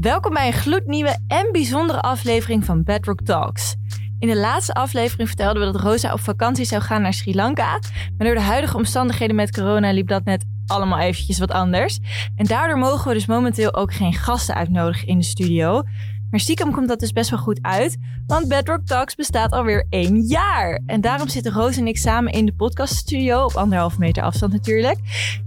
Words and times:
Welkom 0.00 0.34
bij 0.34 0.46
een 0.46 0.52
gloednieuwe 0.52 1.18
en 1.28 1.52
bijzondere 1.52 2.00
aflevering 2.00 2.64
van 2.64 2.82
Bedrock 2.82 3.20
Talks. 3.20 3.76
In 4.18 4.28
de 4.28 4.36
laatste 4.36 4.72
aflevering 4.72 5.28
vertelden 5.28 5.66
we 5.66 5.72
dat 5.72 5.82
Rosa 5.82 6.12
op 6.12 6.20
vakantie 6.20 6.64
zou 6.64 6.82
gaan 6.82 7.02
naar 7.02 7.12
Sri 7.12 7.34
Lanka. 7.34 7.78
Maar 8.16 8.26
door 8.26 8.34
de 8.34 8.40
huidige 8.40 8.76
omstandigheden 8.76 9.36
met 9.36 9.52
corona 9.52 9.92
liep 9.92 10.08
dat 10.08 10.24
net 10.24 10.44
allemaal 10.66 10.98
eventjes 10.98 11.38
wat 11.38 11.50
anders. 11.50 11.98
En 12.36 12.44
daardoor 12.44 12.78
mogen 12.78 13.08
we 13.08 13.14
dus 13.14 13.26
momenteel 13.26 13.74
ook 13.74 13.92
geen 13.92 14.12
gasten 14.12 14.54
uitnodigen 14.54 15.08
in 15.08 15.18
de 15.18 15.24
studio. 15.24 15.82
Maar 16.30 16.40
stiekem 16.40 16.72
komt 16.72 16.88
dat 16.88 17.00
dus 17.00 17.12
best 17.12 17.30
wel 17.30 17.38
goed 17.38 17.58
uit, 17.62 17.96
want 18.26 18.48
Bedrock 18.48 18.86
Talks 18.86 19.14
bestaat 19.14 19.52
alweer 19.52 19.86
één 19.88 20.20
jaar. 20.20 20.80
En 20.86 21.00
daarom 21.00 21.28
zitten 21.28 21.52
Roos 21.52 21.76
en 21.76 21.86
ik 21.86 21.98
samen 21.98 22.32
in 22.32 22.46
de 22.46 22.54
podcaststudio, 22.54 23.44
op 23.44 23.54
anderhalve 23.54 23.98
meter 23.98 24.22
afstand 24.22 24.52
natuurlijk. 24.52 24.98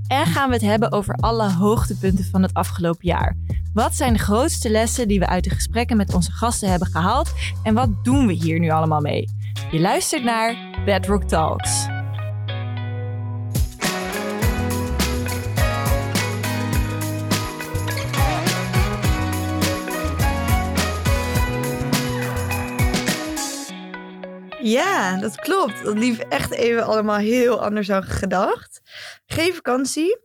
En 0.07 0.25
gaan 0.25 0.47
we 0.47 0.53
het 0.53 0.63
hebben 0.63 0.91
over 0.91 1.15
alle 1.15 1.51
hoogtepunten 1.51 2.25
van 2.25 2.41
het 2.41 2.53
afgelopen 2.53 3.07
jaar. 3.07 3.35
Wat 3.73 3.95
zijn 3.95 4.13
de 4.13 4.19
grootste 4.19 4.69
lessen 4.69 5.07
die 5.07 5.19
we 5.19 5.27
uit 5.27 5.43
de 5.43 5.49
gesprekken 5.49 5.97
met 5.97 6.13
onze 6.13 6.31
gasten 6.31 6.69
hebben 6.69 6.87
gehaald? 6.87 7.33
En 7.63 7.73
wat 7.73 8.03
doen 8.03 8.27
we 8.27 8.33
hier 8.33 8.59
nu 8.59 8.69
allemaal 8.69 9.01
mee? 9.01 9.29
Je 9.71 9.79
luistert 9.79 10.23
naar 10.23 10.55
Bedrock 10.85 11.23
Talks. 11.23 11.92
Ja, 24.63 25.17
dat 25.19 25.35
klopt. 25.35 25.83
Dat 25.83 25.97
liep 25.97 26.19
echt 26.19 26.51
even 26.51 26.83
allemaal 26.85 27.17
heel 27.17 27.61
anders 27.63 27.87
dan 27.87 28.03
gedacht. 28.03 28.81
Geen 29.25 29.53
vakantie. 29.53 30.17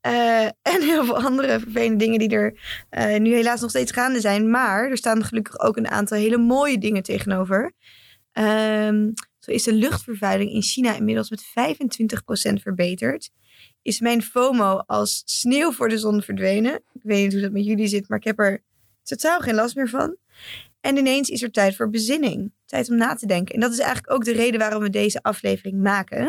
eh, 0.00 0.44
en 0.44 0.82
heel 0.82 1.04
veel 1.04 1.16
andere 1.24 1.60
vervelende 1.60 1.96
dingen 2.04 2.18
die 2.18 2.28
er 2.28 2.58
eh, 2.90 3.20
nu 3.20 3.34
helaas 3.34 3.60
nog 3.60 3.70
steeds 3.70 3.92
gaande 3.92 4.20
zijn. 4.20 4.50
Maar 4.50 4.90
er 4.90 4.96
staan 4.96 5.24
gelukkig 5.24 5.58
ook 5.60 5.76
een 5.76 5.88
aantal 5.88 6.18
hele 6.18 6.36
mooie 6.38 6.78
dingen 6.78 7.02
tegenover. 7.02 7.72
Ehm, 8.32 9.10
zo 9.38 9.50
is 9.50 9.62
de 9.62 9.72
luchtvervuiling 9.72 10.50
in 10.50 10.62
China 10.62 10.94
inmiddels 10.94 11.30
met 11.30 11.42
25% 11.44 12.62
verbeterd. 12.62 13.30
Is 13.82 14.00
mijn 14.00 14.22
FOMO 14.22 14.76
als 14.86 15.22
sneeuw 15.24 15.72
voor 15.72 15.88
de 15.88 15.98
zon 15.98 16.22
verdwenen. 16.22 16.74
Ik 16.74 17.02
weet 17.02 17.22
niet 17.22 17.32
hoe 17.32 17.42
dat 17.42 17.52
met 17.52 17.64
jullie 17.64 17.86
zit, 17.86 18.08
maar 18.08 18.18
ik 18.18 18.24
heb 18.24 18.38
er 18.38 18.62
totaal 19.02 19.40
geen 19.40 19.54
last 19.54 19.74
meer 19.76 19.88
van. 19.88 20.16
En 20.80 20.96
ineens 20.96 21.28
is 21.28 21.42
er 21.42 21.50
tijd 21.50 21.76
voor 21.76 21.90
bezinning. 21.90 22.52
Om 22.74 22.96
na 22.96 23.14
te 23.14 23.26
denken. 23.26 23.54
En 23.54 23.60
dat 23.60 23.72
is 23.72 23.78
eigenlijk 23.78 24.12
ook 24.12 24.24
de 24.24 24.32
reden 24.32 24.60
waarom 24.60 24.82
we 24.82 24.90
deze 24.90 25.22
aflevering 25.22 25.82
maken. 25.82 26.24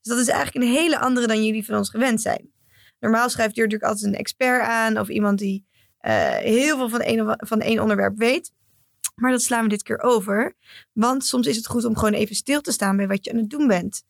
Dus 0.00 0.12
dat 0.12 0.18
is 0.18 0.28
eigenlijk 0.28 0.64
een 0.64 0.72
hele 0.72 0.98
andere 0.98 1.26
dan 1.26 1.44
jullie 1.44 1.64
van 1.64 1.76
ons 1.76 1.90
gewend 1.90 2.20
zijn. 2.20 2.52
Normaal 3.00 3.30
schrijft 3.30 3.54
Jur 3.54 3.64
natuurlijk 3.64 3.90
altijd 3.92 4.12
een 4.12 4.18
expert 4.18 4.62
aan 4.62 4.98
of 4.98 5.08
iemand 5.08 5.38
die 5.38 5.66
eh, 5.98 6.36
heel 6.36 6.76
veel 6.76 6.88
van 6.88 7.00
één, 7.00 7.36
van 7.36 7.60
één 7.60 7.80
onderwerp 7.80 8.18
weet. 8.18 8.52
Maar 9.14 9.30
dat 9.30 9.42
slaan 9.42 9.62
we 9.62 9.68
dit 9.68 9.82
keer 9.82 10.00
over. 10.00 10.56
Want 10.92 11.24
soms 11.24 11.46
is 11.46 11.56
het 11.56 11.66
goed 11.66 11.84
om 11.84 11.96
gewoon 11.96 12.12
even 12.12 12.36
stil 12.36 12.60
te 12.60 12.72
staan 12.72 12.96
bij 12.96 13.06
wat 13.06 13.24
je 13.24 13.30
aan 13.30 13.38
het 13.38 13.50
doen 13.50 13.66
bent. 13.66 14.02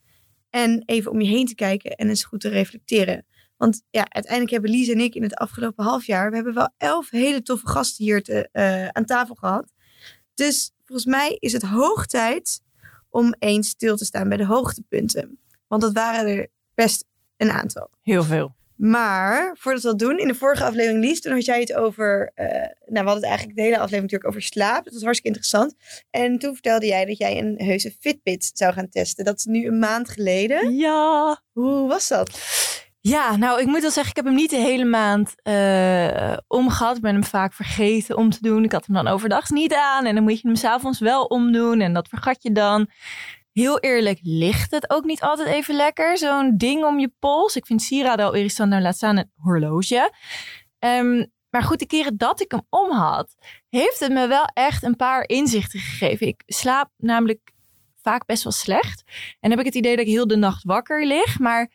En 0.51 0.83
even 0.87 1.11
om 1.11 1.21
je 1.21 1.29
heen 1.29 1.47
te 1.47 1.55
kijken 1.55 1.91
en 1.91 2.09
eens 2.09 2.25
goed 2.25 2.41
te 2.41 2.49
reflecteren. 2.49 3.27
Want 3.57 3.83
ja, 3.91 4.07
uiteindelijk 4.09 4.53
hebben 4.53 4.71
Lies 4.71 4.89
en 4.89 5.01
ik 5.01 5.15
in 5.15 5.23
het 5.23 5.35
afgelopen 5.35 5.85
half 5.85 6.07
jaar... 6.07 6.31
we 6.31 6.37
hebben 6.37 6.55
wel 6.55 6.75
elf 6.77 7.11
hele 7.11 7.43
toffe 7.43 7.69
gasten 7.69 8.05
hier 8.05 8.23
te, 8.23 8.49
eh, 8.53 8.89
aan 8.89 9.05
tafel 9.05 9.35
gehad. 9.35 9.73
Dus 10.35 10.74
volgens 10.85 11.07
mij 11.07 11.37
is 11.39 11.53
het 11.53 11.63
hoog 11.63 12.07
tijd 12.07 12.61
om 13.11 13.35
eens 13.39 13.69
stil 13.69 13.97
te 13.97 14.05
staan 14.05 14.29
bij 14.29 14.37
de 14.37 14.47
hoogtepunten. 14.47 15.39
Want 15.67 15.83
dat 15.83 15.93
waren 15.93 16.27
er 16.37 16.49
best 16.75 17.05
een 17.37 17.51
aantal. 17.51 17.91
Heel 18.03 18.23
veel. 18.23 18.55
Maar 18.77 19.57
voordat 19.59 19.83
we 19.83 19.89
dat 19.89 19.99
doen, 19.99 20.19
in 20.19 20.29
de 20.29 20.35
vorige 20.35 20.65
aflevering, 20.65 21.05
Lies, 21.05 21.21
toen 21.21 21.33
had 21.33 21.45
jij 21.45 21.61
het 21.61 21.75
over. 21.75 22.31
eh, 22.35 22.47
nou, 22.47 22.71
we 22.87 22.97
hadden 22.97 23.15
het 23.15 23.25
eigenlijk 23.25 23.57
de 23.57 23.63
hele 23.63 23.75
aflevering 23.79 24.03
natuurlijk 24.03 24.29
over 24.31 24.43
slaap. 24.43 24.85
Dat 24.85 24.93
was 24.93 25.03
hartstikke 25.03 25.39
interessant. 25.39 25.75
En 26.11 26.39
toen 26.39 26.53
vertelde 26.53 26.87
jij 26.87 27.05
dat 27.05 27.19
jij 27.19 27.39
een 27.39 27.55
heuse 27.57 27.95
Fitbit 28.01 28.51
zou 28.55 28.73
gaan 28.73 28.89
testen. 28.89 29.25
Dat 29.25 29.39
is 29.39 29.45
nu 29.45 29.67
een 29.67 29.79
maand 29.79 30.09
geleden. 30.09 30.75
Ja. 30.77 31.43
Hoe 31.53 31.89
was 31.89 32.09
dat? 32.09 32.31
Ja, 33.09 33.37
nou, 33.37 33.61
ik 33.61 33.67
moet 33.67 33.81
wel 33.81 33.91
zeggen, 33.91 34.11
ik 34.11 34.17
heb 34.17 34.25
hem 34.25 34.35
niet 34.35 34.51
de 34.51 34.57
hele 34.57 34.85
maand 34.85 35.35
eh 35.43 36.37
omgehad. 36.47 36.97
Ik 36.97 37.03
ben 37.03 37.13
hem 37.13 37.25
vaak 37.25 37.53
vergeten 37.53 38.17
om 38.17 38.31
te 38.31 38.39
doen. 38.41 38.65
Ik 38.65 38.73
had 38.73 38.87
hem 38.87 38.95
dan 38.95 39.07
overdag 39.09 39.51
niet 39.51 39.75
aan. 39.75 40.05
En 40.05 40.15
dan 40.15 40.25
moet 40.25 40.41
je 40.41 40.47
hem 40.47 40.57
s'avonds 40.57 40.99
wel 40.99 41.25
omdoen. 41.25 41.81
En 41.81 41.93
dat 41.93 42.09
vergat 42.09 42.43
je 42.43 42.53
dan. 42.53 42.91
Heel 43.53 43.79
eerlijk, 43.81 44.19
ligt 44.23 44.71
het 44.71 44.91
ook 44.91 45.05
niet 45.05 45.21
altijd 45.21 45.49
even 45.49 45.75
lekker? 45.75 46.19
Zo'n 46.19 46.57
ding 46.57 46.85
om 46.85 46.99
je 46.99 47.13
pols. 47.19 47.57
Ik 47.57 47.67
vind 47.67 47.83
sieraden 47.83 48.27
al 48.27 48.33
irritant, 48.33 48.71
nou 48.71 48.83
laat 48.83 48.97
staan 48.97 49.17
een 49.17 49.31
horloge. 49.37 50.13
Ehm, 50.79 51.25
maar 51.51 51.63
goed, 51.63 51.79
de 51.79 51.87
keren 51.87 52.17
dat 52.17 52.41
ik 52.41 52.51
hem 52.51 52.67
om 52.71 52.91
had, 52.91 53.35
heeft 53.69 54.01
het 54.01 54.13
me 54.13 54.27
wel 54.27 54.45
echt 54.45 54.83
een 54.83 54.97
paar 54.97 55.29
inzichten 55.29 55.81
gegeven. 55.81 56.27
Ik 56.27 56.43
slaap 56.47 56.91
namelijk 56.97 57.53
vaak 58.03 58.27
best 58.27 58.43
wel 58.43 58.53
slecht. 58.53 59.03
En 59.41 59.51
heb 59.51 59.59
ik 59.59 59.67
het 59.67 59.75
idee 59.75 59.97
dat 59.97 60.07
ik 60.07 60.13
heel 60.13 60.27
de 60.27 60.37
nacht 60.37 60.65
wakker 60.65 61.07
lig. 61.07 61.39
Maar 61.39 61.71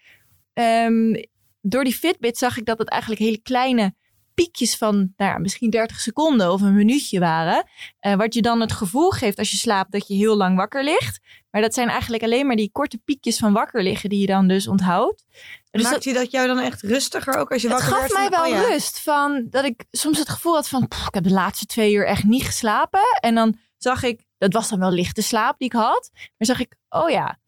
ehm, 0.59 1.23
door 1.61 1.83
die 1.83 1.93
Fitbit 1.93 2.37
zag 2.37 2.57
ik 2.57 2.65
dat 2.65 2.77
het 2.77 2.89
eigenlijk 2.89 3.21
hele 3.21 3.41
kleine 3.41 3.93
piekjes 4.33 4.77
van 4.77 4.95
nou 4.95 5.31
ja, 5.31 5.37
misschien 5.37 5.69
30 5.69 5.99
seconden 5.99 6.51
of 6.51 6.61
een 6.61 6.75
minuutje 6.75 7.19
waren. 7.19 7.69
Eh, 7.99 8.15
wat 8.15 8.33
je 8.33 8.41
dan 8.41 8.61
het 8.61 8.71
gevoel 8.71 9.09
geeft 9.09 9.37
als 9.37 9.51
je 9.51 9.57
slaapt 9.57 9.91
dat 9.91 10.07
je 10.07 10.13
heel 10.13 10.37
lang 10.37 10.57
wakker 10.57 10.83
ligt. 10.83 11.19
Maar 11.51 11.61
dat 11.61 11.73
zijn 11.73 11.89
eigenlijk 11.89 12.23
alleen 12.23 12.47
maar 12.47 12.55
die 12.55 12.71
korte 12.71 12.97
piekjes 12.97 13.37
van 13.37 13.53
wakker 13.53 13.83
liggen 13.83 14.09
die 14.09 14.19
je 14.19 14.25
dan 14.25 14.47
dus 14.47 14.67
onthoudt. 14.67 15.25
Dus 15.71 15.81
Maakt 15.81 15.95
dat, 15.95 16.03
je 16.03 16.13
dat 16.13 16.31
jou 16.31 16.47
dan 16.47 16.59
echt 16.59 16.81
rustiger 16.81 17.35
ook 17.35 17.51
als 17.51 17.61
je 17.61 17.67
het 17.67 17.77
wakker 17.77 17.97
gaf 17.97 18.01
werd? 18.01 18.13
mij 18.13 18.29
van, 18.29 18.51
wel 18.51 18.61
oh 18.61 18.67
ja. 18.67 18.69
rust 18.73 18.99
van 18.99 19.47
dat 19.49 19.65
ik 19.65 19.85
soms 19.91 20.19
het 20.19 20.29
gevoel 20.29 20.53
had 20.53 20.69
van 20.69 20.87
"Pff, 20.87 21.07
ik 21.07 21.13
heb 21.13 21.23
de 21.23 21.29
laatste 21.29 21.65
twee 21.65 21.93
uur 21.93 22.05
echt 22.05 22.23
niet 22.23 22.43
geslapen. 22.43 23.01
En 23.19 23.35
dan 23.35 23.57
zag 23.77 24.03
ik, 24.03 24.25
dat 24.37 24.53
was 24.53 24.69
dan 24.69 24.79
wel 24.79 24.91
lichte 24.91 25.21
slaap 25.21 25.57
die 25.57 25.67
ik 25.67 25.73
had. 25.73 26.09
Maar 26.13 26.47
zag 26.47 26.59
ik, 26.59 26.75
oh 26.89 27.09
ja, 27.09 27.39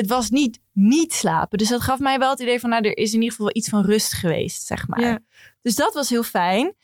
het 0.00 0.08
was 0.08 0.30
niet 0.30 0.60
niet 0.72 1.12
slapen. 1.12 1.58
Dus 1.58 1.68
dat 1.68 1.80
gaf 1.80 1.98
mij 1.98 2.18
wel 2.18 2.30
het 2.30 2.40
idee 2.40 2.60
van 2.60 2.70
nou 2.70 2.82
er 2.82 2.96
is 2.96 3.12
in 3.12 3.20
ieder 3.22 3.36
geval 3.36 3.50
iets 3.52 3.68
van 3.68 3.84
rust 3.84 4.12
geweest, 4.12 4.66
zeg 4.66 4.88
maar. 4.88 5.00
Ja. 5.00 5.18
Dus 5.62 5.74
dat 5.74 5.94
was 5.94 6.08
heel 6.08 6.22
fijn. 6.22 6.74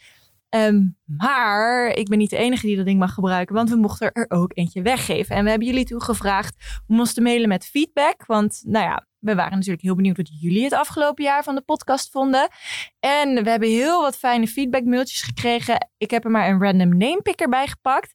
Ehm, 0.48 0.82
maar 1.04 1.86
ik 1.86 2.08
ben 2.08 2.18
niet 2.18 2.30
de 2.30 2.36
enige 2.36 2.66
die 2.66 2.76
dat 2.76 2.84
ding 2.84 2.98
mag 2.98 3.14
gebruiken, 3.14 3.54
want 3.54 3.70
we 3.70 3.76
mochten 3.76 4.12
er 4.12 4.26
ook 4.28 4.50
eentje 4.54 4.82
weggeven. 4.82 5.36
En 5.36 5.44
we 5.44 5.50
hebben 5.50 5.68
jullie 5.68 5.84
toen 5.84 6.02
gevraagd 6.02 6.82
om 6.86 6.98
ons 6.98 7.14
te 7.14 7.20
mailen 7.20 7.48
met 7.48 7.66
feedback. 7.66 8.26
Want 8.26 8.62
nou 8.64 8.84
ja, 8.84 9.06
we 9.18 9.34
waren 9.34 9.52
natuurlijk 9.52 9.82
heel 9.82 9.94
benieuwd 9.94 10.16
wat 10.16 10.40
jullie 10.40 10.64
het 10.64 10.72
afgelopen 10.72 11.24
jaar 11.24 11.42
van 11.42 11.54
de 11.54 11.60
podcast 11.60 12.10
vonden. 12.10 12.48
En 13.00 13.44
we 13.44 13.50
hebben 13.50 13.68
heel 13.68 14.02
wat 14.02 14.16
fijne 14.16 14.46
feedback 14.46 14.84
mailtjes 14.84 15.22
gekregen. 15.22 15.88
Ik 15.98 16.10
heb 16.10 16.24
er 16.24 16.30
maar 16.30 16.48
een 16.48 16.62
random 16.62 16.96
name 16.96 17.22
picker 17.22 17.48
bij 17.48 17.66
gepakt. 17.66 18.12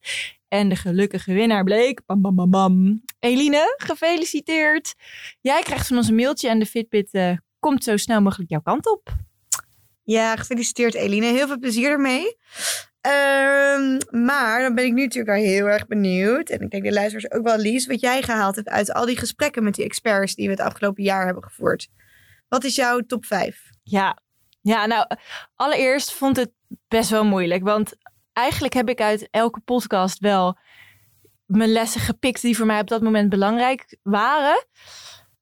En 0.52 0.70
de 0.70 0.76
gelukkige 0.76 1.34
winnaar 1.34 1.64
bleek, 1.64 2.06
bam 2.06 2.22
bam 2.22 2.36
bam 2.36 2.50
bam, 2.50 3.02
Eline, 3.20 3.76
gefeliciteerd. 3.78 4.94
Jij 5.42 5.62
krijgt 5.62 5.88
van 5.88 5.98
ons 5.98 6.08
een 6.08 6.16
mailtje 6.16 6.50
en 6.50 6.60
de 6.60 6.66
Fitbit 6.66 7.12
eh, 7.12 7.38
komt 7.60 7.84
zo 7.84 7.98
snel 7.98 8.22
mogelijk 8.22 8.50
jouw 8.50 8.62
kant 8.62 8.92
op. 8.92 9.16
Ja, 10.04 10.36
gefeliciteerd 10.36 10.94
Eline. 10.94 11.26
Heel 11.26 11.48
veel 11.48 11.60
plezier 11.60 11.90
ermee. 11.90 12.38
Ehm, 13.02 13.98
maar 14.26 14.62
dan 14.62 14.76
ben 14.76 14.86
ik 14.86 14.94
nu 14.94 15.04
natuurlijk 15.04 15.38
wel 15.38 15.46
heel 15.46 15.66
erg 15.66 15.88
benieuwd. 15.88 16.50
En 16.50 16.60
ik 16.62 16.70
denk 16.70 16.84
de 16.84 16.94
luisteraars 16.94 17.32
ook 17.32 17.44
wel, 17.44 17.58
Lies, 17.58 17.88
wat 17.88 18.00
jij 18.00 18.22
gehaald 18.22 18.56
hebt 18.56 18.70
uit 18.70 18.94
al 18.94 19.06
die 19.06 19.18
gesprekken 19.18 19.64
met 19.64 19.76
die 19.76 19.86
experts 19.86 20.36
die 20.36 20.46
we 20.46 20.52
het 20.52 20.62
afgelopen 20.62 21.04
jaar 21.04 21.26
hebben 21.26 21.44
gevoerd. 21.44 21.88
Wat 22.48 22.64
is 22.64 22.76
jouw 22.76 23.00
top 23.00 23.26
5? 23.26 23.70
Ja. 23.84 24.18
ja, 24.62 24.86
nou, 24.86 25.08
allereerst 25.56 26.14
vond 26.14 26.38
het 26.38 26.52
best 26.88 27.10
wel 27.10 27.26
moeilijk. 27.26 27.64
Want 27.64 27.94
eigenlijk 28.34 28.74
heb 28.74 28.90
ik 28.90 29.02
uit 29.02 29.28
elke 29.32 29.60
podcast 29.60 30.20
wel 30.20 30.58
mijn 31.46 31.72
lessen 31.72 32.02
gepikt 32.02 32.42
die 32.42 32.58
voor 32.58 32.66
mij 32.66 32.80
op 32.80 32.88
dat 32.88 33.02
moment 33.02 33.30
belangrijk 33.30 33.98
waren. 34.04 34.66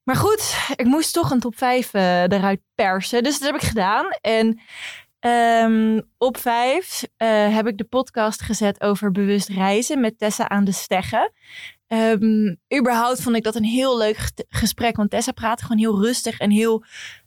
Maar 0.04 0.16
goed, 0.16 0.58
ik 0.76 0.86
moest 0.86 1.14
toch 1.14 1.32
een 1.32 1.40
top 1.40 1.58
5 1.58 1.94
eh, 1.94 2.22
eruit 2.22 2.62
persen. 2.76 3.24
Dus 3.24 3.40
dat 3.40 3.52
heb 3.52 3.62
ik 3.62 3.68
gedaan. 3.68 4.08
En 4.22 4.60
ehm, 5.20 6.02
op 6.18 6.38
5 6.38 7.04
eh, 7.18 7.56
heb 7.56 7.68
ik 7.68 7.78
de 7.78 7.84
podcast 7.84 8.41
gezet 8.41 8.82
over 8.82 9.12
bewust 9.12 9.50
reizen 9.50 10.00
met 10.00 10.18
Tessa 10.20 10.50
aan 10.50 10.64
de 10.64 10.72
Steggen. 10.72 11.32
Ehm, 11.88 12.56
überhaupt 12.80 13.22
vond 13.22 13.35
ik 13.35 13.44
dat 13.44 13.56
een 13.56 13.64
heel 13.64 13.97
leuk 13.97 14.18
ge- 14.18 14.46
gesprek. 14.50 14.96
Want 14.96 15.09
Tessa 15.09 15.32
praatte 15.32 15.64
gewoon 15.64 15.78
heel 15.78 16.02
rustig 16.03 16.40
en 16.40 16.52
heel 16.52 16.84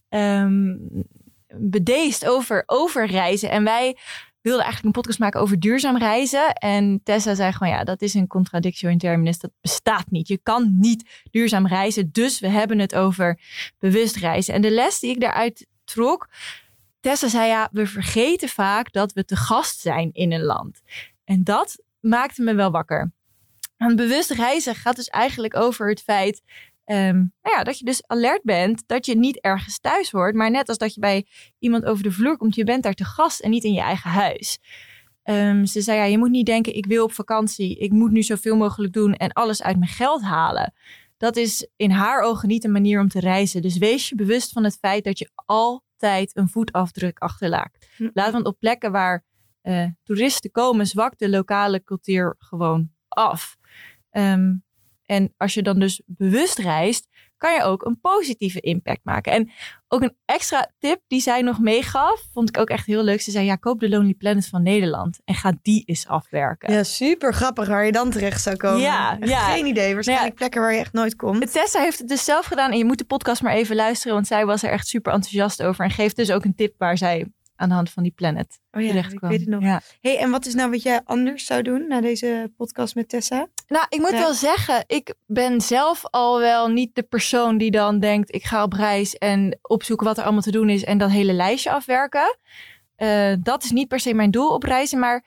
ehm, 0.08 0.74
bedeesd 1.56 2.26
over, 2.26 2.62
over 2.66 3.06
reizen. 3.06 3.50
En 3.50 3.64
wij 3.64 3.96
wilden 4.42 4.62
eigenlijk 4.64 4.84
een 4.84 5.02
podcast 5.02 5.18
maken 5.18 5.40
over 5.40 5.60
duurzaam 5.60 5.98
reizen. 5.98 6.52
En 6.52 7.00
Tessa 7.02 7.34
zei 7.34 7.52
gewoon, 7.52 7.72
ja, 7.72 7.84
dat 7.84 8.02
is 8.02 8.14
een 8.14 8.26
contradictio 8.26 8.88
in 8.88 8.98
terminis. 8.98 9.38
Dat 9.38 9.50
bestaat 9.60 10.10
niet. 10.10 10.28
Je 10.28 10.38
kan 10.42 10.78
niet 10.78 11.24
duurzaam 11.30 11.66
reizen. 11.66 12.12
Dus 12.12 12.40
we 12.40 12.48
hebben 12.48 12.78
het 12.78 12.94
over 12.94 13.40
bewust 13.78 14.16
reizen. 14.16 14.54
En 14.54 14.62
de 14.62 14.70
les 14.70 14.98
die 14.98 15.10
ik 15.10 15.20
daaruit 15.20 15.66
trok... 15.84 16.28
Tessa 17.00 17.28
zei, 17.28 17.48
ja, 17.48 17.68
we 17.72 17.86
vergeten 17.86 18.48
vaak 18.48 18.92
dat 18.92 19.12
we 19.12 19.24
te 19.24 19.36
gast 19.36 19.80
zijn 19.80 20.10
in 20.12 20.32
een 20.32 20.42
land. 20.42 20.80
En 21.24 21.44
dat 21.44 21.82
maakte 22.00 22.42
me 22.42 22.54
wel 22.54 22.70
wakker. 22.70 23.12
Want 23.76 23.96
bewust 23.96 24.30
reizen 24.30 24.74
gaat 24.74 24.96
dus 24.96 25.08
eigenlijk 25.08 25.56
over 25.56 25.88
het 25.88 26.02
feit... 26.02 26.42
ehm, 26.84 27.16
nou 27.16 27.56
ja, 27.56 27.62
dat 27.62 27.78
je 27.78 27.84
dus 27.84 28.06
alert 28.06 28.42
bent 28.42 28.82
dat 28.86 29.06
je 29.06 29.16
niet 29.16 29.40
ergens 29.40 29.78
thuis 29.78 30.10
hoort. 30.10 30.34
Maar 30.34 30.50
net 30.50 30.68
als 30.68 30.78
dat 30.78 30.94
je 30.94 31.00
bij 31.00 31.26
iemand 31.58 31.84
over 31.84 32.02
de 32.02 32.12
vloer 32.12 32.36
komt, 32.36 32.54
je 32.54 32.64
bent 32.64 32.82
daar 32.82 32.94
te 32.94 33.04
gast 33.04 33.40
en 33.40 33.50
niet 33.50 33.64
in 33.64 33.72
je 33.72 33.80
eigen 33.80 34.10
huis. 34.10 34.58
Ehm, 35.22 35.64
ze 35.64 35.80
zei, 35.80 35.98
ja, 35.98 36.04
je 36.04 36.18
moet 36.18 36.30
niet 36.30 36.46
denken, 36.46 36.76
ik 36.76 36.86
wil 36.86 37.04
op 37.04 37.12
vakantie. 37.12 37.78
Ik 37.78 37.90
moet 37.90 38.10
nu 38.10 38.22
zoveel 38.22 38.56
mogelijk 38.56 38.92
doen 38.92 39.14
en 39.14 39.32
alles 39.32 39.62
uit 39.62 39.78
mijn 39.78 39.90
geld 39.90 40.22
halen. 40.22 40.72
Dat 41.16 41.36
is 41.36 41.68
in 41.76 41.90
haar 41.90 42.22
ogen 42.22 42.48
niet 42.48 42.64
een 42.64 42.72
manier 42.72 43.00
om 43.00 43.08
te 43.08 43.20
reizen. 43.20 43.62
Dus 43.62 43.78
wees 43.78 44.08
je 44.08 44.14
bewust 44.14 44.52
van 44.52 44.64
het 44.64 44.78
feit 44.80 45.04
dat 45.04 45.18
je 45.18 45.30
altijd 45.34 46.36
een 46.36 46.48
voetafdruk 46.48 47.18
achterlaat. 47.18 47.78
Hm. 47.96 48.10
Laat 48.12 48.32
want 48.32 48.46
op 48.46 48.58
plekken 48.58 48.92
waar 48.92 49.24
eh, 49.60 49.86
toeristen 50.02 50.50
komen, 50.50 50.86
zwakt 50.86 51.18
de 51.18 51.28
lokale 51.28 51.84
cultuur 51.84 52.34
gewoon 52.38 52.90
af. 53.08 53.56
Ehm, 54.10 54.54
en 55.12 55.34
als 55.36 55.54
je 55.54 55.62
dan 55.62 55.78
dus 55.78 56.02
bewust 56.06 56.58
reist, 56.58 57.08
kan 57.36 57.54
je 57.54 57.62
ook 57.62 57.84
een 57.84 58.00
positieve 58.00 58.60
impact 58.60 59.00
maken. 59.02 59.32
En 59.32 59.50
ook 59.88 60.02
een 60.02 60.16
extra 60.24 60.70
tip 60.78 61.00
die 61.06 61.20
zij 61.20 61.42
nog 61.42 61.58
meegaf, 61.58 62.26
vond 62.32 62.48
ik 62.48 62.58
ook 62.58 62.68
echt 62.68 62.86
heel 62.86 63.02
leuk. 63.02 63.20
Ze 63.20 63.30
zei, 63.30 63.44
ja, 63.44 63.56
koop 63.56 63.80
de 63.80 63.88
Lonely 63.88 64.14
Planet 64.14 64.48
van 64.48 64.62
Nederland 64.62 65.20
en 65.24 65.34
ga 65.34 65.52
die 65.62 65.82
eens 65.84 66.06
afwerken. 66.06 66.72
Ja, 66.72 66.82
super 66.82 67.34
grappig 67.34 67.68
waar 67.68 67.86
je 67.86 67.92
dan 67.92 68.10
terecht 68.10 68.42
zou 68.42 68.56
komen. 68.56 68.80
Ja, 68.80 69.18
Echt 69.20 69.30
ja. 69.30 69.40
Geen 69.40 69.66
idee. 69.66 69.94
Waarschijnlijk 69.94 70.34
plekken 70.34 70.60
waar 70.60 70.72
je 70.72 70.78
echt 70.78 70.92
nooit 70.92 71.16
komt. 71.16 71.52
Tessa 71.52 71.80
heeft 71.80 71.98
het 71.98 72.08
dus 72.08 72.24
zelf 72.24 72.46
gedaan 72.46 72.70
en 72.70 72.78
je 72.78 72.84
moet 72.84 72.98
de 72.98 73.04
podcast 73.04 73.42
maar 73.42 73.54
even 73.54 73.76
luisteren, 73.76 74.14
want 74.14 74.26
zij 74.26 74.46
was 74.46 74.62
er 74.62 74.70
echt 74.70 74.86
super 74.86 75.12
enthousiast 75.12 75.62
over 75.62 75.84
en 75.84 75.90
geeft 75.90 76.16
dus 76.16 76.30
ook 76.30 76.44
een 76.44 76.54
tip 76.54 76.74
waar 76.78 76.98
zij 76.98 77.26
aan 77.62 77.68
de 77.68 77.74
hand 77.74 77.90
van 77.90 78.02
die 78.02 78.12
planet 78.12 78.60
Oh 78.72 78.80
ja, 78.82 78.88
terecht 78.88 79.12
ik 79.12 79.18
kwam. 79.18 79.30
weet 79.30 79.40
het 79.40 79.48
nog. 79.48 79.62
Ja. 79.62 79.80
hey, 80.00 80.18
en 80.18 80.30
wat 80.30 80.46
is 80.46 80.54
nou 80.54 80.70
wat 80.70 80.82
jij 80.82 81.00
anders 81.04 81.46
zou 81.46 81.62
doen 81.62 81.86
na 81.88 82.00
deze 82.00 82.52
podcast 82.56 82.94
met 82.94 83.08
Tessa? 83.08 83.46
Nou, 83.68 83.86
ik 83.88 83.98
moet 83.98 84.10
Ja. 84.10 84.18
wel 84.18 84.32
zeggen, 84.34 84.84
ik 84.86 85.14
ben 85.26 85.60
zelf 85.60 86.02
al 86.10 86.38
wel 86.38 86.68
niet 86.68 86.94
de 86.94 87.02
persoon 87.02 87.58
die 87.58 87.70
dan 87.70 87.98
denkt: 87.98 88.34
ik 88.34 88.44
ga 88.44 88.62
op 88.62 88.72
reis 88.72 89.14
en 89.18 89.58
opzoeken 89.62 90.06
wat 90.06 90.16
er 90.18 90.22
allemaal 90.24 90.42
te 90.42 90.50
doen 90.50 90.68
is 90.68 90.84
en 90.84 90.98
dat 90.98 91.10
hele 91.10 91.32
lijstje 91.32 91.70
afwerken. 91.70 92.36
Eh, 92.96 93.32
dat 93.42 93.64
is 93.64 93.70
niet 93.70 93.88
per 93.88 94.00
se 94.00 94.14
mijn 94.14 94.30
doel 94.30 94.48
op 94.54 94.62
reizen, 94.62 94.98
maar 94.98 95.24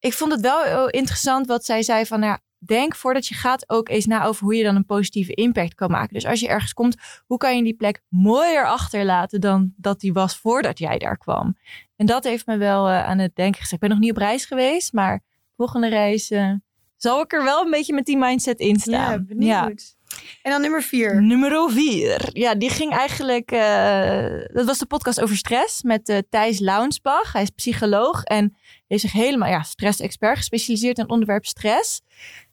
ik 0.00 0.12
vond 0.12 0.32
het 0.32 0.40
wel 0.40 0.62
heel 0.62 0.88
interessant 0.90 1.46
wat 1.46 1.64
zij 1.64 1.82
zei 1.82 2.06
van, 2.06 2.20
nou, 2.20 2.32
ja, 2.32 2.38
denk 2.66 2.94
voordat 2.96 3.26
je 3.26 3.34
gaat 3.34 3.70
ook 3.70 3.88
eens 3.88 4.06
na 4.06 4.24
over 4.24 4.44
hoe 4.44 4.54
je 4.54 4.62
dan 4.62 4.76
een 4.76 4.86
positieve 4.86 5.34
impact 5.34 5.74
kan 5.74 5.90
maken. 5.90 6.14
Dus 6.14 6.26
als 6.26 6.40
je 6.40 6.48
ergens 6.48 6.72
komt, 6.72 6.96
hoe 7.26 7.38
kan 7.38 7.56
je 7.56 7.62
die 7.62 7.74
plek 7.74 8.00
mooier 8.08 8.66
achterlaten 8.66 9.40
dan 9.40 9.72
dat 9.76 10.00
die 10.00 10.12
was 10.12 10.36
voordat 10.36 10.78
jij 10.78 10.98
daar 10.98 11.18
kwam? 11.18 11.56
En 11.96 12.06
dat 12.06 12.24
heeft 12.24 12.46
me 12.46 12.56
wel 12.56 12.88
eh, 12.88 13.04
aan 13.04 13.18
het 13.18 13.36
denken 13.36 13.60
gezet. 13.60 13.72
Ik 13.72 13.80
ben 13.80 13.90
nog 13.90 13.98
niet 13.98 14.10
op 14.10 14.16
reis 14.16 14.44
geweest, 14.44 14.92
maar 14.92 15.22
volgende 15.56 15.88
reis 15.88 16.30
eh, 16.30 16.52
zal 16.96 17.20
ik 17.20 17.32
er 17.32 17.44
wel 17.44 17.64
een 17.64 17.70
beetje 17.70 17.94
met 17.94 18.06
die 18.06 18.16
mindset 18.18 18.58
in 18.60 18.78
staan. 18.78 19.10
Ja, 19.10 19.18
benieuwd. 19.18 19.96
En 20.42 20.50
dan 20.50 20.60
nummer 20.60 20.82
vier. 20.82 21.22
Nummer 21.22 21.70
vier. 21.70 22.28
Ja, 22.32 22.54
die 22.54 22.70
ging 22.70 22.92
eigenlijk. 22.92 23.50
eh, 23.50 24.54
dat 24.54 24.66
was 24.66 24.78
de 24.78 24.86
podcast 24.86 25.20
over 25.20 25.36
stress 25.36 25.82
met 25.82 26.22
Thijs 26.30 26.58
Launsbach. 26.58 27.32
Hij 27.32 27.42
is 27.42 27.50
psycholoog 27.50 28.22
en 28.22 28.56
heeft 28.86 29.02
zich 29.02 29.12
helemaal 29.12 29.48
ja, 29.48 29.62
stress-expert 29.62 30.36
gespecialiseerd 30.36 30.96
in 30.96 31.02
het 31.02 31.12
onderwerp 31.12 31.46
stress. 31.46 32.02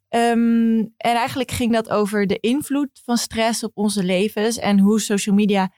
Ehm, 0.10 0.80
en 0.80 1.16
eigenlijk 1.16 1.52
ging 1.52 1.74
dat 1.74 1.90
over 1.90 2.28
de 2.28 2.40
invloed 2.40 3.02
van 3.04 3.18
stress 3.18 3.64
op 3.64 3.72
onze 3.74 4.04
levens 4.04 4.58
en 4.58 4.80
hoe 4.80 5.00
social 5.00 5.36
media 5.36 5.72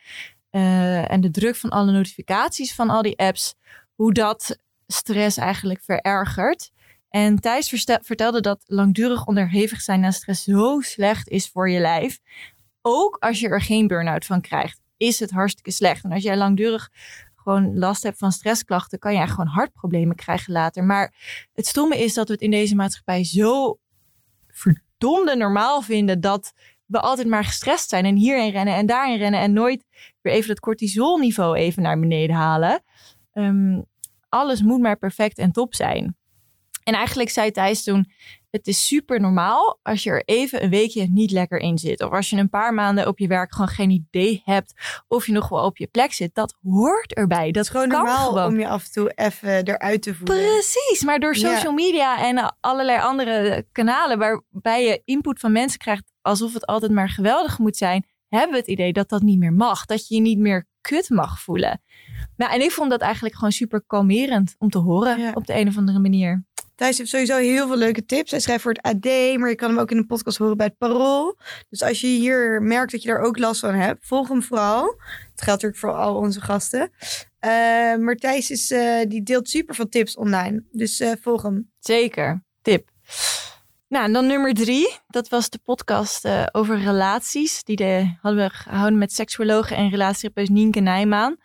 eh, 0.49 1.11
en 1.11 1.21
de 1.21 1.31
druk 1.31 1.55
van 1.55 1.69
alle 1.69 1.91
notificaties 1.91 2.73
van 2.73 2.89
al 2.89 3.01
die 3.01 3.17
apps, 3.17 3.55
hoe 3.95 4.13
dat 4.13 4.57
stress 4.87 5.37
eigenlijk 5.37 5.81
verergert. 5.83 6.71
En 7.09 7.39
Thijs 7.39 7.85
vertelde 8.01 8.41
dat 8.41 8.63
langdurig 8.65 9.25
onderhevig 9.25 9.81
zijn 9.81 10.05
aan 10.05 10.13
stress 10.13 10.43
zo 10.43 10.79
slecht 10.79 11.29
is 11.29 11.49
voor 11.49 11.69
je 11.69 11.79
lijf. 11.79 12.19
Ook 12.81 13.17
als 13.19 13.39
je 13.39 13.47
er 13.47 13.61
geen 13.61 13.87
burn-out 13.87 14.25
van 14.25 14.41
krijgt, 14.41 14.81
is 14.97 15.19
het 15.19 15.31
hartstikke 15.31 15.71
slecht. 15.71 16.03
En 16.03 16.11
als 16.11 16.23
jij 16.23 16.37
langdurig 16.37 16.89
gewoon 17.35 17.77
last 17.77 18.03
hebt 18.03 18.17
van 18.17 18.31
stressklachten, 18.31 18.99
kan 18.99 19.13
je 19.13 19.27
gewoon 19.27 19.47
hartproblemen 19.47 20.15
krijgen 20.15 20.53
later. 20.53 20.83
Maar 20.83 21.13
het 21.53 21.67
stomme 21.67 22.03
is 22.03 22.13
dat 22.13 22.27
we 22.27 22.33
het 22.33 22.41
in 22.41 22.51
deze 22.51 22.75
maatschappij 22.75 23.23
zo 23.23 23.79
verdomde 24.61 25.35
normaal 25.35 25.81
vinden 25.81 26.21
dat 26.21 26.53
we 26.85 26.99
altijd 26.99 27.27
maar 27.27 27.43
gestrest 27.43 27.89
zijn 27.89 28.05
en 28.05 28.15
hierin 28.15 28.51
rennen 28.51 28.75
en 28.75 28.85
daarin 28.85 29.17
rennen 29.17 29.39
en 29.39 29.53
nooit 29.53 29.85
weer 30.21 30.33
even 30.33 30.47
dat 30.47 30.59
cortisolniveau 30.59 31.57
even 31.57 31.83
naar 31.83 31.99
beneden 31.99 32.35
halen. 32.35 32.83
Ehm, 33.33 33.81
alles 34.29 34.61
moet 34.61 34.81
maar 34.81 34.97
perfect 34.97 35.37
en 35.37 35.51
top 35.51 35.75
zijn. 35.75 36.15
En 36.83 36.93
eigenlijk 36.93 37.29
zei 37.29 37.51
Thijs 37.51 37.83
toen, 37.83 38.11
het 38.49 38.67
is 38.67 38.87
super 38.87 39.19
normaal 39.19 39.79
als 39.83 40.03
je 40.03 40.09
er 40.09 40.23
even 40.25 40.63
een 40.63 40.69
weekje 40.69 41.07
niet 41.09 41.31
lekker 41.31 41.59
in 41.59 41.77
zit. 41.77 42.03
Of 42.03 42.11
als 42.11 42.29
je 42.29 42.37
een 42.37 42.49
paar 42.49 42.73
maanden 42.73 43.07
op 43.07 43.19
je 43.19 43.27
werk 43.27 43.53
gewoon 43.53 43.67
geen 43.67 43.89
idee 43.89 44.41
hebt 44.45 44.73
of 45.07 45.25
je 45.25 45.31
nog 45.31 45.49
wel 45.49 45.65
op 45.65 45.77
je 45.77 45.87
plek 45.87 46.13
zit. 46.13 46.35
Dat 46.35 46.57
hoort 46.61 47.13
erbij. 47.13 47.51
Dat 47.51 47.63
is 47.63 47.69
gewoon 47.69 47.87
normaal 47.87 48.27
gewoon. 48.29 48.47
om 48.47 48.59
je 48.59 48.67
af 48.67 48.85
en 48.85 48.91
toe 48.91 49.11
even 49.15 49.63
eruit 49.67 50.01
te 50.01 50.15
voelen. 50.15 50.35
Precies, 50.37 51.03
maar 51.05 51.19
door 51.19 51.35
social 51.35 51.73
media 51.73 52.23
en 52.27 52.55
allerlei 52.59 52.99
andere 52.99 53.65
kanalen 53.71 54.17
waarbij 54.17 54.83
je 54.85 55.01
input 55.05 55.39
van 55.39 55.51
mensen 55.51 55.79
krijgt 55.79 56.11
alsof 56.21 56.53
het 56.53 56.65
altijd 56.65 56.91
maar 56.91 57.09
geweldig 57.09 57.59
moet 57.59 57.77
zijn, 57.77 58.05
hebben 58.27 58.51
we 58.51 58.57
het 58.57 58.67
idee 58.67 58.93
dat 58.93 59.09
dat 59.09 59.21
niet 59.21 59.39
meer 59.39 59.53
mag. 59.53 59.85
Dat 59.85 60.07
je 60.07 60.15
je 60.15 60.21
niet 60.21 60.39
meer 60.39 60.67
kut 60.81 61.09
mag 61.09 61.39
voelen. 61.41 61.81
Nou, 62.35 62.53
en 62.53 62.61
ik 62.61 62.71
vond 62.71 62.89
dat 62.89 63.01
eigenlijk 63.01 63.35
gewoon 63.35 63.51
super 63.51 63.83
kalmerend 63.87 64.55
om 64.57 64.69
te 64.69 64.77
horen 64.77 65.19
Ja. 65.19 65.31
op 65.33 65.45
de 65.45 65.53
een 65.53 65.67
of 65.67 65.77
andere 65.77 65.99
manier. 65.99 66.45
Thijs 66.81 66.97
heeft 66.97 67.09
sowieso 67.09 67.37
heel 67.37 67.67
veel 67.67 67.77
leuke 67.77 68.05
tips. 68.05 68.31
Hij 68.31 68.39
schrijft 68.39 68.61
voor 68.61 68.71
het 68.71 68.81
AD, 68.81 69.37
maar 69.37 69.49
je 69.49 69.55
kan 69.55 69.69
hem 69.69 69.79
ook 69.79 69.91
in 69.91 69.97
een 69.97 70.05
podcast 70.05 70.37
horen 70.37 70.57
bij 70.57 70.65
het 70.65 70.77
Parool. 70.77 71.37
Dus 71.69 71.81
als 71.81 72.01
je 72.01 72.07
hier 72.07 72.61
merkt 72.61 72.91
dat 72.91 73.01
je 73.01 73.07
daar 73.07 73.21
ook 73.21 73.37
last 73.37 73.59
van 73.59 73.73
hebt, 73.73 74.07
volg 74.07 74.27
hem 74.27 74.43
vooral. 74.43 74.83
Het 75.31 75.41
geldt 75.41 75.61
natuurlijk 75.61 75.77
voor 75.77 75.93
al 75.93 76.15
onze 76.15 76.41
gasten. 76.41 76.91
Eh, 77.39 77.51
maar 77.95 78.15
Thijs 78.15 78.49
is, 78.49 78.71
eh, 78.71 78.99
die 79.07 79.23
deelt 79.23 79.49
super 79.49 79.75
veel 79.75 79.89
tips 79.89 80.15
online. 80.15 80.63
Dus 80.71 80.99
eh, 80.99 81.11
volg 81.21 81.41
hem. 81.41 81.71
Zeker, 81.79 82.43
tip. 82.61 82.89
Nou, 83.87 84.05
en 84.05 84.13
dan 84.13 84.27
nummer 84.27 84.53
drie. 84.53 84.97
Dat 85.07 85.29
was 85.29 85.49
de 85.49 85.59
podcast 85.63 86.27
over 86.51 86.79
relaties. 86.79 87.63
Die 87.63 87.75
de, 87.75 88.15
hadden 88.21 88.43
we 88.43 88.49
gehouden 88.49 88.99
met 88.99 89.13
seksuologe 89.13 89.75
en 89.75 89.89
relatietherapeut 89.89 90.49
Nienke 90.49 90.79
Nijmaan. 90.79 91.37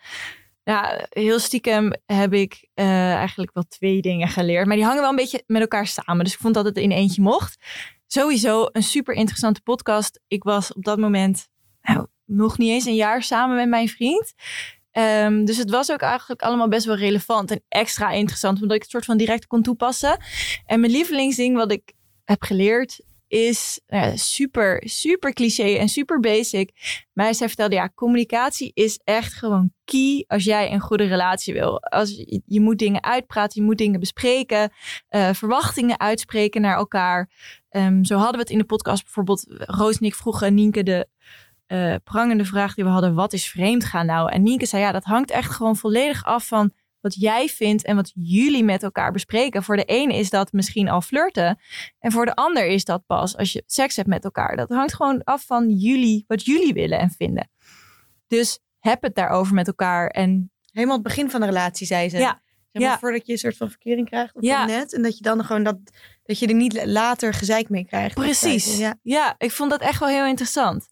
Ja, 0.69 1.07
heel 1.11 1.39
stiekem 1.39 1.93
heb 2.07 2.33
ik 2.33 2.69
eh, 2.75 3.15
eigenlijk 3.15 3.51
wel 3.55 3.65
twee 3.69 4.03
dingen 4.03 4.29
geleerd. 4.29 4.67
Maar 4.67 4.77
die 4.77 4.85
hangen 4.85 5.01
wel 5.01 5.11
een 5.11 5.17
beetje 5.17 5.43
met 5.47 5.61
elkaar 5.61 5.87
samen. 5.87 6.25
Dus 6.25 6.33
ik 6.33 6.41
vond 6.41 6.55
dat 6.55 6.65
het 6.65 6.77
in 6.77 6.91
eentje 6.91 7.23
mocht. 7.23 7.65
Sowieso 8.07 8.69
een 8.73 8.83
super 8.83 9.15
interessante 9.15 9.61
podcast. 9.61 10.21
Ik 10.29 10.43
was 10.43 10.73
op 10.73 10.85
dat 10.85 10.99
moment 10.99 11.49
nou, 11.83 12.07
nog 12.25 12.59
niet 12.59 12.71
eens 12.71 12.85
een 12.85 12.95
jaar 12.95 13.23
samen 13.23 13.57
met 13.57 13.69
mijn 13.69 13.89
vriend. 13.89 14.35
Ehm, 14.91 15.45
dus 15.45 15.57
het 15.57 15.71
was 15.71 15.93
ook 15.93 16.01
eigenlijk 16.01 16.43
allemaal 16.43 16.69
best 16.69 16.87
wel 16.87 16.97
relevant 16.97 17.51
en 17.51 17.65
extra 17.69 18.11
interessant, 18.11 18.61
omdat 18.61 18.77
ik 18.77 18.83
het 18.83 18.91
soort 18.91 19.05
van 19.05 19.17
direct 19.17 19.47
kon 19.47 19.63
toepassen. 19.63 20.19
En 20.65 20.81
mijn 20.81 20.93
lievelingsding 20.93 21.57
wat 21.57 21.73
ik 21.73 21.93
heb 22.25 22.43
geleerd 22.43 23.01
is 23.29 23.81
nou 23.87 24.07
ja, 24.07 24.17
super, 24.17 24.83
super 24.89 25.33
cliché 25.33 25.77
en 25.77 25.89
super 25.89 26.21
basic. 26.21 26.71
Maar 27.13 27.35
zij 27.35 27.47
vertelde, 27.47 27.75
ja, 27.75 27.91
communicatie 27.95 28.71
is 28.75 29.01
echt 29.05 29.33
gewoon 29.33 29.73
key 29.85 30.25
als 30.27 30.45
jij 30.45 30.73
een 30.73 30.81
goede 30.81 31.05
relatie 31.05 31.55
wil. 31.55 31.83
Als 31.83 32.25
je, 32.45 32.61
moet 32.61 32.79
dingen 32.79 33.03
uitpraten, 33.03 33.61
je 33.61 33.67
moet 33.67 33.79
dingen 33.79 34.01
bespreken, 34.01 34.73
eh, 35.09 35.31
verwachtingen 35.33 36.01
uitspreken 36.01 36.61
naar 36.61 36.77
elkaar. 36.77 37.31
Ehm, 37.69 38.05
zo 38.05 38.17
hadden 38.17 38.35
we 38.35 38.41
het 38.41 38.51
in 38.51 38.59
de 38.59 38.65
podcast 38.65 39.03
bijvoorbeeld. 39.03 39.45
Roos 39.49 39.99
en 39.99 40.07
ik 40.07 40.15
vroegen 40.15 40.55
Nienke 40.55 40.83
de 40.83 41.09
eh, 41.67 41.95
prangende 42.05 42.45
vraag 42.45 42.75
die 42.75 42.85
we 42.85 42.91
hadden: 42.91 43.15
wat 43.15 43.33
is 43.33 43.51
vreemd 43.51 43.85
gaan 43.85 44.07
nou? 44.07 44.31
En 44.31 44.43
Nienke 44.43 44.67
zei: 44.67 44.83
ja, 44.83 44.93
dat 44.93 45.05
hangt 45.05 45.31
echt 45.31 45.51
gewoon 45.51 45.77
volledig 45.77 46.25
af 46.25 46.47
van 46.47 46.73
wat 47.07 47.15
jij 47.21 47.49
vindt 47.49 47.85
en 47.85 47.97
wat 47.97 48.13
jullie 48.15 48.65
met 48.65 48.83
elkaar 48.83 49.13
bespreken. 49.13 49.63
Voor 49.63 49.77
de 49.77 49.83
een 49.87 50.11
is 50.11 50.31
dat 50.31 50.53
misschien 50.53 50.89
al 50.89 51.01
flirten. 51.01 51.59
En 51.99 52.13
voor 52.13 52.25
de 52.27 52.35
ander 52.35 52.67
is 52.67 52.85
dat 52.85 53.07
pas 53.07 53.37
als 53.37 53.53
je 53.53 53.63
seks 53.67 53.97
hebt 53.97 54.09
met 54.09 54.25
elkaar. 54.25 54.57
Dat 54.57 54.69
hangt 54.69 54.95
gewoon 54.95 55.25
af 55.25 55.45
van 55.47 55.71
jullie, 55.71 56.25
wat 56.27 56.45
jullie 56.45 56.73
willen 56.73 56.99
en 56.99 57.11
vinden. 57.11 57.51
Dus 58.27 58.59
heb 58.79 59.03
het 59.03 59.15
daarover 59.15 59.55
met 59.55 59.67
elkaar. 59.67 60.09
En 60.09 60.51
Helemaal 60.73 60.95
het 60.97 61.05
begin 61.05 61.31
van 61.31 61.41
de 61.41 61.47
relatie, 61.47 61.87
zei 61.87 62.09
ze. 62.09 62.19
Ja. 62.19 62.43
Zeg 62.73 62.83
maar, 62.83 62.93
Ja. 62.93 62.99
Voordat 62.99 63.27
je 63.27 63.33
een 63.33 63.39
soort 63.39 63.57
van 63.57 63.69
verkering 63.71 64.09
krijgt 64.09 64.35
op 64.35 64.43
Ja. 64.43 64.65
net. 64.67 64.95
En 64.95 65.03
dat 65.03 65.17
je 65.17 65.23
dan 65.23 65.45
gewoon 65.45 65.63
dat, 65.63 65.79
dat 66.23 66.39
je 66.39 66.47
er 66.47 66.55
niet 66.55 66.85
later 66.87 67.35
gezeik 67.35 67.69
mee 67.69 67.85
krijgt. 67.85 68.15
Precies. 68.15 68.79
Ja. 68.79 68.99
Ja. 69.03 69.35
ik 69.39 69.51
vond 69.51 69.71
dat 69.71 69.81
echt 69.81 69.99
wel 70.01 70.09
heel 70.09 70.27
interessant. 70.27 70.87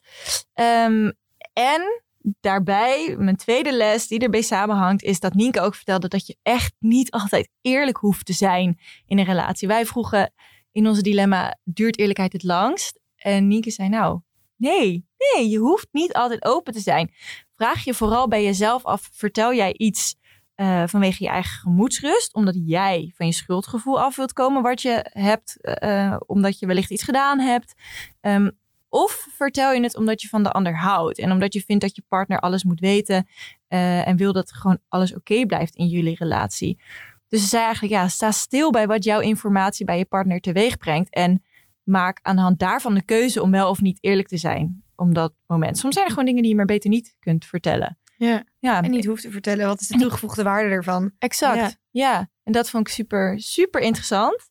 Ehm, 0.52 1.10
en 1.52 2.02
daarbij, 2.40 3.14
mijn 3.18 3.36
tweede 3.36 3.72
les 3.72 4.06
die 4.08 4.18
erbij 4.18 4.42
samenhangt, 4.42 5.02
is 5.02 5.20
dat 5.20 5.34
Nienke 5.34 5.60
ook 5.60 5.74
vertelde 5.74 6.08
dat 6.08 6.26
je 6.26 6.36
echt 6.42 6.74
niet 6.78 7.10
altijd 7.10 7.48
eerlijk 7.60 7.96
hoeft 7.96 8.26
te 8.26 8.32
zijn 8.32 8.78
in 9.06 9.18
een 9.18 9.24
relatie. 9.24 9.68
Wij 9.68 9.86
vroegen 9.86 10.32
in 10.72 10.88
onze 10.88 11.02
dilemma, 11.02 11.58
duurt 11.64 11.98
eerlijkheid 11.98 12.32
het 12.32 12.42
langst? 12.42 13.00
En 13.16 13.48
Nienke 13.48 13.70
zei, 13.70 13.88
nou, 13.88 14.20
nee, 14.56 15.06
nee, 15.18 15.48
je 15.48 15.58
hoeft 15.58 15.88
niet 15.92 16.12
altijd 16.12 16.44
open 16.44 16.72
te 16.72 16.80
zijn. 16.80 17.14
Vraag 17.56 17.84
je 17.84 17.94
vooral 17.94 18.28
bij 18.28 18.44
jezelf 18.44 18.84
af, 18.84 19.08
vertel 19.12 19.54
jij 19.54 19.72
iets 19.72 20.14
eh, 20.54 20.82
vanwege 20.86 21.24
je 21.24 21.30
eigen 21.30 21.58
gemoedsrust, 21.60 22.34
omdat 22.34 22.54
jij 22.64 23.12
van 23.16 23.26
je 23.26 23.32
schuldgevoel 23.32 24.00
af 24.00 24.16
wilt 24.16 24.32
komen 24.32 24.62
wat 24.62 24.82
je 24.82 25.06
hebt, 25.12 25.60
eh, 25.60 26.16
omdat 26.26 26.58
je 26.58 26.66
wellicht 26.66 26.90
iets 26.90 27.02
gedaan 27.02 27.40
hebt. 27.40 27.74
Ehm, 28.20 28.50
of 28.94 29.26
vertel 29.30 29.72
je 29.72 29.82
het 29.82 29.96
omdat 29.96 30.22
je 30.22 30.28
van 30.28 30.42
de 30.42 30.50
ander 30.50 30.76
houdt 30.76 31.18
en 31.18 31.32
omdat 31.32 31.54
je 31.54 31.60
vindt 31.60 31.82
dat 31.82 31.96
je 31.96 32.02
partner 32.08 32.40
alles 32.40 32.64
moet 32.64 32.80
weten 32.80 33.26
eh, 33.68 34.08
en 34.08 34.16
wil 34.16 34.32
dat 34.32 34.52
gewoon 34.52 34.78
alles 34.88 35.14
oké 35.14 35.46
blijft 35.46 35.74
in 35.74 35.86
jullie 35.86 36.16
relatie. 36.16 36.80
Dus 37.28 37.40
ze 37.42 37.48
zei 37.48 37.62
eigenlijk, 37.64 37.94
ja, 37.94 38.08
sta 38.08 38.30
stil 38.30 38.70
bij 38.70 38.86
wat 38.86 39.04
jouw 39.04 39.20
informatie 39.20 39.84
bij 39.86 39.98
je 39.98 40.04
partner 40.04 40.40
teweeg 40.40 40.78
brengt. 40.78 41.10
En 41.10 41.42
maak 41.82 42.18
aan 42.22 42.36
de 42.36 42.42
hand 42.42 42.58
daarvan 42.58 42.94
de 42.94 43.02
keuze 43.04 43.42
om 43.42 43.50
wel 43.50 43.70
of 43.70 43.80
niet 43.80 43.98
eerlijk 44.00 44.28
te 44.28 44.36
zijn. 44.36 44.82
Om 44.96 45.14
dat 45.14 45.34
moment. 45.46 45.78
Soms 45.78 45.94
zijn 45.94 46.06
er 46.06 46.12
gewoon 46.12 46.26
dingen 46.26 46.42
die 46.42 46.50
je 46.50 46.56
maar 46.56 46.66
beter 46.66 46.90
niet 46.90 47.16
kunt 47.20 47.44
vertellen. 47.44 47.98
Ja. 48.16 48.44
Ja, 48.58 48.82
En 48.82 48.90
niet 48.90 49.04
hoeft 49.06 49.22
te 49.22 49.30
vertellen, 49.30 49.66
wat 49.66 49.80
is 49.80 49.88
de 49.88 49.98
toegevoegde 49.98 50.42
waarde 50.42 50.68
ervan? 50.68 51.12
exact. 51.18 51.56
Ja. 51.56 51.70
Ja. 51.90 52.30
en 52.42 52.52
dat 52.52 52.70
vond 52.70 52.88
ik 52.88 52.94
super, 52.94 53.40
super 53.40 53.80
interessant. 53.80 54.50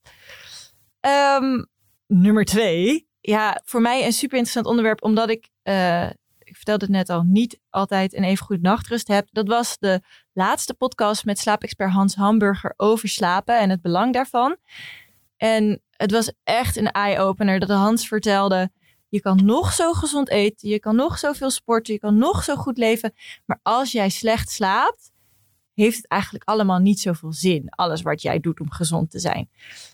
Ehm, 1.00 1.64
nummer 2.08 2.46
twee. 2.46 3.12
Ja, 3.26 3.62
voor 3.66 3.82
mij 3.82 4.06
een 4.06 4.12
super 4.12 4.38
interessant 4.38 4.66
onderwerp, 4.66 5.04
omdat 5.04 5.30
ik, 5.30 5.50
eh, 5.62 6.10
ik 6.40 6.56
vertelde 6.56 6.86
het 6.86 6.94
net 6.94 7.10
al, 7.10 7.22
niet 7.22 7.60
altijd 7.70 8.14
een 8.14 8.24
even 8.24 8.46
goed 8.46 8.62
nachtrust 8.62 9.08
heb. 9.08 9.28
Dat 9.32 9.48
was 9.48 9.78
de 9.80 10.02
laatste 10.34 10.74
podcast 10.74 11.26
met 11.26 11.40
slaapexpert 11.40 11.92
Hans 11.92 12.16
Hamburger 12.16 12.74
over 12.78 13.10
slapen 13.10 13.60
en 13.60 13.70
het 13.70 13.82
belang 13.82 14.14
daarvan. 14.14 14.58
En 15.38 15.82
het 15.92 16.12
was 16.12 16.32
echt 16.44 16.76
een 16.76 16.92
eye-opener 16.92 17.60
dat 17.60 17.70
Hans 17.70 18.08
vertelde. 18.08 18.72
Je 19.10 19.22
kan 19.22 19.46
nog 19.46 19.74
zo 19.74 19.94
gezond 19.94 20.30
eten, 20.30 20.70
je 20.70 20.80
kan 20.80 20.96
nog 20.96 21.20
zoveel 21.20 21.50
sporten, 21.50 21.94
je 21.94 22.00
kan 22.00 22.18
nog 22.18 22.44
zo 22.44 22.56
goed 22.56 22.78
leven. 22.78 23.14
Maar 23.46 23.60
als 23.62 23.92
jij 23.92 24.10
slecht 24.10 24.50
slaapt, 24.50 25.12
heeft 25.74 25.98
het 25.98 26.08
eigenlijk 26.08 26.44
allemaal 26.44 26.80
niet 26.80 27.00
zoveel 27.00 27.34
zin. 27.34 27.70
Alles 27.70 28.02
wat 28.02 28.22
jij 28.22 28.40
doet 28.40 28.60
om 28.60 28.72
gezond 28.72 29.12
te 29.12 29.20
zijn. 29.20 29.50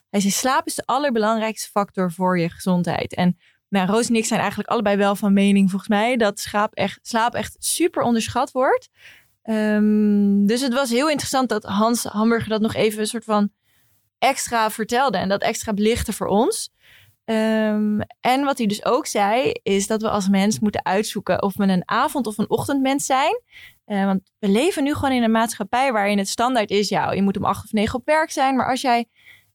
Hij 0.09 0.19
zei, 0.19 0.31
slaap 0.31 0.65
is 0.65 0.75
de 0.75 0.85
allerbelangrijkste 0.85 1.69
factor 1.69 2.11
voor 2.11 2.39
je 2.39 2.49
gezondheid. 2.49 3.15
En 3.15 3.37
nou, 3.69 3.87
Roos 3.87 4.09
en 4.09 4.15
ik 4.15 4.25
zijn 4.25 4.39
eigenlijk 4.39 4.69
allebei 4.69 4.97
wel 4.97 5.15
van 5.15 5.33
mening, 5.33 5.69
volgens 5.69 5.89
mij, 5.89 6.17
dat 6.17 6.39
slaap 6.39 6.73
echt, 6.73 6.99
slaap 7.01 7.33
echt 7.33 7.55
super 7.59 8.03
onderschat 8.03 8.51
wordt. 8.51 8.89
Ehm, 9.41 10.45
dus 10.45 10.61
het 10.61 10.73
was 10.73 10.89
heel 10.89 11.09
interessant 11.09 11.49
dat 11.49 11.63
Hans 11.63 12.03
Hamburger 12.03 12.49
dat 12.49 12.61
nog 12.61 12.73
even 12.73 12.99
een 12.99 13.07
soort 13.07 13.23
van 13.23 13.51
extra 14.17 14.71
vertelde 14.71 15.17
en 15.17 15.29
dat 15.29 15.41
extra 15.41 15.73
belichtte 15.73 16.13
voor 16.13 16.27
ons. 16.27 16.71
Ehm, 17.25 17.99
en 18.19 18.43
wat 18.43 18.57
hij 18.57 18.67
dus 18.67 18.85
ook 18.85 19.05
zei, 19.05 19.51
is 19.63 19.87
dat 19.87 20.01
we 20.01 20.09
als 20.09 20.29
mens 20.29 20.59
moeten 20.59 20.85
uitzoeken 20.85 21.41
of 21.41 21.55
we 21.55 21.63
een 21.63 21.89
avond- 21.89 22.27
of 22.27 22.37
een 22.37 22.49
ochtendmens 22.49 23.05
zijn. 23.05 23.41
Eh, 23.89 24.05
want 24.05 24.31
we 24.39 24.49
leven 24.49 24.83
nu 24.83 24.93
gewoon 24.93 25.11
in 25.11 25.23
een 25.23 25.31
maatschappij 25.31 25.91
waarin 25.91 26.17
het 26.17 26.27
standaard 26.27 26.69
is, 26.69 26.89
ja, 26.89 27.11
je 27.11 27.21
moet 27.21 27.37
om 27.37 27.45
acht 27.45 27.63
of 27.63 27.71
negen 27.71 27.99
op 27.99 28.05
werk 28.05 28.31
zijn. 28.31 28.55
Maar 28.55 28.69
als 28.69 28.81
jij 28.81 29.05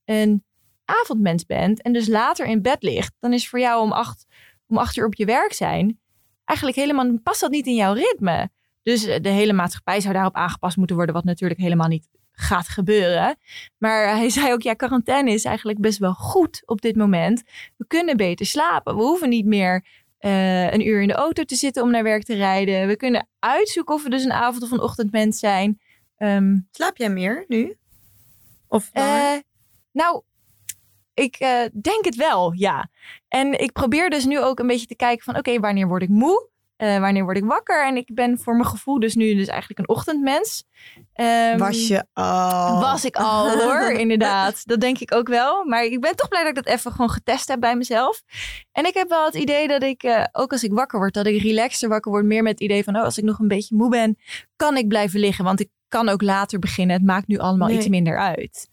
een 0.05 0.45
avondmens 0.85 1.47
bent 1.47 1.83
en 1.83 1.93
dus 1.93 2.09
later 2.09 2.47
in 2.47 2.63
bed 2.63 2.83
ligt, 2.83 3.15
dan 3.21 3.33
is 3.33 3.49
voor 3.49 3.59
jou 3.59 3.83
om 3.83 3.93
acht, 3.93 4.27
om 4.67 4.79
acht 4.79 4.97
uur 4.97 5.07
op 5.07 5.15
je 5.15 5.25
werk 5.25 5.53
zijn 5.53 6.01
eigenlijk 6.45 6.79
helemaal, 6.79 7.19
past 7.23 7.41
dat 7.41 7.51
niet 7.51 7.67
in 7.67 7.75
jouw 7.75 7.93
ritme. 7.93 8.51
Dus 8.83 9.05
eh, 9.05 9.21
de 9.21 9.29
hele 9.29 9.53
maatschappij 9.53 10.01
zou 10.01 10.15
daarop 10.15 10.35
aangepast 10.35 10.77
moeten 10.77 10.97
worden, 10.97 11.15
wat 11.15 11.25
natuurlijk 11.25 11.61
helemaal 11.61 11.89
niet 11.89 12.09
gaat 12.33 12.69
gebeuren. 12.69 13.37
Maar 13.79 14.17
hij 14.17 14.31
zei 14.31 14.53
ook, 14.53 14.63
ja, 14.63 14.75
quarantaine 14.75 15.33
is 15.33 15.45
eigenlijk 15.45 15.81
best 15.81 15.99
wel 15.99 16.15
goed 16.15 16.63
op 16.67 16.81
dit 16.81 16.97
moment. 16.97 17.43
We 17.77 17.87
kunnen 17.87 18.17
beter 18.17 18.47
slapen. 18.47 18.97
We 18.97 19.03
hoeven 19.03 19.29
niet 19.29 19.47
meer 19.47 19.87
eh, 20.25 20.73
een 20.73 20.87
uur 20.87 21.01
in 21.01 21.09
de 21.09 21.15
auto 21.15 21.45
te 21.45 21.55
zitten 21.55 21.83
om 21.83 21.91
naar 21.91 22.03
werk 22.03 22.23
te 22.23 22.35
rijden. 22.35 22.87
We 22.87 22.97
kunnen 22.97 23.29
uitzoeken 23.39 23.95
of 23.95 24.03
we 24.03 24.11
dus 24.11 24.25
een 24.25 24.33
avond- 24.33 24.63
of 24.63 24.71
een 24.71 24.81
ochtendmens 24.81 25.39
zijn. 25.39 25.81
Ehm, 26.17 26.59
Slaap 26.71 26.97
jij 26.97 27.09
meer 27.09 27.45
nu? 27.49 27.77
Of 28.69 28.91
eh, 28.93 29.33
nou, 29.93 30.23
ik 31.15 31.37
eh, 31.37 31.63
denk 31.81 32.05
het 32.05 32.17
wel, 32.17 32.53
ja. 32.53 32.91
En 33.29 33.61
ik 33.61 33.73
probeer 33.73 34.11
dus 34.11 34.25
nu 34.25 34.41
ook 34.41 34.59
een 34.59 34.67
beetje 34.67 34.87
te 34.87 34.97
kijken 34.97 35.25
van... 35.25 35.37
oké, 35.37 35.61
wanneer 35.61 35.89
word 35.89 36.03
ik 36.03 36.09
moe? 36.09 36.49
Eh, 36.77 36.99
wanneer 36.99 37.25
word 37.25 37.37
ik 37.37 37.45
wakker? 37.45 37.87
En 37.87 37.97
ik 37.97 38.15
ben 38.15 38.39
voor 38.39 38.55
mijn 38.55 38.69
gevoel 38.69 38.99
dus 39.01 39.15
nu 39.15 39.35
dus 39.35 39.47
eigenlijk 39.47 39.79
een 39.79 39.89
ochtendmens. 39.89 40.65
Ehm, 41.13 41.59
was 41.59 41.89
je 41.89 42.05
al? 42.13 42.81
Was 42.81 43.05
ik 43.05 43.17
al 43.17 43.51
hoor, 43.51 43.91
inderdaad. 44.05 44.67
Dat 44.67 44.81
denk 44.81 44.99
ik 44.99 45.15
ook 45.15 45.29
wel. 45.29 45.65
Maar 45.65 45.85
ik 45.85 46.01
ben 46.01 46.17
toch 46.17 46.29
blij 46.29 46.41
dat 46.41 46.57
ik 46.57 46.65
dat 46.65 46.75
even 46.75 46.91
gewoon 46.93 47.11
getest 47.11 47.49
heb 47.49 47.61
bij 47.61 47.77
mezelf. 47.77 48.23
En 48.73 48.87
ik 48.87 48.95
heb 48.95 49.09
wel 49.09 49.25
het 49.25 49.35
idee 49.35 49.69
dat 49.69 49.83
ik, 49.83 50.03
eh, 50.03 50.25
ook 50.33 50.53
als 50.53 50.63
ik 50.63 50.73
wakker 50.73 50.99
word, 50.99 51.15
dat 51.15 51.27
ik 51.27 51.43
relaxter 51.43 51.89
wakker 51.89 52.11
word. 52.11 52.25
Meer 52.25 52.43
met 52.43 52.53
het 52.53 52.61
idee 52.61 52.85
van, 52.85 52.97
oh, 52.97 53.03
als 53.03 53.19
ik 53.19 53.25
nog 53.25 53.39
een 53.39 53.49
beetje 53.49 53.77
moe 53.77 53.91
ben, 53.91 54.19
kan 54.57 54.77
ik 54.77 54.89
blijven 54.89 55.21
liggen. 55.21 55.45
Want 55.45 55.61
ik 55.61 55.69
kan 55.89 56.09
ook 56.09 56.23
later 56.23 56.59
beginnen. 56.59 56.97
Het 56.97 57.05
maakt 57.05 57.27
nu 57.27 57.39
allemaal 57.39 57.69
Nee. 57.69 57.77
iets 57.77 57.89
minder 57.89 58.19
uit. 58.19 58.69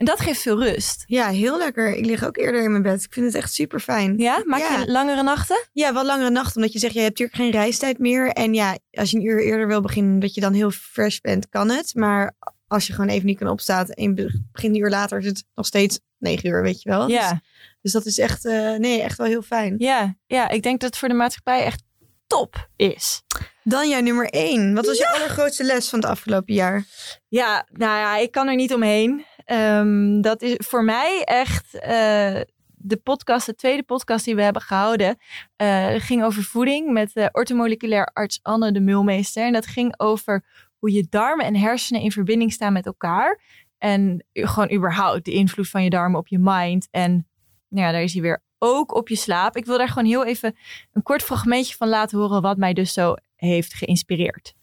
En 0.00 0.06
dat 0.06 0.20
geeft 0.20 0.40
veel 0.40 0.62
rust. 0.62 1.04
Ja, 1.06 1.28
heel 1.28 1.58
lekker. 1.58 1.94
Ik 1.96 2.04
lig 2.06 2.24
ook 2.24 2.36
eerder 2.36 2.62
in 2.62 2.70
mijn 2.70 2.82
bed. 2.82 3.02
Ik 3.04 3.12
vind 3.12 3.26
het 3.26 3.34
echt 3.34 3.52
super 3.52 3.80
fijn. 3.80 4.18
Ja, 4.18 4.42
maak 4.44 4.60
Ja. 4.60 4.78
je 4.78 4.90
langere 4.90 5.22
nachten? 5.22 5.68
Ja, 5.72 5.92
wat 5.92 6.04
langere 6.04 6.30
nacht. 6.30 6.56
Omdat 6.56 6.72
je 6.72 6.78
zegt, 6.78 6.94
je 6.94 7.00
hebt 7.00 7.18
natuurlijk 7.18 7.38
geen 7.38 7.60
reistijd 7.60 7.98
meer. 7.98 8.28
En 8.28 8.54
ja, 8.54 8.78
als 8.90 9.10
je 9.10 9.16
een 9.16 9.24
uur 9.24 9.42
eerder 9.44 9.66
wil 9.66 9.80
beginnen, 9.80 10.18
dat 10.20 10.34
je 10.34 10.40
dan 10.40 10.52
heel 10.52 10.70
fresh 10.70 11.18
bent, 11.18 11.48
kan 11.48 11.68
het. 11.70 11.94
Maar 11.94 12.34
als 12.66 12.86
je 12.86 12.92
gewoon 12.92 13.10
even 13.10 13.26
niet 13.26 13.38
kan 13.38 13.48
opstaan 13.48 13.88
en 13.88 14.14
begint 14.14 14.74
een 14.74 14.80
uur 14.80 14.90
later, 14.90 15.18
is 15.18 15.26
het 15.26 15.44
nog 15.54 15.66
steeds 15.66 16.00
negen 16.18 16.48
uur, 16.48 16.62
weet 16.62 16.82
je 16.82 16.88
wel. 16.88 17.06
Dus, 17.06 17.16
Ja, 17.16 17.40
dus 17.82 17.92
dat 17.92 18.06
is 18.06 18.18
echt, 18.18 18.44
eh, 18.44 18.74
nee, 18.74 19.02
echt 19.02 19.18
wel 19.18 19.26
heel 19.26 19.42
fijn. 19.42 19.74
ja, 19.78 20.16
ja, 20.26 20.48
ik 20.48 20.62
denk 20.62 20.80
dat 20.80 20.88
het 20.90 20.98
voor 20.98 21.08
de 21.08 21.14
maatschappij 21.14 21.64
echt 21.64 21.82
top 22.26 22.68
is. 22.76 23.22
Dan 23.62 23.88
jouw 23.88 24.00
nummer 24.00 24.26
één. 24.30 24.74
Wat 24.74 24.86
was 24.86 24.98
je 24.98 25.12
allergrootste 25.12 25.64
les 25.64 25.88
van 25.88 25.98
het 25.98 26.08
afgelopen 26.08 26.54
jaar? 26.54 26.84
Ja, 27.28 27.66
nou 27.72 27.98
ja, 27.98 28.16
ik 28.16 28.30
kan 28.30 28.48
er 28.48 28.54
niet 28.54 28.74
omheen. 28.74 29.24
Ehm, 29.50 30.20
dat 30.20 30.42
is 30.42 30.54
voor 30.58 30.84
mij 30.84 31.22
echt 31.24 31.74
eh, 31.74 32.40
de 32.76 32.96
podcast, 33.02 33.46
de 33.46 33.54
tweede 33.54 33.82
podcast 33.82 34.24
die 34.24 34.34
we 34.34 34.42
hebben 34.42 34.62
gehouden. 34.62 35.16
eh, 35.56 35.94
ging 35.96 36.24
over 36.24 36.42
voeding 36.42 36.92
met 36.92 37.12
de 37.14 37.28
ortomoleculair 37.32 38.10
arts 38.12 38.40
Anne 38.42 38.72
de 38.72 38.80
Mulmeester. 38.80 39.44
En 39.44 39.52
dat 39.52 39.66
ging 39.66 39.94
over 39.96 40.44
hoe 40.78 40.92
je 40.92 41.06
darmen 41.10 41.44
en 41.44 41.56
hersenen 41.56 42.02
in 42.02 42.12
verbinding 42.12 42.52
staan 42.52 42.72
met 42.72 42.86
elkaar. 42.86 43.40
En 43.78 44.24
gewoon 44.32 44.72
überhaupt 44.72 45.24
de 45.24 45.32
invloed 45.32 45.68
van 45.68 45.84
je 45.84 45.90
darmen 45.90 46.20
op 46.20 46.28
je 46.28 46.38
mind. 46.40 46.88
En 46.90 47.28
nou 47.68 47.86
ja, 47.86 47.92
daar 47.92 48.02
is 48.02 48.12
hij 48.12 48.22
weer 48.22 48.42
ook 48.58 48.94
op 48.94 49.08
je 49.08 49.16
slaap. 49.16 49.56
Ik 49.56 49.66
wil 49.66 49.78
daar 49.78 49.88
gewoon 49.88 50.08
heel 50.08 50.24
even 50.26 50.56
een 50.92 51.02
kort 51.02 51.22
fragmentje 51.22 51.76
van 51.76 51.88
laten 51.88 52.18
horen 52.18 52.42
wat 52.42 52.56
mij 52.56 52.72
dus 52.72 52.92
zo 52.92 53.14
heeft 53.36 53.74
geïnspireerd. 53.74 54.54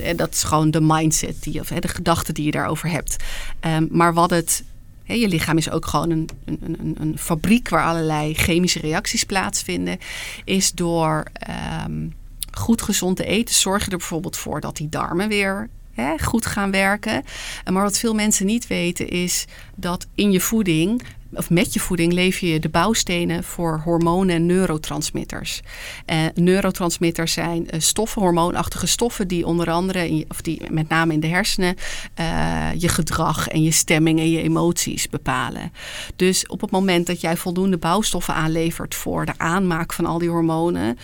Eh, 0.00 0.16
Dat 0.16 0.32
is 0.34 0.42
gewoon 0.42 0.70
de 0.70 0.80
mindset, 0.80 1.42
die, 1.42 1.60
of 1.60 1.68
de 1.68 1.88
gedachte 1.88 2.32
die 2.32 2.44
je 2.44 2.50
daarover 2.50 2.90
hebt. 2.90 3.16
Ehm, 3.60 3.86
maar 3.90 4.14
wat 4.14 4.30
het. 4.30 4.64
je 5.04 5.28
lichaam 5.28 5.56
is 5.56 5.70
ook 5.70 5.86
gewoon 5.86 6.10
een, 6.10 6.28
een, 6.44 6.76
een, 6.78 6.96
een 6.98 7.18
fabriek 7.18 7.68
waar 7.68 7.84
allerlei 7.84 8.34
chemische 8.34 8.80
reacties 8.80 9.24
plaatsvinden. 9.24 9.98
Is 10.44 10.72
door 10.72 11.24
ehm, 11.32 12.08
goed 12.52 12.82
gezond 12.82 13.16
te 13.16 13.24
eten, 13.24 13.54
zorg 13.54 13.84
je 13.84 13.90
er 13.90 13.96
bijvoorbeeld 13.96 14.36
voor 14.36 14.60
dat 14.60 14.76
die 14.76 14.88
darmen 14.88 15.28
weer 15.28 15.68
goed 16.22 16.46
gaan 16.46 16.70
werken. 16.70 17.24
En 17.64 17.72
Maar 17.72 17.82
wat 17.82 17.98
veel 17.98 18.14
mensen 18.14 18.46
niet 18.46 18.66
weten 18.66 19.08
is 19.08 19.44
dat 19.74 20.06
in 20.14 20.30
je 20.30 20.40
voeding, 20.40 21.02
of 21.36 21.50
met 21.50 21.72
je 21.72 21.80
voeding, 21.80 22.12
lever 22.12 22.48
je 22.48 22.60
de 22.60 22.68
bouwstenen 22.68 23.44
voor 23.44 23.80
hormonen 23.84 24.34
en 24.34 24.46
neurotransmitters. 24.46 25.60
Eh, 26.04 26.18
neurotransmitters 26.34 27.32
zijn 27.32 27.70
eh, 27.70 27.80
stoffen, 27.80 28.22
hormoonachtige 28.22 28.86
stoffen, 28.86 29.28
die 29.28 29.46
onder 29.46 29.70
andere, 29.70 30.24
of 30.28 30.40
die 30.40 30.62
met 30.70 30.88
name 30.88 31.12
in 31.12 31.20
de 31.20 31.26
hersenen, 31.26 31.76
eh, 32.14 32.68
je 32.76 32.88
gedrag 32.88 33.48
en 33.48 33.62
je 33.62 33.70
stemming 33.70 34.18
en 34.18 34.30
je 34.30 34.42
emoties 34.42 35.08
bepalen. 35.08 35.72
Dus 36.16 36.46
op 36.46 36.60
het 36.60 36.70
moment 36.70 37.06
dat 37.06 37.20
jij 37.20 37.36
voldoende 37.36 37.78
bouwstoffen 37.78 38.34
aanlevert 38.34 38.94
voor 38.94 39.26
de 39.26 39.34
aanmaak 39.36 39.92
van 39.92 40.06
al 40.06 40.18
die 40.18 40.28
hormonen, 40.28 40.98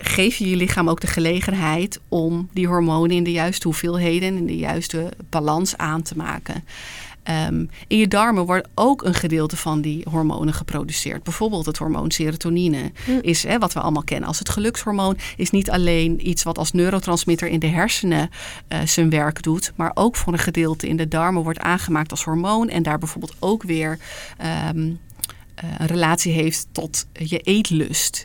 geef 0.00 0.36
je 0.36 0.50
je 0.50 0.56
lichaam 0.56 0.90
ook 0.90 1.00
de 1.00 1.06
gelegenheid 1.06 2.00
om 2.08 2.48
die 2.52 2.66
hormonen 2.66 3.16
in 3.16 3.24
de 3.24 3.32
juiste 3.32 3.66
hoeveelheden 3.66 4.28
en 4.28 4.36
in 4.36 4.46
de 4.46 4.56
juiste 4.56 5.08
balans 5.30 5.76
aan 5.76 6.02
te 6.02 6.16
maken. 6.16 6.64
Ehm, 7.22 7.64
in 7.86 7.98
je 7.98 8.08
darmen 8.08 8.46
wordt 8.46 8.68
ook 8.74 9.04
een 9.04 9.14
gedeelte 9.14 9.56
van 9.56 9.80
die 9.80 10.06
hormonen 10.10 10.54
geproduceerd. 10.54 11.22
Bijvoorbeeld 11.22 11.66
het 11.66 11.78
hormoon 11.78 12.10
serotonine 12.10 12.92
is, 13.20 13.42
hè, 13.42 13.58
wat 13.58 13.72
we 13.72 13.80
allemaal 13.80 14.04
kennen 14.04 14.28
als 14.28 14.38
het 14.38 14.48
gelukshormoon, 14.48 15.18
is 15.36 15.50
niet 15.50 15.70
alleen 15.70 16.28
iets 16.28 16.42
wat 16.42 16.58
als 16.58 16.72
neurotransmitter 16.72 17.48
in 17.48 17.58
de 17.58 17.66
hersenen 17.66 18.30
eh, 18.68 18.80
zijn 18.84 19.10
werk 19.10 19.42
doet, 19.42 19.72
maar 19.76 19.90
ook 19.94 20.16
voor 20.16 20.32
een 20.32 20.38
gedeelte 20.38 20.88
in 20.88 20.96
de 20.96 21.08
darmen 21.08 21.42
wordt 21.42 21.58
aangemaakt 21.58 22.10
als 22.10 22.24
hormoon 22.24 22.68
en 22.68 22.82
daar 22.82 22.98
bijvoorbeeld 22.98 23.36
ook 23.38 23.62
weer 23.62 23.98
ehm, 24.38 24.90
eh, 25.54 25.70
een 25.78 25.86
relatie 25.86 26.32
heeft 26.32 26.66
tot 26.72 27.06
je 27.12 27.38
eetlust. 27.38 28.24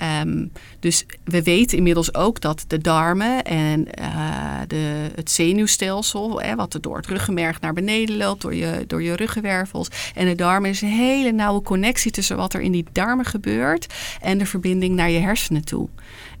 Ehm, 0.00 0.46
dus 0.78 1.06
we 1.24 1.42
weten 1.42 1.76
inmiddels 1.76 2.14
ook 2.14 2.40
dat 2.40 2.64
de 2.66 2.78
darmen 2.78 3.44
en 3.44 3.94
eh, 3.94 4.29
de, 4.66 5.10
het 5.14 5.30
zenuwstelsel, 5.30 6.40
hè, 6.40 6.54
wat 6.54 6.74
er 6.74 6.80
door 6.80 6.96
het 6.96 7.06
ruggenmerg 7.06 7.60
naar 7.60 7.72
beneden 7.72 8.16
loopt, 8.16 8.42
door 8.42 8.54
je, 8.54 8.84
door 8.86 9.02
je 9.02 9.16
ruggenwervels. 9.16 9.88
En 10.14 10.26
de 10.26 10.34
darmen 10.34 10.70
is 10.70 10.82
een 10.82 10.88
hele 10.88 11.32
nauwe 11.32 11.62
connectie 11.62 12.10
tussen 12.10 12.36
wat 12.36 12.54
er 12.54 12.60
in 12.60 12.72
die 12.72 12.84
darmen 12.92 13.24
gebeurt 13.24 13.94
en 14.20 14.38
de 14.38 14.46
verbinding 14.46 14.94
naar 14.94 15.10
je 15.10 15.18
hersenen 15.18 15.64
toe. 15.64 15.88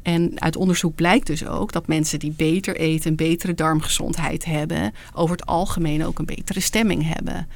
En 0.02 0.40
uit 0.40 0.56
onderzoek 0.56 0.94
blijkt 0.94 1.26
dus 1.26 1.46
ook 1.46 1.72
dat 1.72 1.86
mensen 1.86 2.18
die 2.18 2.32
beter 2.36 2.76
eten, 2.76 3.10
een 3.10 3.16
betere 3.16 3.54
darmgezondheid 3.54 4.44
hebben, 4.44 4.94
over 5.14 5.36
het 5.36 5.46
algemeen 5.46 6.04
ook 6.04 6.18
een 6.18 6.24
betere 6.24 6.60
stemming 6.60 7.14
hebben. 7.14 7.48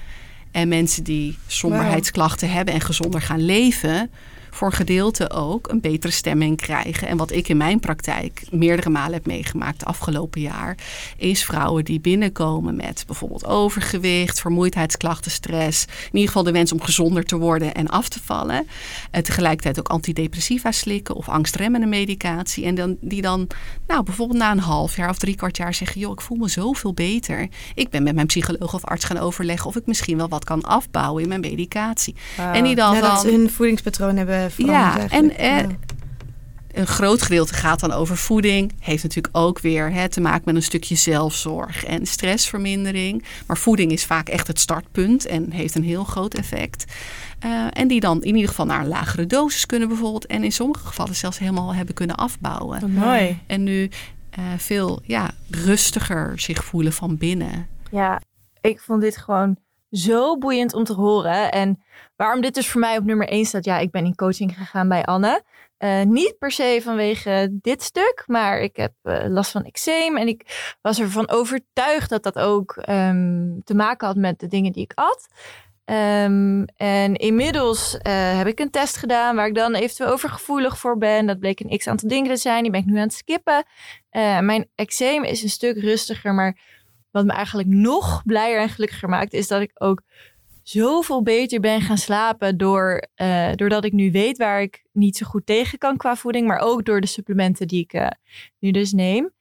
En 0.50 0.68
mensen 0.68 1.04
die 1.04 1.38
somberheidsklachten 1.46 2.50
hebben 2.50 2.74
en 2.74 2.80
gezonder 2.80 3.22
gaan 3.22 3.44
leven, 3.44 4.10
voor 4.54 4.66
een 4.66 4.76
gedeelte 4.76 5.30
ook 5.30 5.68
een 5.68 5.80
betere 5.80 6.12
stemming 6.12 6.56
krijgen. 6.56 7.08
En 7.08 7.16
wat 7.16 7.32
ik 7.32 7.48
in 7.48 7.56
mijn 7.56 7.80
praktijk 7.80 8.42
meerdere 8.50 8.90
malen 8.90 9.12
heb 9.12 9.26
meegemaakt 9.26 9.78
de 9.78 9.84
afgelopen 9.84 10.40
jaar, 10.40 10.76
is 11.16 11.44
vrouwen 11.44 11.84
die 11.84 12.00
binnenkomen 12.00 12.76
met 12.76 13.04
bijvoorbeeld 13.06 13.46
overgewicht, 13.46 14.40
vermoeidheidsklachten, 14.40 15.30
stress. 15.30 15.84
In 15.84 16.08
ieder 16.12 16.26
geval 16.26 16.42
de 16.42 16.52
wens 16.52 16.72
om 16.72 16.80
gezonder 16.80 17.24
te 17.24 17.36
worden 17.36 17.74
en 17.74 17.88
af 17.88 18.08
te 18.08 18.20
vallen. 18.24 18.66
En 19.10 19.22
tegelijkertijd 19.22 19.78
ook 19.78 19.88
antidepressiva 19.88 20.72
slikken 20.72 21.14
of 21.14 21.28
angstremmende 21.28 21.86
medicatie. 21.86 22.64
En 22.64 22.74
dan, 22.74 22.96
die 23.00 23.22
dan, 23.22 23.46
nou 23.86 24.02
bijvoorbeeld 24.02 24.38
na 24.38 24.50
een 24.50 24.58
half 24.58 24.96
jaar 24.96 25.10
of 25.10 25.18
drie 25.18 25.36
kwart 25.36 25.56
jaar 25.56 25.74
zeggen: 25.74 26.00
joh, 26.00 26.12
ik 26.12 26.20
voel 26.20 26.38
me 26.38 26.48
zoveel 26.48 26.94
beter. 26.94 27.48
Ik 27.74 27.90
ben 27.90 28.02
met 28.02 28.14
mijn 28.14 28.26
psycholoog 28.26 28.74
of 28.74 28.84
arts 28.84 29.04
gaan 29.04 29.18
overleggen 29.18 29.66
of 29.66 29.76
ik 29.76 29.86
misschien 29.86 30.16
wel 30.16 30.28
wat 30.28 30.44
kan 30.44 30.62
afbouwen 30.62 31.22
in 31.22 31.28
mijn 31.28 31.40
medicatie. 31.40 32.14
En 32.52 32.64
die 32.64 32.74
dan, 32.74 32.94
Ja, 32.94 33.00
dat 33.00 33.22
hun 33.22 33.50
voedingspatroon 33.50 34.16
hebben 34.16 34.43
veranderd. 34.50 35.10
ja, 35.10 35.16
en 35.18 35.36
eigenlijk. 35.36 35.78
eh, 35.82 35.86
Ja. 36.74 36.80
een 36.80 36.86
groot 36.86 37.22
gedeelte 37.22 37.54
gaat 37.54 37.80
dan 37.80 37.92
over 37.92 38.16
voeding. 38.16 38.72
Heeft 38.80 39.02
natuurlijk 39.02 39.36
ook 39.36 39.58
weer 39.60 39.92
hè, 39.92 40.08
te 40.08 40.20
maken 40.20 40.42
met 40.44 40.54
een 40.54 40.62
stukje 40.62 40.94
zelfzorg 40.94 41.84
en 41.84 42.06
stressvermindering. 42.06 43.24
Maar 43.46 43.58
voeding 43.58 43.92
is 43.92 44.04
vaak 44.04 44.28
echt 44.28 44.46
het 44.46 44.60
startpunt 44.60 45.26
en 45.26 45.50
heeft 45.50 45.74
een 45.74 45.84
heel 45.84 46.04
groot 46.04 46.34
effect. 46.34 46.84
Eh, 47.38 47.66
en 47.70 47.88
die 47.88 48.00
dan 48.00 48.22
in 48.22 48.34
ieder 48.34 48.48
geval 48.48 48.66
naar 48.66 48.80
een 48.80 48.88
lagere 48.88 49.26
dosis 49.26 49.66
kunnen 49.66 49.88
bijvoorbeeld. 49.88 50.26
En 50.26 50.44
in 50.44 50.52
sommige 50.52 50.86
gevallen 50.86 51.14
zelfs 51.14 51.38
helemaal 51.38 51.74
hebben 51.74 51.94
kunnen 51.94 52.16
afbouwen. 52.16 52.80
Wat 52.80 52.90
mooi. 52.90 53.38
En 53.46 53.62
nu 53.62 53.90
eh, 54.30 54.42
veel 54.56 55.00
ja, 55.04 55.30
rustiger 55.50 56.38
zich 56.40 56.64
voelen 56.64 56.92
van 56.92 57.16
binnen. 57.16 57.66
Ja, 57.90 58.20
ik 58.60 58.80
vond 58.80 59.00
dit 59.00 59.16
gewoon 59.16 59.56
zo 59.90 60.38
boeiend 60.38 60.74
om 60.74 60.84
te 60.84 60.92
horen. 60.92 61.52
En 61.52 61.82
waarom 62.16 62.40
dit 62.40 62.54
dus 62.54 62.68
voor 62.68 62.80
mij 62.80 62.96
op 62.96 63.04
nummer 63.04 63.28
1 63.28 63.44
staat. 63.44 63.64
Ja, 63.64 63.78
ik 63.78 63.90
ben 63.90 64.04
in 64.04 64.14
coaching 64.14 64.56
gegaan 64.56 64.88
bij 64.88 65.04
Anne. 65.04 65.42
Eh, 65.84 66.02
niet 66.02 66.38
per 66.38 66.50
se 66.50 66.80
vanwege 66.82 67.48
dit 67.52 67.82
stuk, 67.82 68.24
maar 68.26 68.60
ik 68.60 68.76
heb 68.76 68.92
eh, 69.02 69.24
last 69.28 69.50
van 69.50 69.64
eczeem. 69.64 70.16
En 70.16 70.28
ik 70.28 70.74
was 70.82 71.00
ervan 71.00 71.30
overtuigd 71.30 72.10
dat 72.10 72.22
dat 72.22 72.38
ook 72.38 72.76
ehm, 72.76 73.60
te 73.64 73.74
maken 73.74 74.06
had 74.06 74.16
met 74.16 74.38
de 74.40 74.46
dingen 74.46 74.72
die 74.72 74.82
ik 74.82 74.92
at. 74.94 75.26
Ehm, 75.84 76.64
en 76.76 77.14
inmiddels 77.14 77.98
eh, 77.98 78.36
heb 78.36 78.46
ik 78.46 78.58
een 78.60 78.70
test 78.70 78.96
gedaan 78.96 79.36
waar 79.36 79.46
ik 79.46 79.54
dan 79.54 79.74
eventueel 79.74 80.10
overgevoelig 80.10 80.78
voor 80.78 80.98
ben. 80.98 81.26
Dat 81.26 81.38
bleek 81.38 81.60
een 81.60 81.78
x 81.78 81.86
aantal 81.86 82.08
dingen 82.08 82.30
te 82.34 82.40
zijn. 82.40 82.62
Die 82.62 82.70
ben 82.70 82.80
ik 82.80 82.86
nu 82.86 82.96
aan 82.96 83.02
het 83.02 83.14
skippen. 83.14 83.64
Mijn 84.40 84.68
eczeem 84.74 85.24
is 85.24 85.42
een 85.42 85.48
stuk 85.48 85.78
rustiger, 85.78 86.34
maar 86.34 86.58
wat 87.10 87.24
me 87.24 87.32
eigenlijk 87.32 87.68
nog 87.68 88.22
blijer 88.24 88.60
en 88.60 88.68
gelukkiger 88.68 89.08
maakt, 89.08 89.32
is 89.32 89.48
dat 89.48 89.60
ik 89.60 89.70
ook 89.74 90.02
zoveel 90.64 91.22
beter 91.22 91.60
ben 91.60 91.80
gaan 91.80 91.98
slapen 91.98 92.56
door, 92.56 93.06
eh, 93.14 93.52
doordat 93.54 93.84
ik 93.84 93.92
nu 93.92 94.10
weet 94.10 94.38
waar 94.38 94.62
ik 94.62 94.84
niet 94.92 95.16
zo 95.16 95.26
goed 95.26 95.46
tegen 95.46 95.78
kan 95.78 95.96
qua 95.96 96.16
voeding, 96.16 96.46
maar 96.46 96.58
ook 96.58 96.84
door 96.84 97.00
de 97.00 97.06
supplementen 97.06 97.68
die 97.68 97.82
ik 97.82 97.92
eh, 97.92 98.06
nu 98.58 98.70
dus 98.70 98.92
neem. 98.92 99.32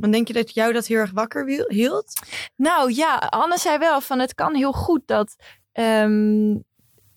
Want 0.00 0.12
denk 0.12 0.26
je 0.26 0.32
dat 0.32 0.54
jou 0.54 0.72
dat 0.72 0.86
heel 0.86 0.98
erg 0.98 1.10
wakker 1.10 1.66
hield? 1.68 2.12
nou 2.56 2.92
ja, 2.94 3.16
Anne 3.16 3.58
zei 3.58 3.78
wel 3.78 4.00
van 4.00 4.18
het 4.18 4.34
kan 4.34 4.54
heel 4.54 4.72
goed 4.72 5.02
dat 5.06 5.36
ehm, 5.72 6.54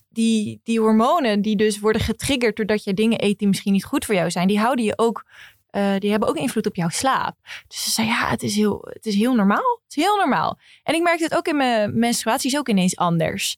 die, 0.08 0.60
die 0.62 0.80
hormonen 0.80 1.42
die 1.42 1.56
dus 1.56 1.78
worden 1.78 2.02
getriggerd 2.02 2.56
doordat 2.56 2.84
je 2.84 2.94
dingen 2.94 3.24
eet 3.24 3.38
die 3.38 3.48
misschien 3.48 3.72
niet 3.72 3.84
goed 3.84 4.04
voor 4.04 4.14
jou 4.14 4.30
zijn, 4.30 4.48
die 4.48 4.58
houden 4.58 4.84
je 4.84 4.98
ook, 4.98 5.24
eh, 5.70 5.96
die 5.98 6.10
hebben 6.10 6.28
ook 6.28 6.36
invloed 6.36 6.66
op 6.66 6.76
jouw 6.76 6.88
slaap. 6.88 7.36
Dus 7.66 7.84
ze 7.84 7.90
zei 7.90 8.06
ja, 8.06 8.28
het 8.28 8.42
is 8.42 8.54
heel, 8.54 8.88
het 8.90 9.06
is 9.06 9.14
heel 9.14 9.34
normaal. 9.34 9.80
Het 9.84 9.96
is 9.96 10.02
heel 10.02 10.16
normaal. 10.16 10.58
En 10.82 10.94
ik 10.94 11.02
merkte 11.02 11.24
het 11.24 11.34
ook 11.34 11.48
in 11.48 11.56
mijn 11.56 11.98
menstruatie 11.98 12.50
is 12.50 12.58
ook 12.58 12.68
ineens 12.68 12.96
anders. 12.96 13.56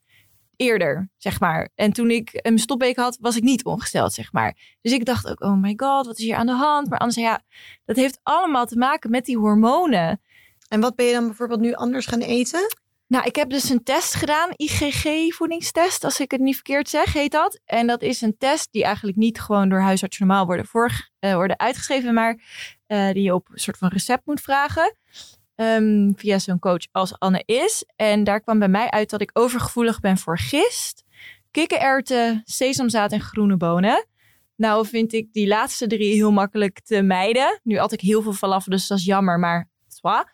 Eerder, 0.57 1.11
zeg 1.17 1.41
maar. 1.41 1.69
En 1.75 1.93
toen 1.93 2.11
ik 2.11 2.31
een 2.33 2.59
stopweek 2.59 2.97
had, 2.97 3.19
was 3.21 3.37
ik 3.37 3.43
niet 3.43 3.65
ongesteld, 3.65 4.13
zeg 4.13 4.33
maar. 4.33 4.77
Dus 4.81 4.93
ik 4.93 5.05
dacht 5.05 5.29
ook, 5.29 5.43
oh 5.43 5.61
my 5.61 5.75
god, 5.77 6.07
wat 6.07 6.19
is 6.19 6.25
hier 6.25 6.37
aan 6.37 6.47
de 6.47 6.53
hand? 6.53 6.89
Maar 6.89 7.13
zei 7.13 7.27
ja, 7.27 7.43
dat 7.85 7.97
heeft 7.97 8.21
allemaal 8.23 8.67
te 8.67 8.77
maken 8.77 9.11
met 9.11 9.25
die 9.25 9.39
hormonen. 9.39 10.21
En 10.69 10.81
wat 10.81 10.95
ben 10.95 11.07
je 11.07 11.13
dan 11.13 11.27
bijvoorbeeld 11.27 11.61
nu 11.61 11.75
anders 11.75 12.07
gaan 12.07 12.21
eten? 12.21 12.77
Nou, 13.11 13.25
ik 13.25 13.37
heb 13.37 13.51
dus 13.51 13.69
een 13.69 13.83
test 13.83 14.15
gedaan, 14.15 14.51
IgG-voedingstest, 14.57 16.05
als 16.05 16.21
ik 16.21 16.31
het 16.31 16.41
niet 16.41 16.55
verkeerd 16.55 16.89
zeg, 16.89 17.13
heet 17.13 17.33
dat. 17.33 17.61
En 17.65 17.87
dat 17.87 18.03
is 18.03 18.21
een 18.21 18.37
test 18.39 18.69
die 18.71 18.85
eigenlijk 18.85 19.17
niet 19.17 19.41
gewoon 19.41 19.69
door 19.69 19.81
huisartsen 19.81 20.27
normaal 20.27 20.47
worden, 20.47 20.67
voor, 20.67 21.11
eh, 21.19 21.35
worden 21.35 21.59
uitgeschreven, 21.59 22.15
maar 22.15 22.41
eh, 22.87 23.13
die 23.13 23.23
je 23.23 23.35
op 23.35 23.49
een 23.53 23.59
soort 23.59 23.79
van 23.79 23.89
recept 23.89 24.27
moet 24.27 24.41
vragen. 24.41 24.97
ehm, 25.55 26.13
via 26.17 26.39
zo'n 26.39 26.59
coach 26.59 26.87
als 26.93 27.19
Anne 27.19 27.43
is. 27.47 27.85
En 27.97 28.25
daar 28.25 28.41
kwam 28.41 28.59
bij 28.59 28.69
mij 28.69 28.91
uit 28.91 29.11
dat 29.11 29.21
ik 29.21 29.31
overgevoelig 29.33 30.01
ben 30.01 30.19
voor 30.19 30.39
gist, 30.39 31.05
kikkererwten, 31.51 32.43
sesamzaad 32.45 33.13
en 33.13 33.21
groene 33.21 33.57
bonen. 33.57 34.07
Nou 34.57 34.87
vind 34.87 35.13
ik 35.13 35.33
die 35.33 35.47
laatste 35.47 35.87
drie 35.87 36.15
heel 36.15 36.33
makkelijk 36.33 36.81
te 36.81 37.03
mijden. 37.03 37.61
Nu 37.63 37.77
at 37.79 37.93
ik 37.93 38.01
heel 38.01 38.23
veel 38.23 38.33
falafel, 38.33 38.71
dus 38.73 38.87
dat 38.87 38.99
is 38.99 39.05
jammer, 39.05 39.39
maar 39.39 39.69
zwa. 39.89 40.29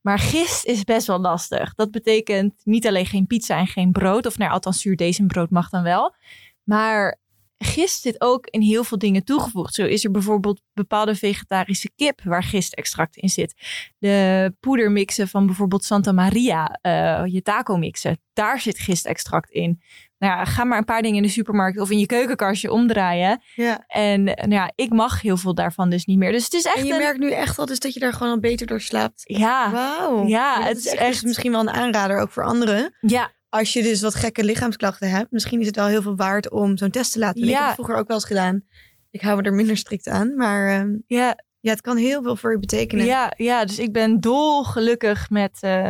Maar 0.00 0.18
gist 0.18 0.64
is 0.64 0.84
best 0.84 1.06
wel 1.06 1.18
lastig. 1.20 1.74
Dat 1.74 1.90
betekent 1.90 2.54
niet 2.64 2.86
alleen 2.86 3.06
geen 3.06 3.26
pizza 3.26 3.58
en 3.58 3.66
geen 3.66 3.92
brood. 3.92 4.26
Of 4.26 4.38
nou, 4.38 4.52
althans 4.52 4.80
zuurdesembrood 4.80 5.50
mag 5.50 5.70
dan 5.70 5.82
wel. 5.82 6.14
Maar 6.62 7.18
gist 7.58 8.00
zit 8.00 8.20
ook 8.20 8.46
in 8.46 8.60
heel 8.60 8.84
veel 8.84 8.98
dingen 8.98 9.24
toegevoegd. 9.24 9.74
Zo 9.74 9.84
is 9.84 10.04
er 10.04 10.10
bijvoorbeeld 10.10 10.60
bepaalde 10.72 11.14
vegetarische 11.14 11.90
kip 11.96 12.20
waar 12.24 12.42
gistextract 12.42 13.16
in 13.16 13.28
zit. 13.28 13.54
De 13.98 14.54
poedermixen 14.60 15.28
van 15.28 15.46
bijvoorbeeld 15.46 15.84
Santa 15.84 16.12
Maria, 16.12 16.78
eh, 16.82 17.22
je 17.26 17.42
taco 17.42 17.76
mixen, 17.76 18.20
daar 18.32 18.60
zit 18.60 18.78
gistextract 18.78 19.50
in. 19.50 19.82
Nou 20.18 20.32
ja, 20.32 20.44
ga 20.44 20.64
maar 20.64 20.78
een 20.78 20.84
paar 20.84 21.02
dingen 21.02 21.16
in 21.16 21.22
de 21.22 21.28
supermarkt 21.28 21.80
of 21.80 21.90
in 21.90 21.98
je 21.98 22.06
keukenkastje 22.06 22.72
omdraaien. 22.72 23.42
Ja. 23.54 23.84
En 23.86 24.24
nou 24.24 24.50
ja, 24.50 24.72
ik 24.74 24.90
mag 24.92 25.20
heel 25.22 25.36
veel 25.36 25.54
daarvan 25.54 25.90
dus 25.90 26.04
niet 26.04 26.18
meer. 26.18 26.32
Dus 26.32 26.44
het 26.44 26.52
is 26.52 26.64
echt 26.64 26.76
En 26.76 26.84
je 26.84 26.92
een... 26.92 26.98
merkt 26.98 27.18
nu 27.18 27.30
echt 27.30 27.56
wel 27.56 27.66
dus 27.66 27.78
dat 27.78 27.94
je 27.94 28.00
daar 28.00 28.12
gewoon 28.12 28.32
al 28.32 28.40
beter 28.40 28.66
door 28.66 28.80
slaapt. 28.80 29.22
Ja, 29.24 29.70
Wauw. 29.70 30.26
Ja, 30.26 30.62
het 30.62 30.76
is 30.76 30.84
is 30.84 30.90
echt, 30.92 30.98
dus 30.98 31.08
echt- 31.08 31.24
misschien 31.24 31.50
wel 31.52 31.60
een 31.60 31.70
aanrader 31.70 32.18
ook 32.20 32.30
voor 32.30 32.44
anderen. 32.44 32.94
ja, 33.00 33.30
Als 33.48 33.72
je 33.72 33.82
dus 33.82 34.00
wat 34.02 34.14
gekke 34.14 34.44
lichaamsklachten 34.44 35.10
hebt, 35.10 35.30
misschien 35.30 35.60
is 35.60 35.66
het 35.66 35.76
wel 35.76 35.86
heel 35.86 36.02
veel 36.02 36.16
waard 36.16 36.50
om 36.50 36.76
zo'n 36.76 36.90
test 36.90 37.12
te 37.12 37.18
laten 37.18 37.40
doen. 37.40 37.44
Ik 37.44 37.50
heb 37.50 37.60
Ja. 37.60 37.66
het 37.66 37.74
vroeger 37.74 37.96
ook 37.96 38.06
wel 38.08 38.16
eens 38.16 38.26
gedaan. 38.26 38.62
Ik 39.10 39.20
hou 39.20 39.36
me 39.36 39.42
er 39.42 39.54
minder 39.54 39.76
strikt 39.76 40.08
aan, 40.08 40.36
maar 40.36 40.68
ehm, 40.68 40.96
ja, 41.06 41.38
ja, 41.60 41.70
het 41.70 41.80
kan 41.80 41.96
heel 41.96 42.22
veel 42.22 42.36
voor 42.36 42.52
je 42.52 42.58
betekenen. 42.58 43.04
Ja, 43.04 43.32
ja, 43.36 43.64
dus 43.64 43.78
ik 43.78 43.92
ben 43.92 44.20
dolgelukkig 44.20 45.30
met, 45.30 45.58
eh, 45.60 45.88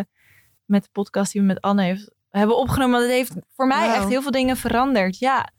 met 0.65 0.83
de 0.83 0.89
podcast 0.93 1.33
die 1.33 1.41
we 1.41 1.47
met 1.47 1.61
Anne 1.61 1.83
heeft, 1.83 2.11
hebben 2.31 2.57
opgenomen. 2.57 3.01
Het 3.01 3.11
heeft 3.11 3.33
voor 3.57 3.67
mij 3.67 3.95
echt 3.95 4.09
heel 4.09 4.23
veel 4.23 4.31
dingen 4.31 4.57
veranderd. 4.57 5.19
Ja. 5.19 5.53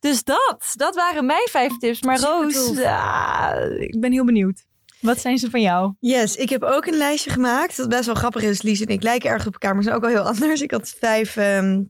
Dus 0.00 0.24
dat, 0.24 0.72
dat 0.76 0.94
waren 0.94 1.26
mijn 1.26 1.48
vijf 1.50 1.76
tips. 1.78 2.02
Maar 2.02 2.20
Roos, 2.20 2.76
ah, 2.84 3.70
ik 3.78 4.00
ben 4.00 4.12
heel 4.12 4.24
benieuwd. 4.24 4.64
Wat 5.02 5.20
zijn 5.20 5.38
ze 5.38 5.50
van 5.50 5.60
jou? 5.60 5.94
Yes, 6.00 6.36
ik 6.36 6.48
heb 6.48 6.62
ook 6.62 6.86
een 6.86 6.96
lijstje 6.96 7.30
gemaakt. 7.30 7.76
Dat 7.76 7.88
best 7.88 8.06
wel 8.06 8.14
grappig 8.14 8.42
is. 8.42 8.62
Lies 8.62 8.80
en 8.80 8.86
ik 8.86 9.02
lijken 9.02 9.30
erg 9.30 9.46
op 9.46 9.52
elkaar, 9.52 9.74
maar 9.74 9.82
zijn 9.82 9.94
ook 9.94 10.02
wel 10.02 10.10
heel 10.10 10.26
anders. 10.32 10.60
Ik 10.60 10.70
had 10.70 10.94
vijf, 10.98 11.36
ehm, 11.36 11.82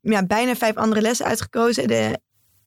ja, 0.00 0.26
bijna 0.26 0.54
vijf 0.54 0.74
andere 0.76 1.00
lessen 1.00 1.26
uitgekozen. 1.26 1.88
De, 1.88 2.18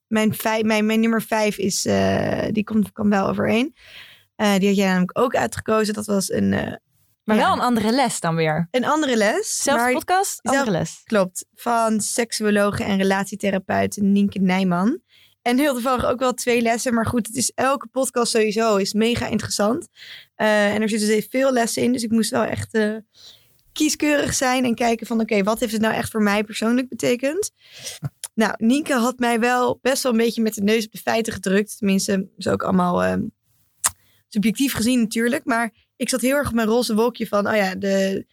mijn, 0.06 0.34
vijf, 0.34 0.62
mijn, 0.62 0.86
mijn 0.86 1.00
nummer 1.00 1.22
vijf 1.22 1.58
is, 1.58 1.86
eh, 1.86 2.46
die 2.50 2.64
komt, 2.64 2.92
kwam 2.92 3.10
wel 3.10 3.28
overeen. 3.28 3.74
Eh, 4.36 4.54
die 4.58 4.68
had 4.68 4.76
jij 4.76 4.86
namelijk 4.88 5.18
ook 5.18 5.34
uitgekozen. 5.36 5.94
Dat 5.94 6.06
was 6.06 6.30
een, 6.32 6.52
eh, 6.52 6.72
Maar 7.24 7.36
Ja. 7.38 7.44
wel 7.44 7.52
een 7.52 7.60
andere 7.60 7.90
les 7.92 8.20
dan 8.20 8.34
weer. 8.34 8.68
een 8.70 8.84
andere 8.84 9.16
les. 9.16 9.62
Maar- 9.66 9.92
podcast, 9.92 10.38
andere 10.42 10.64
zelf- 10.64 10.76
les. 10.78 11.00
Klopt. 11.04 11.46
Van 11.54 12.00
seksuologe 12.00 12.84
en 12.84 12.96
relatietherapeut 12.96 13.96
Nienke 14.00 14.38
Nijman. 14.38 15.00
En 15.42 15.58
heel 15.58 15.72
toevallig 15.72 16.04
ook 16.04 16.18
wel 16.18 16.34
twee 16.34 16.62
lessen. 16.62 16.94
Maar 16.94 17.06
goed, 17.06 17.26
het 17.26 17.36
is 17.36 17.52
elke 17.54 17.86
podcast 17.86 18.30
sowieso 18.30 18.76
is 18.76 18.92
mega 18.92 19.26
interessant. 19.26 19.88
Eh, 20.34 20.74
en 20.74 20.82
er 20.82 20.88
zitten 20.88 21.08
dus 21.08 21.26
veel 21.30 21.52
lessen 21.52 21.82
in. 21.82 21.92
Dus 21.92 22.02
ik 22.02 22.10
moest 22.10 22.30
wel 22.30 22.42
echt 22.42 22.74
eh, 22.74 22.96
kieskeurig 23.72 24.34
zijn. 24.34 24.64
En 24.64 24.74
kijken 24.74 25.06
van 25.06 25.20
oké, 25.20 25.42
wat 25.42 25.60
heeft 25.60 25.72
het 25.72 25.80
nou 25.80 25.94
echt 25.94 26.10
voor 26.10 26.22
mij 26.22 26.44
persoonlijk 26.44 26.88
betekend? 26.88 27.50
Nou, 28.34 28.54
Nienke 28.56 28.92
had 28.92 29.18
mij 29.18 29.40
wel 29.40 29.78
best 29.82 30.02
wel 30.02 30.12
een 30.12 30.18
beetje 30.18 30.42
met 30.42 30.54
de 30.54 30.62
neus 30.62 30.84
op 30.84 30.92
de 30.92 30.98
feiten 30.98 31.32
gedrukt. 31.32 31.78
Tenminste, 31.78 32.28
is 32.36 32.48
ook 32.48 32.62
allemaal 32.62 33.02
eh, 33.02 33.16
subjectief 34.28 34.72
gezien 34.72 35.00
natuurlijk. 35.00 35.44
Maar 35.44 35.72
ik 35.96 36.08
zat 36.08 36.20
heel 36.20 36.36
erg 36.36 36.48
op 36.48 36.54
mijn 36.54 36.68
roze 36.68 36.94
wolkje 36.94 37.26
van... 37.26 37.48
Oh 37.48 37.56
ja, 37.56 37.74
de 37.74 38.26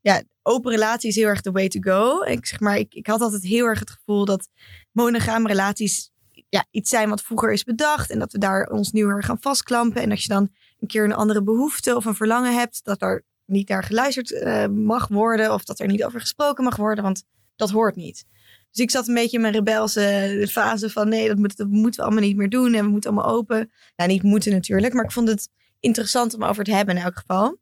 ja, 0.00 0.22
open 0.42 0.70
relatie 0.70 1.08
is 1.08 1.16
heel 1.16 1.26
erg 1.26 1.40
the 1.40 1.50
way 1.50 1.68
to 1.68 1.80
go. 1.80 2.22
Ik, 2.22 2.46
zeg 2.46 2.60
maar, 2.60 2.78
ik, 2.78 2.94
ik 2.94 3.06
had 3.06 3.20
altijd 3.20 3.42
heel 3.42 3.66
erg 3.66 3.78
het 3.78 3.90
gevoel 3.90 4.24
dat 4.24 4.48
monogame 4.92 5.48
relaties 5.48 6.10
ja, 6.50 6.66
iets 6.70 6.90
zijn 6.90 7.08
wat 7.08 7.22
vroeger 7.22 7.52
is 7.52 7.64
bedacht. 7.64 8.10
En 8.10 8.18
dat 8.18 8.32
we 8.32 8.38
daar 8.38 8.66
ons 8.66 8.92
nu 8.92 9.04
erg 9.04 9.26
gaan 9.26 9.40
vastklampen. 9.40 10.02
En 10.02 10.10
als 10.10 10.22
je 10.22 10.28
dan 10.28 10.50
een 10.80 10.88
keer 10.88 11.04
een 11.04 11.12
andere 11.12 11.42
behoefte 11.42 11.96
of 11.96 12.04
een 12.04 12.14
verlangen 12.14 12.54
hebt, 12.54 12.84
dat 12.84 13.02
er 13.02 13.24
niet 13.44 13.68
naar 13.68 13.84
geluisterd 13.84 14.32
eh, 14.32 14.66
mag 14.66 15.08
worden. 15.08 15.52
Of 15.52 15.64
dat 15.64 15.80
er 15.80 15.86
niet 15.86 16.04
over 16.04 16.20
gesproken 16.20 16.64
mag 16.64 16.76
worden, 16.76 17.04
want 17.04 17.24
dat 17.56 17.70
hoort 17.70 17.96
niet. 17.96 18.24
Dus 18.70 18.80
ik 18.80 18.90
zat 18.90 19.08
een 19.08 19.14
beetje 19.14 19.36
in 19.36 19.42
mijn 19.42 19.54
rebelse 19.54 20.46
fase 20.50 20.90
van 20.90 21.08
nee, 21.08 21.28
dat, 21.28 21.36
moet, 21.36 21.56
dat 21.56 21.68
moeten 21.68 22.00
we 22.00 22.06
allemaal 22.06 22.28
niet 22.28 22.36
meer 22.36 22.48
doen. 22.48 22.74
En 22.74 22.84
we 22.84 22.90
moeten 22.90 23.10
allemaal 23.10 23.32
open. 23.34 23.70
Nou, 23.96 24.10
niet 24.10 24.22
moeten 24.22 24.52
natuurlijk, 24.52 24.94
maar 24.94 25.04
ik 25.04 25.12
vond 25.12 25.28
het 25.28 25.48
interessant 25.80 26.34
om 26.34 26.44
over 26.44 26.64
te 26.64 26.74
hebben 26.74 26.96
in 26.96 27.02
elk 27.02 27.18
geval. 27.18 27.58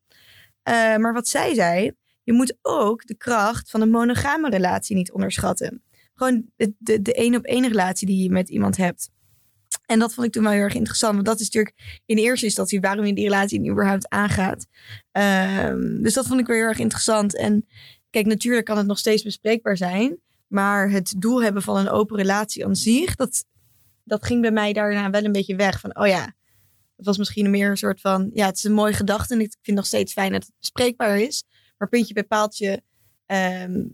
Eh, 0.63 0.97
maar 0.97 1.13
wat 1.13 1.29
zij 1.29 1.55
zei, 1.55 1.93
je 2.23 2.33
moet 2.33 2.59
ook 2.63 3.07
de 3.07 3.17
kracht 3.17 3.71
van 3.71 3.81
een 3.81 3.91
monogame 3.91 4.51
relatie 4.51 4.97
niet 4.97 5.13
onderschatten. 5.13 5.83
Gewoon 6.19 6.45
de, 6.57 6.73
de, 6.79 7.03
de 7.03 7.15
één 7.15 7.35
op 7.35 7.45
één 7.45 7.69
relatie 7.69 8.07
die 8.07 8.23
je 8.23 8.31
met 8.31 8.49
iemand 8.49 8.77
hebt. 8.77 9.11
En 9.87 9.99
dat 9.99 10.15
vond 10.15 10.27
ik 10.27 10.33
toen 10.33 10.43
wel 10.43 10.53
heel 10.53 10.61
erg 10.61 10.75
interessant. 10.75 11.15
Want 11.15 11.27
dat 11.27 11.41
is 11.41 11.45
natuurlijk 11.51 12.01
in 12.07 12.17
eerste 12.17 12.47
instantie 12.47 12.81
waarom 12.81 13.05
je 13.05 13.15
die 13.15 13.25
relatie 13.25 13.71
überhaupt 13.71 14.09
aangaat. 14.09 14.67
Ehm, 15.13 16.03
dus 16.03 16.15
dat 16.15 16.27
vond 16.27 16.41
ik 16.41 16.47
weer 16.47 16.57
heel 16.57 16.67
erg 16.67 16.79
interessant. 16.79 17.37
En 17.37 17.67
kijk, 18.11 18.27
natuurlijk 18.27 18.65
kan 18.65 18.77
het 18.77 18.87
nog 18.87 18.99
steeds 18.99 19.23
bespreekbaar 19.23 19.77
zijn. 19.77 20.19
Maar 20.47 20.91
het 20.91 21.15
doel 21.19 21.43
hebben 21.43 21.63
van 21.63 21.77
een 21.77 21.89
open 21.89 22.17
relatie 22.17 22.65
aan 22.65 22.77
zich, 22.77 23.15
dat, 23.15 23.45
dat 24.05 24.25
ging 24.25 24.41
bij 24.41 24.51
mij 24.51 24.73
daarna 24.73 25.11
wel 25.11 25.25
een 25.25 25.33
beetje 25.33 25.57
weg. 25.57 25.81
Van, 25.81 25.99
oh 25.99 26.07
ja, 26.07 26.35
het 26.97 27.07
was 27.07 27.19
misschien 27.19 27.51
meer 27.51 27.71
een 27.71 27.77
soort 27.77 28.01
van, 28.01 28.31
ja, 28.33 28.47
het 28.47 28.57
is 28.57 28.65
een 28.65 28.73
mooie 28.73 28.93
gedachte. 28.93 29.35
En 29.35 29.41
ik 29.41 29.57
vind 29.63 29.77
nog 29.77 29.87
steeds 29.87 30.13
fijn 30.13 30.33
dat 30.33 30.43
het 30.43 30.55
bespreekbaar 30.59 31.21
is. 31.21 31.45
Maar 31.79 31.89
puntje 31.89 32.15
bij 32.15 32.25
paaltje, 32.25 32.83
ehm, 33.27 33.85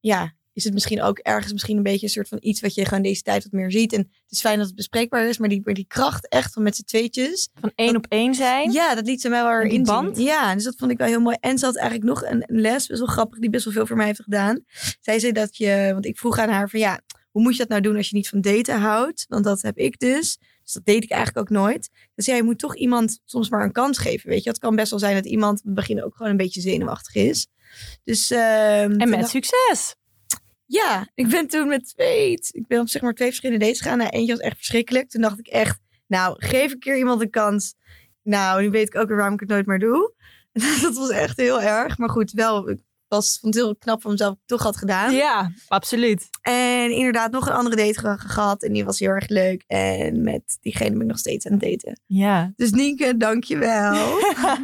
ja, 0.00 0.34
is 0.54 0.64
het 0.64 0.72
misschien 0.72 1.02
ook 1.02 1.18
ergens 1.18 1.52
misschien 1.52 1.76
een 1.76 1.82
beetje 1.82 2.06
een 2.06 2.12
soort 2.12 2.28
van 2.28 2.38
iets 2.40 2.60
wat 2.60 2.74
je 2.74 2.84
gewoon 2.84 3.02
deze 3.02 3.22
tijd 3.22 3.42
wat 3.42 3.52
meer 3.52 3.70
ziet. 3.70 3.92
En 3.92 3.98
het 3.98 4.30
is 4.32 4.40
fijn 4.40 4.58
dat 4.58 4.66
het 4.66 4.76
bespreekbaar 4.76 5.28
is, 5.28 5.38
maar 5.38 5.48
die, 5.48 5.60
maar 5.64 5.74
die 5.74 5.84
kracht 5.88 6.28
echt 6.28 6.52
van 6.52 6.62
met 6.62 6.76
z'n 6.76 6.82
tweetjes. 6.84 7.48
Van 7.60 7.72
één 7.74 7.96
op 7.96 8.06
één 8.08 8.34
zijn. 8.34 8.72
Ja, 8.72 8.94
dat 8.94 9.06
liet 9.06 9.20
ze 9.20 9.28
mij 9.28 9.42
wel 9.42 9.62
die 9.62 9.72
in 9.72 9.82
band? 9.82 10.18
Ja, 10.18 10.54
dus 10.54 10.64
dat 10.64 10.74
vond 10.76 10.90
ik 10.90 10.98
wel 10.98 11.06
heel 11.06 11.20
mooi. 11.20 11.36
En 11.40 11.58
ze 11.58 11.64
had 11.64 11.76
eigenlijk 11.76 12.06
nog 12.08 12.24
een 12.24 12.44
les, 12.46 12.86
best 12.86 13.00
wel 13.00 13.08
grappig, 13.08 13.38
die 13.38 13.50
best 13.50 13.64
wel 13.64 13.72
veel 13.74 13.86
voor 13.86 13.96
mij 13.96 14.06
heeft 14.06 14.22
gedaan. 14.22 14.64
Zij 15.00 15.18
zei 15.18 15.32
dat 15.32 15.56
je, 15.56 15.90
want 15.92 16.06
ik 16.06 16.18
vroeg 16.18 16.38
aan 16.38 16.48
haar 16.48 16.68
van 16.68 16.80
ja, 16.80 17.00
hoe 17.30 17.42
moet 17.42 17.52
je 17.52 17.58
dat 17.58 17.68
nou 17.68 17.80
doen 17.80 17.96
als 17.96 18.08
je 18.08 18.16
niet 18.16 18.28
van 18.28 18.40
daten 18.40 18.80
houdt? 18.80 19.24
Want 19.28 19.44
dat 19.44 19.62
heb 19.62 19.76
ik 19.78 19.98
dus. 19.98 20.38
Dus 20.62 20.72
dat 20.72 20.84
deed 20.84 21.02
ik 21.04 21.10
eigenlijk 21.10 21.50
ook 21.50 21.56
nooit. 21.58 21.90
Dus 22.14 22.26
ja, 22.26 22.34
je 22.34 22.42
moet 22.42 22.58
toch 22.58 22.76
iemand 22.76 23.20
soms 23.24 23.48
maar 23.48 23.64
een 23.64 23.72
kans 23.72 23.98
geven. 23.98 24.28
Weet 24.30 24.42
je, 24.44 24.50
het 24.50 24.58
kan 24.58 24.76
best 24.76 24.90
wel 24.90 24.98
zijn 24.98 25.14
dat 25.14 25.26
iemand 25.26 25.58
in 25.60 25.66
het 25.66 25.74
begin 25.74 26.04
ook 26.04 26.16
gewoon 26.16 26.30
een 26.32 26.36
beetje 26.38 26.60
zenuwachtig 26.60 27.14
is. 27.14 27.46
Dus, 28.04 28.30
ehm, 28.30 28.40
En 28.40 28.96
met 29.08 29.10
dacht- 29.20 29.28
succes. 29.30 29.94
Ja, 30.66 31.08
ik 31.14 31.28
ben 31.28 31.46
toen 31.46 31.68
met 31.68 31.86
twee, 31.94 32.30
ik 32.50 32.66
ben 32.66 32.80
op 32.80 32.88
zeg 32.88 33.02
maar 33.02 33.12
twee 33.14 33.28
verschillende 33.28 33.64
dates 33.64 33.80
gegaan. 33.80 33.98
Nou, 33.98 34.10
eentje 34.10 34.32
was 34.34 34.42
echt 34.44 34.56
verschrikkelijk. 34.56 35.08
Toen 35.10 35.20
dacht 35.22 35.38
ik 35.38 35.46
echt, 35.46 35.78
nou, 36.06 36.36
geef 36.38 36.72
een 36.72 36.78
keer 36.78 36.96
iemand 36.96 37.20
een 37.20 37.30
kans. 37.30 37.74
Nou, 38.22 38.62
nu 38.62 38.70
weet 38.70 38.86
ik 38.86 38.96
ook 38.96 39.06
weer 39.08 39.16
waarom 39.16 39.34
ik 39.34 39.40
het 39.40 39.48
nooit 39.48 39.66
meer 39.66 39.78
doe. 39.78 40.12
dat 40.82 40.96
was 40.96 41.10
echt 41.10 41.36
heel 41.36 41.60
erg. 41.62 41.98
Maar 41.98 42.10
goed, 42.10 42.30
wel, 42.32 42.68
ik 42.70 42.78
was, 43.08 43.38
vond 43.40 43.54
het 43.54 43.64
heel 43.64 43.76
knap 43.76 44.02
van 44.02 44.10
mezelf 44.10 44.30
dat 44.30 44.38
ik 44.42 44.48
het 44.48 44.58
toch 44.58 44.66
had 44.66 44.76
gedaan. 44.76 45.14
Ja, 45.14 45.52
absoluut. 45.68 46.28
En 46.40 46.90
inderdaad 46.90 47.30
nog 47.30 47.46
een 47.46 47.52
andere 47.54 47.76
date 47.76 47.98
ge- 47.98 48.28
gehad. 48.28 48.62
En 48.62 48.72
die 48.72 48.84
was 48.84 48.98
heel 48.98 49.08
erg 49.10 49.28
leuk. 49.28 49.64
En 49.66 50.22
met 50.22 50.58
diegene 50.60 50.90
ben 50.90 51.00
ik 51.00 51.06
nog 51.06 51.18
steeds 51.18 51.46
aan 51.46 51.52
het 51.52 51.60
daten. 51.60 52.00
Ja. 52.06 52.52
Dus 52.56 52.70
Nienke, 52.70 53.16
dankjewel. 53.16 54.18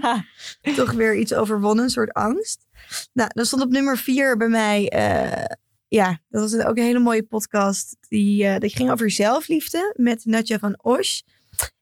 toch 0.77 0.93
weer 0.93 1.17
iets 1.17 1.35
overwonnen, 1.35 1.85
een 1.85 1.91
soort 1.91 2.13
angst. 2.13 2.67
Nou, 3.13 3.31
dan 3.35 3.45
stond 3.45 3.63
op 3.63 3.71
nummer 3.71 3.99
vier 3.99 4.37
bij 4.37 4.49
mij. 4.49 4.89
eh, 4.89 5.45
ja, 5.91 6.21
dat 6.29 6.51
was 6.51 6.65
ook 6.65 6.77
een 6.77 6.85
hele 6.85 6.99
mooie 6.99 7.23
podcast. 7.23 7.97
Die, 8.09 8.59
die 8.59 8.71
ging 8.71 8.91
over 8.91 9.11
zelfliefde 9.11 9.95
met 9.97 10.25
Natja 10.25 10.59
van 10.59 10.79
Osh. 10.83 11.21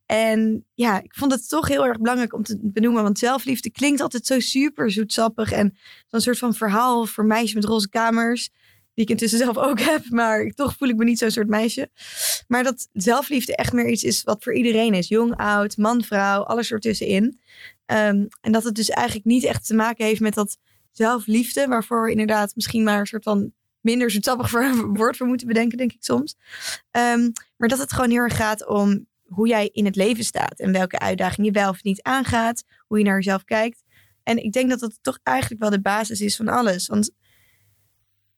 En 0.07 0.67
ja, 0.75 1.03
ik 1.03 1.15
vond 1.15 1.33
het 1.33 1.49
toch 1.49 1.69
heel 1.69 1.87
erg 1.87 1.99
belangrijk 1.99 2.35
om 2.35 2.43
te 2.43 2.59
benoemen. 2.63 3.03
Want 3.03 3.19
zelfliefde 3.19 3.71
klinkt 3.71 4.01
altijd 4.01 4.27
zo 4.27 4.41
super 4.41 4.91
zoetsappig. 4.91 5.53
En 5.53 5.77
zo'n 6.07 6.21
soort 6.21 6.39
van 6.39 6.55
verhaal 6.55 7.07
voor 7.07 7.25
meisjes 7.25 7.55
met 7.55 7.65
roze 7.65 7.89
kamers. 7.89 8.51
Die 8.95 9.05
ik 9.05 9.11
intussen 9.11 9.39
zelf 9.39 9.57
ook 9.57 9.81
heb. 9.81 10.11
Maar 10.11 10.51
toch 10.51 10.77
voel 10.77 10.89
ik 10.89 10.97
me 10.97 11.05
niet 11.05 11.19
zo'n 11.19 11.31
soort 11.31 11.49
meisje. 11.49 11.91
Maar 12.47 12.65
dat 12.65 12.89
zelfliefde 12.93 13.57
echt 13.57 13.73
meer 13.73 13.89
iets 13.89 14.05
is 14.05 14.23
wat 14.23 14.43
voor 14.43 14.55
iedereen 14.55 14.95
is. 14.95 15.09
Jong, 15.09 15.37
oud, 15.37 15.77
man, 15.77 16.03
vrouw, 16.03 16.43
alles 16.43 16.71
ertussenin. 16.71 17.41
Ehm, 17.87 18.27
en 18.41 18.53
dat 18.53 18.65
het 18.65 18.75
dus 18.75 18.89
eigenlijk 18.89 19.27
niet 19.27 19.45
echt 19.45 19.67
te 19.67 19.75
maken 19.75 20.05
heeft 20.05 20.21
met 20.21 20.35
dat 20.35 20.59
zelfliefde. 20.93 21.67
Waarvoor 21.67 22.11
inderdaad 22.11 22.55
misschien 22.55 22.83
maar 22.83 23.01
een 23.01 23.07
soort 23.07 23.25
van 23.25 23.53
minder 23.81 24.11
zoetsappig 24.11 24.51
voor- 24.51 24.93
woord 24.93 25.17
voor 25.17 25.27
moeten 25.27 25.47
bedenken, 25.47 25.79
denk 25.79 25.93
ik 25.93 26.03
soms. 26.05 26.37
Ehm, 26.91 27.31
maar 27.57 27.69
dat 27.69 27.79
het 27.79 27.93
gewoon 27.93 28.11
heel 28.11 28.19
erg 28.21 28.37
gaat 28.37 28.67
om 28.67 29.07
hoe 29.25 29.49
jij 29.49 29.69
in 29.73 29.85
het 29.85 29.97
leven 29.97 30.25
staat. 30.25 30.59
En 30.61 30.73
welke 30.73 30.99
uitdaging 30.99 31.47
je 31.47 31.53
wel 31.53 31.71
of 31.71 31.83
niet 31.83 32.03
aangaat. 32.03 32.65
Hoe 32.87 32.99
je 32.99 33.05
naar 33.05 33.15
jezelf 33.15 33.45
kijkt. 33.45 33.83
En 34.23 34.45
ik 34.45 34.53
denk 34.53 34.71
dat 34.71 34.81
dat 34.81 34.99
toch 35.03 35.19
eigenlijk 35.23 35.61
wel 35.61 35.71
de 35.71 35.81
basis 35.81 36.21
is 36.21 36.37
van 36.37 36.49
alles. 36.49 36.87
Want 36.87 37.11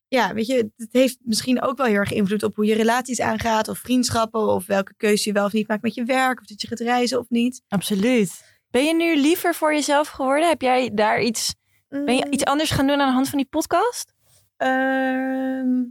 ja, 0.07 0.33
weet 0.33 0.47
je, 0.47 0.71
het 0.75 0.89
heeft 0.91 1.17
misschien 1.21 1.61
ook 1.61 1.77
wel 1.77 1.85
heel 1.85 1.95
erg 1.95 2.11
invloed 2.11 2.43
op 2.43 2.55
hoe 2.55 2.65
je 2.65 2.75
relaties 2.75 3.21
aangaat. 3.21 3.67
Of 3.67 3.77
vriendschappen. 3.77 4.47
Of 4.47 4.65
welke 4.65 4.93
keuze 4.97 5.29
je 5.29 5.33
wel 5.33 5.45
of 5.45 5.51
niet 5.51 5.67
maakt 5.67 5.81
met 5.81 5.93
je 5.93 6.03
werk. 6.03 6.39
Of 6.39 6.45
dat 6.45 6.61
je 6.61 6.67
gaat 6.67 6.79
reizen 6.79 7.19
of 7.19 7.29
niet. 7.29 7.61
Absoluut. 7.67 8.59
Ben 8.71 8.85
je 8.85 8.95
nu 8.95 9.15
liever 9.15 9.55
voor 9.55 9.73
jezelf 9.73 10.07
geworden? 10.07 10.49
Heb 10.49 10.61
jij 10.61 10.91
daar 10.93 11.21
iets, 11.21 11.55
ben 11.89 12.15
je 12.15 12.25
Mm, 12.25 12.33
iets 12.33 12.45
anders 12.45 12.69
gaan 12.71 12.87
doen 12.87 12.99
aan 13.01 13.07
de 13.07 13.13
hand 13.13 13.29
van 13.29 13.37
die 13.37 13.47
podcast? 13.47 14.13
Ehm, 14.61 15.83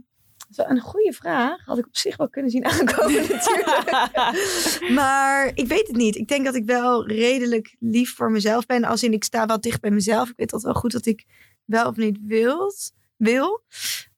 dat 0.49 0.65
is 0.65 0.71
een 0.71 0.79
goede 0.79 1.13
vraag. 1.13 1.65
Had 1.65 1.77
ik 1.77 1.85
op 1.85 1.97
zich 1.97 2.17
wel 2.17 2.29
kunnen 2.29 2.51
zien 2.51 2.65
aankomen 2.65 3.27
natuurlijk. 3.29 4.89
maar 4.89 5.51
ik 5.53 5.67
weet 5.67 5.87
het 5.87 5.95
niet. 5.95 6.15
Ik 6.15 6.27
denk 6.27 6.45
dat 6.45 6.55
ik 6.55 6.65
wel 6.65 7.07
redelijk 7.07 7.75
lief 7.79 8.15
voor 8.15 8.31
mezelf 8.31 8.65
ben. 8.65 8.83
Als 8.83 9.03
in, 9.03 9.13
ik 9.13 9.23
sta 9.23 9.45
wel 9.45 9.61
dicht 9.61 9.81
bij 9.81 9.91
mezelf. 9.91 10.29
Ik 10.29 10.37
weet 10.37 10.53
altijd 10.53 10.73
wel 10.73 10.81
goed 10.81 10.93
wat 10.93 11.05
ik 11.05 11.25
wel 11.65 11.87
of 11.87 11.95
niet 11.95 12.17
wilt, 12.21 12.91
wil. 13.15 13.63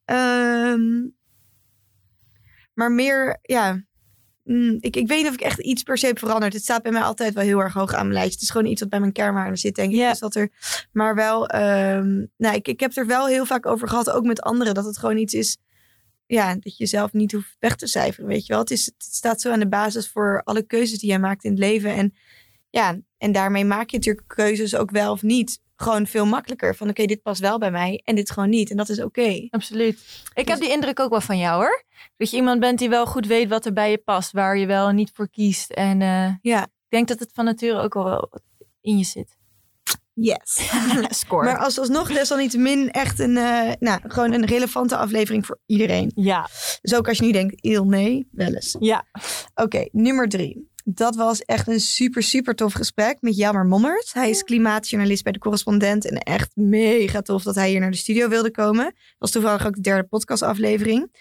Ehm, 0.05 1.07
maar 2.73 2.91
meer, 2.91 3.39
ja... 3.41 3.83
mm, 4.43 4.77
Ik, 4.79 4.95
ik 4.95 5.07
weet 5.07 5.17
niet 5.17 5.27
of 5.27 5.33
ik 5.33 5.41
echt 5.41 5.59
iets 5.59 5.83
per 5.83 5.97
se 5.97 6.05
heb 6.05 6.19
veranderd. 6.19 6.53
Het 6.53 6.61
staat 6.61 6.83
bij 6.83 6.91
mij 6.91 7.01
altijd 7.01 7.33
wel 7.33 7.43
heel 7.43 7.59
erg 7.59 7.73
hoog 7.73 7.93
aan 7.93 8.07
mijn 8.07 8.19
lijst. 8.19 8.33
Het 8.33 8.41
is 8.41 8.49
gewoon 8.49 8.71
iets 8.71 8.81
wat 8.81 8.89
bij 8.89 8.99
mijn 8.99 9.11
kernwaarden 9.11 9.57
zit, 9.57 9.75
denk 9.75 9.93
ik. 9.93 9.99
Dus 9.99 10.19
dat 10.19 10.35
er, 10.35 10.49
maar 10.91 11.15
wel, 11.15 11.47
ehm, 11.47 12.25
nou, 12.37 12.55
ik, 12.55 12.67
ik 12.67 12.79
heb 12.79 12.95
er 12.95 13.07
wel 13.07 13.27
heel 13.27 13.45
vaak 13.45 13.65
over 13.65 13.87
gehad, 13.87 14.09
ook 14.09 14.25
met 14.25 14.41
anderen, 14.41 14.73
dat 14.73 14.85
het 14.85 14.97
gewoon 14.97 15.17
iets 15.17 15.33
is, 15.33 15.57
ja, 16.25 16.55
dat 16.55 16.77
je 16.77 16.85
zelf 16.85 17.13
niet 17.13 17.31
hoeft 17.31 17.55
weg 17.59 17.75
te 17.75 17.87
cijferen, 17.87 18.29
weet 18.29 18.45
je 18.45 18.53
wel. 18.53 18.61
Het, 18.61 18.71
is, 18.71 18.85
het 18.85 18.95
staat 18.97 19.41
zo 19.41 19.51
aan 19.51 19.59
de 19.59 19.67
basis 19.67 20.09
voor 20.09 20.41
alle 20.43 20.63
keuzes 20.63 20.99
die 20.99 21.09
jij 21.09 21.19
maakt 21.19 21.43
in 21.43 21.51
het 21.51 21.59
leven. 21.59 21.93
En 21.93 22.13
ja, 22.69 22.99
en 23.23 23.31
daarmee 23.31 23.65
maak 23.65 23.89
je 23.89 23.97
natuurlijk 23.97 24.27
keuzes 24.27 24.75
ook 24.75 24.91
wel 24.91 25.11
of 25.11 25.21
niet. 25.21 25.61
Gewoon 25.75 26.07
veel 26.07 26.25
makkelijker. 26.25 26.75
Van 26.75 26.89
oké, 26.89 27.05
dit 27.05 27.21
past 27.21 27.41
wel 27.41 27.57
bij 27.57 27.71
mij 27.71 28.01
en 28.03 28.15
dit 28.15 28.31
gewoon 28.31 28.49
niet. 28.49 28.69
En 28.69 28.77
dat 28.77 28.89
is 28.89 29.01
oké. 29.01 29.47
Absoluut. 29.49 29.99
Ik 30.33 30.45
Dus- 30.45 30.53
heb 30.53 30.59
die 30.63 30.71
indruk 30.71 30.99
ook 30.99 31.09
wel 31.09 31.21
van 31.21 31.37
jou 31.37 31.55
hoor. 31.63 31.83
Dat 32.17 32.29
je 32.29 32.35
iemand 32.37 32.59
bent 32.59 32.79
die 32.79 32.89
wel 32.89 33.05
goed 33.05 33.27
weet 33.27 33.49
wat 33.49 33.65
er 33.65 33.73
bij 33.73 33.91
je 33.91 33.97
past. 33.97 34.31
Waar 34.31 34.57
je 34.57 34.65
wel 34.65 34.89
niet 34.91 35.11
voor 35.13 35.29
kiest. 35.29 35.71
En 35.71 36.01
eh, 36.01 36.33
Ja. 36.41 36.63
ik 36.63 36.69
denk 36.89 37.07
dat 37.07 37.19
het 37.19 37.29
van 37.33 37.45
nature 37.45 37.81
ook 37.81 37.95
al 37.95 38.03
wel 38.03 38.31
in 38.81 38.97
je 38.97 39.03
zit. 39.03 39.37
Yes. 40.13 40.69
Score. 41.19 41.45
maar 41.45 41.57
als 41.57 41.79
alsnog 41.79 42.11
desalniettemin 42.13 42.91
echt 42.91 43.19
een, 43.19 43.37
eh, 43.37 43.71
nou, 43.79 43.99
gewoon 44.07 44.33
een 44.33 44.45
relevante 44.45 44.97
aflevering 44.97 45.45
voor 45.45 45.59
iedereen. 45.65 46.11
ja. 46.15 46.49
Dus 46.81 46.95
ook 46.95 47.07
als 47.07 47.17
je 47.17 47.23
nu 47.23 47.31
denkt, 47.31 47.55
il 47.63 47.85
nee, 47.85 48.27
wel 48.31 48.53
eens. 48.53 48.75
Ja. 48.79 49.05
Oké, 49.55 49.87
nummer 49.91 50.29
drie. 50.29 50.71
Dat 50.85 51.15
was 51.15 51.41
echt 51.41 51.67
een 51.67 51.79
super, 51.79 52.23
super 52.23 52.55
tof 52.55 52.73
gesprek 52.73 53.17
met 53.19 53.35
Jammer 53.35 53.65
Mommert. 53.65 54.13
Hij 54.13 54.29
is 54.29 54.43
klimaatjournalist 54.43 55.23
bij 55.23 55.31
de 55.31 55.39
correspondent. 55.39 56.09
En 56.09 56.17
echt 56.17 56.55
mega 56.55 57.21
tof 57.21 57.43
dat 57.43 57.55
hij 57.55 57.69
hier 57.69 57.79
naar 57.79 57.91
de 57.91 57.97
studio 57.97 58.27
wilde 58.29 58.51
komen. 58.51 58.83
Dat 58.83 58.93
was 59.17 59.31
toevallig 59.31 59.65
ook 59.67 59.75
de 59.75 59.81
derde 59.81 60.07
podcastaflevering. 60.07 61.11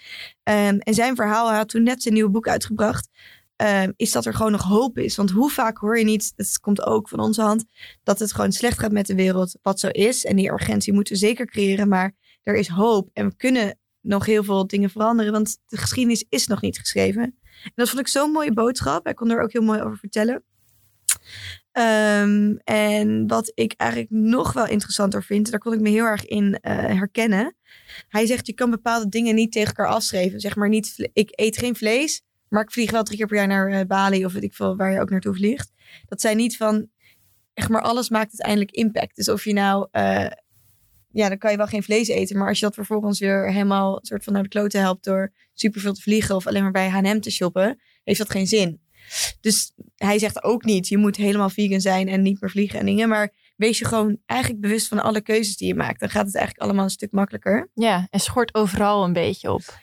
Ehm, 0.43 0.77
en 0.77 0.93
zijn 0.93 1.15
verhaal, 1.15 1.47
hij 1.47 1.57
had 1.57 1.69
toen 1.69 1.83
net 1.83 2.01
zijn 2.01 2.13
nieuwe 2.13 2.29
boek 2.29 2.47
uitgebracht. 2.47 3.09
ehm, 3.55 3.91
is 3.95 4.11
dat 4.11 4.25
er 4.25 4.33
gewoon 4.33 4.51
nog 4.51 4.63
hoop 4.63 4.97
is. 4.97 5.15
Want 5.15 5.31
hoe 5.31 5.49
vaak 5.51 5.77
hoor 5.77 5.97
je 5.97 6.03
niet, 6.05 6.33
dat 6.35 6.59
komt 6.59 6.85
ook 6.85 7.09
van 7.09 7.19
onze 7.19 7.41
hand, 7.41 7.65
dat 8.03 8.19
het 8.19 8.33
gewoon 8.33 8.51
slecht 8.51 8.79
gaat 8.79 8.91
met 8.91 9.05
de 9.05 9.15
wereld. 9.15 9.57
Wat 9.61 9.79
zo 9.79 9.87
is. 9.87 10.25
En 10.25 10.35
die 10.35 10.51
urgentie 10.51 10.93
moeten 10.93 11.13
we 11.13 11.19
zeker 11.19 11.45
creëren. 11.45 11.87
Maar 11.87 12.15
er 12.43 12.55
is 12.55 12.67
hoop. 12.67 13.09
En 13.13 13.27
we 13.27 13.35
kunnen 13.35 13.77
nog 14.01 14.25
heel 14.25 14.43
veel 14.43 14.67
dingen 14.67 14.89
veranderen. 14.89 15.31
Want 15.31 15.57
de 15.67 15.77
geschiedenis 15.77 16.25
is 16.29 16.47
nog 16.47 16.61
niet 16.61 16.79
geschreven. 16.79 17.37
En 17.63 17.71
dat 17.75 17.89
vond 17.89 18.01
ik 18.01 18.07
zo'n 18.07 18.31
mooie 18.31 18.53
boodschap. 18.53 19.03
Hij 19.03 19.13
kon 19.13 19.31
er 19.31 19.41
ook 19.41 19.51
heel 19.51 19.61
mooi 19.61 19.81
over 19.81 19.97
vertellen. 19.97 20.43
Ehm, 21.71 22.55
en 22.63 23.27
wat 23.27 23.51
ik 23.55 23.73
eigenlijk 23.77 24.11
nog 24.11 24.53
wel 24.53 24.67
interessanter 24.67 25.23
vind, 25.23 25.51
daar 25.51 25.59
kon 25.59 25.73
ik 25.73 25.79
me 25.79 25.89
heel 25.89 26.05
erg 26.05 26.25
in 26.25 26.59
eh, 26.61 26.75
herkennen. 26.75 27.55
Hij 28.09 28.25
zegt, 28.25 28.47
je 28.47 28.53
kan 28.53 28.69
bepaalde 28.69 29.09
dingen 29.09 29.35
niet 29.35 29.51
tegen 29.51 29.67
elkaar 29.67 29.93
afschrijven. 29.93 30.39
Zeg 30.39 30.55
maar 30.55 30.69
niet, 30.69 31.09
ik 31.13 31.29
eet 31.31 31.57
geen 31.57 31.75
vlees, 31.75 32.21
maar 32.49 32.63
ik 32.63 32.71
vlieg 32.71 32.91
wel 32.91 33.03
drie 33.03 33.17
keer 33.17 33.27
per 33.27 33.37
jaar 33.37 33.47
naar 33.47 33.67
eh, 33.71 33.85
Bali 33.85 34.25
of 34.25 34.33
weet 34.33 34.43
ik 34.43 34.53
veel 34.53 34.75
waar 34.75 34.91
je 34.91 35.01
ook 35.01 35.09
naartoe 35.09 35.35
vliegt. 35.35 35.71
Dat 36.05 36.21
zijn 36.21 36.37
niet 36.37 36.57
van, 36.57 36.89
echt 37.53 37.69
maar 37.69 37.81
alles 37.81 38.09
maakt 38.09 38.29
uiteindelijk 38.29 38.71
impact. 38.71 39.15
Dus 39.15 39.29
of 39.29 39.43
je 39.43 39.53
nou, 39.53 39.87
eh, 39.91 40.25
ja, 41.13 41.29
dan 41.29 41.37
kan 41.37 41.51
je 41.51 41.57
wel 41.57 41.67
geen 41.67 41.83
vlees 41.83 42.07
eten, 42.07 42.37
maar 42.37 42.47
als 42.47 42.59
je 42.59 42.65
dat 42.65 42.73
vervolgens 42.73 43.19
weer 43.19 43.51
helemaal 43.51 43.99
soort 44.01 44.23
van 44.23 44.33
naar 44.33 44.43
de 44.43 44.49
kloten 44.49 44.79
helpt 44.79 45.03
door 45.03 45.33
superveel 45.53 45.93
te 45.93 46.01
vliegen 46.01 46.35
of 46.35 46.47
alleen 46.47 46.61
maar 46.63 46.71
bij 46.71 46.89
H&M 46.89 47.19
te 47.19 47.31
shoppen, 47.31 47.81
heeft 48.03 48.19
dat 48.19 48.29
geen 48.29 48.47
zin. 48.47 48.81
Dus 49.41 49.71
hij 49.95 50.19
zegt 50.19 50.43
ook 50.43 50.63
niet, 50.63 50.87
je 50.87 50.97
moet 50.97 51.15
helemaal 51.15 51.49
vegan 51.49 51.81
zijn 51.81 52.07
en 52.07 52.21
niet 52.21 52.41
meer 52.41 52.49
vliegen 52.49 52.79
en 52.79 52.85
dingen. 52.85 53.09
Maar 53.09 53.33
wees 53.55 53.79
je 53.79 53.85
gewoon 53.85 54.17
eigenlijk 54.25 54.61
bewust 54.61 54.87
van 54.87 55.03
alle 55.03 55.21
keuzes 55.21 55.57
die 55.57 55.67
je 55.67 55.75
maakt. 55.75 55.99
Dan 55.99 56.09
gaat 56.09 56.25
het 56.25 56.35
eigenlijk 56.35 56.65
allemaal 56.65 56.83
een 56.83 56.89
stuk 56.89 57.11
makkelijker. 57.11 57.69
ja, 57.73 58.07
en 58.09 58.19
schort 58.19 58.53
overal 58.53 59.03
een 59.03 59.13
beetje 59.13 59.51
op. 59.51 59.81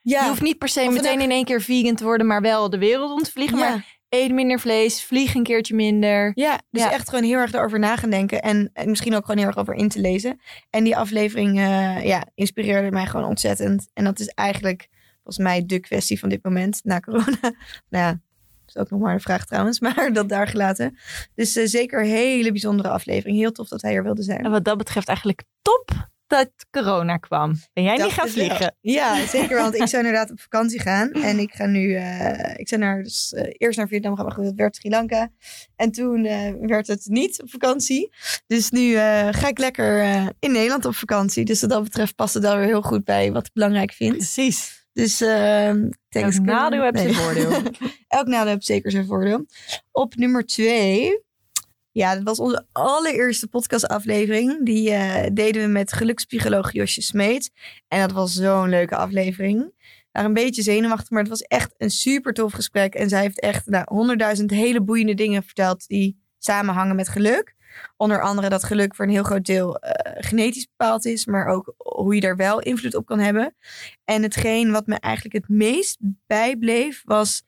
Ja, 0.00 0.22
Je 0.22 0.28
hoeft 0.28 0.42
niet 0.42 0.58
per 0.58 0.68
se 0.68 0.90
meteen 0.90 1.20
in 1.20 1.30
één 1.30 1.44
keer 1.44 1.62
vegan 1.62 1.94
te 1.94 2.04
worden, 2.04 2.26
maar 2.26 2.40
wel 2.40 2.70
de 2.70 2.78
wereld 2.78 3.12
om 3.12 3.22
te 3.22 3.30
vliegen. 3.30 3.58
ja. 3.58 3.68
Maar 3.68 3.91
eet 4.14 4.32
minder 4.32 4.60
vlees, 4.60 5.04
vlieg 5.04 5.34
een 5.34 5.42
keertje 5.42 5.74
minder. 5.74 6.32
ja 6.34 6.60
dus 6.70 6.82
Ja. 6.82 6.92
echt 6.92 7.08
gewoon 7.08 7.24
heel 7.24 7.38
erg 7.38 7.52
erover 7.52 7.78
na 7.78 7.96
gaan 7.96 8.10
denken. 8.10 8.42
En, 8.42 8.70
en 8.72 8.88
misschien 8.90 9.14
ook 9.14 9.24
gewoon 9.24 9.36
heel 9.36 9.46
erg 9.46 9.56
over 9.56 9.74
in 9.74 9.88
te 9.88 10.00
lezen. 10.00 10.40
En 10.70 10.84
die 10.84 10.96
aflevering 10.96 11.58
eh, 11.58 12.04
ja, 12.04 12.26
inspireerde 12.34 12.90
mij 12.90 13.06
gewoon 13.06 13.26
ontzettend. 13.26 13.88
En 13.94 14.04
dat 14.04 14.20
is 14.20 14.26
eigenlijk 14.28 14.88
volgens 15.14 15.44
mij 15.44 15.66
de 15.66 15.80
kwestie 15.80 16.18
van 16.18 16.28
dit 16.28 16.44
moment 16.44 16.80
na 16.84 17.00
corona. 17.00 17.38
nou 17.90 18.04
ja, 18.04 18.20
is 18.66 18.76
ook 18.76 18.90
nog 18.90 19.00
maar 19.00 19.14
een 19.14 19.20
vraag 19.20 19.46
trouwens, 19.46 19.80
maar 19.86 20.12
dat 20.12 20.28
daar 20.28 20.46
gelaten. 20.46 20.98
Dus 21.34 21.56
eh, 21.56 21.66
zeker 21.66 22.00
een 22.00 22.08
hele 22.08 22.50
bijzondere 22.50 22.88
aflevering. 22.88 23.36
Heel 23.38 23.52
tof 23.52 23.68
dat 23.68 23.82
hij 23.82 23.94
er 23.94 24.02
wilde 24.02 24.22
zijn. 24.22 24.44
En 24.44 24.50
wat 24.50 24.64
dat 24.64 24.78
betreft 24.78 25.08
eigenlijk 25.08 25.42
top 25.62 26.10
dat 26.32 26.50
corona 26.70 27.16
kwam. 27.16 27.54
Ben 27.72 27.84
jij 27.84 27.96
niet 27.96 28.12
gaan 28.12 28.28
vliegen? 28.28 28.76
Ja, 28.80 29.26
zeker. 29.36 29.56
Want 29.56 29.74
ik 29.74 29.86
zou 29.86 30.04
inderdaad 30.04 30.30
op 30.30 30.40
vakantie 30.40 30.80
gaan. 30.80 31.10
En 31.10 31.38
ik 31.38 31.52
ga 31.54 31.66
nu... 31.66 31.94
eh, 31.94 32.54
ik 32.56 32.68
zou 32.68 32.80
naar, 32.80 33.02
dus, 33.02 33.32
eh, 33.32 33.50
eerst 33.58 33.78
naar 33.78 33.88
Vietnam 33.88 34.16
gaan, 34.16 34.26
maar 34.26 34.36
het 34.36 34.54
werd 34.54 34.76
Sri 34.76 34.88
Lanka. 34.90 35.30
En 35.76 35.90
toen 35.90 36.24
eh, 36.24 36.52
werd 36.60 36.86
het 36.86 37.06
niet 37.06 37.42
op 37.42 37.50
vakantie. 37.50 38.12
Dus 38.46 38.70
nu 38.70 38.94
ga 39.30 39.48
ik 39.48 39.58
lekker 39.58 40.02
in 40.38 40.52
Nederland 40.52 40.84
op 40.84 40.94
vakantie. 40.94 41.44
Dus 41.44 41.60
wat 41.60 41.70
dat 41.70 41.82
betreft 41.82 42.14
past 42.14 42.34
het 42.34 42.42
dan 42.42 42.58
weer 42.58 42.66
heel 42.66 42.82
goed 42.82 43.04
bij 43.04 43.32
wat 43.32 43.46
ik 43.46 43.52
belangrijk 43.52 43.92
vind. 43.92 44.16
Precies. 44.16 44.80
Dus 44.92 45.22
uh, 45.22 45.68
Elk 46.08 46.38
nadeel 46.42 46.82
heeft 46.82 46.98
zijn 46.98 47.14
voordeel. 47.14 47.50
Elk 48.08 48.26
nadeel 48.26 48.52
heeft 48.52 48.64
zeker 48.64 48.90
zijn 48.90 49.06
voordeel. 49.06 49.46
Op 49.90 50.14
nummer 50.14 50.46
twee. 50.46 51.20
Ja, 51.92 52.14
dat 52.14 52.22
was 52.22 52.38
onze 52.38 52.66
allereerste 52.72 53.48
podcastaflevering. 53.48 54.64
Die 54.64 54.90
eh, 54.90 55.30
deden 55.32 55.62
we 55.62 55.68
met 55.68 55.92
gelukspsycholoog 55.92 56.72
Josje 56.72 57.02
Smeet. 57.02 57.50
En 57.88 58.00
dat 58.00 58.12
was 58.12 58.34
zo'n 58.34 58.68
leuke 58.68 58.96
aflevering. 58.96 59.72
Waren 60.12 60.28
een 60.28 60.34
beetje 60.34 60.62
zenuwachtig, 60.62 61.10
maar 61.10 61.20
het 61.20 61.28
was 61.28 61.42
echt 61.42 61.74
een 61.78 61.90
super 61.90 62.32
tof 62.32 62.52
gesprek. 62.52 62.94
En 62.94 63.08
zij 63.08 63.20
heeft 63.20 63.40
echt 63.40 63.66
nou, 63.66 63.84
honderdduizend 63.88 64.50
hele 64.50 64.82
boeiende 64.82 65.14
dingen 65.14 65.42
verteld 65.42 65.86
die 65.86 66.20
samenhangen 66.38 66.96
met 66.96 67.08
geluk. 67.08 67.54
Onder 67.96 68.22
andere 68.22 68.48
dat 68.48 68.64
geluk 68.64 68.94
voor 68.94 69.04
een 69.04 69.10
heel 69.10 69.22
groot 69.22 69.44
deel 69.44 69.78
eh, 69.78 70.22
genetisch 70.26 70.68
bepaald 70.76 71.04
is, 71.04 71.26
maar 71.26 71.46
ook 71.46 71.74
hoe 71.76 72.14
je 72.14 72.20
daar 72.20 72.36
wel 72.36 72.60
invloed 72.60 72.94
op 72.94 73.06
kan 73.06 73.18
hebben. 73.18 73.54
En 74.04 74.22
hetgeen 74.22 74.70
wat 74.70 74.86
me 74.86 74.94
eigenlijk 74.98 75.34
het 75.34 75.48
meest 75.48 75.96
bijbleef, 76.26 77.02
was 77.04 77.42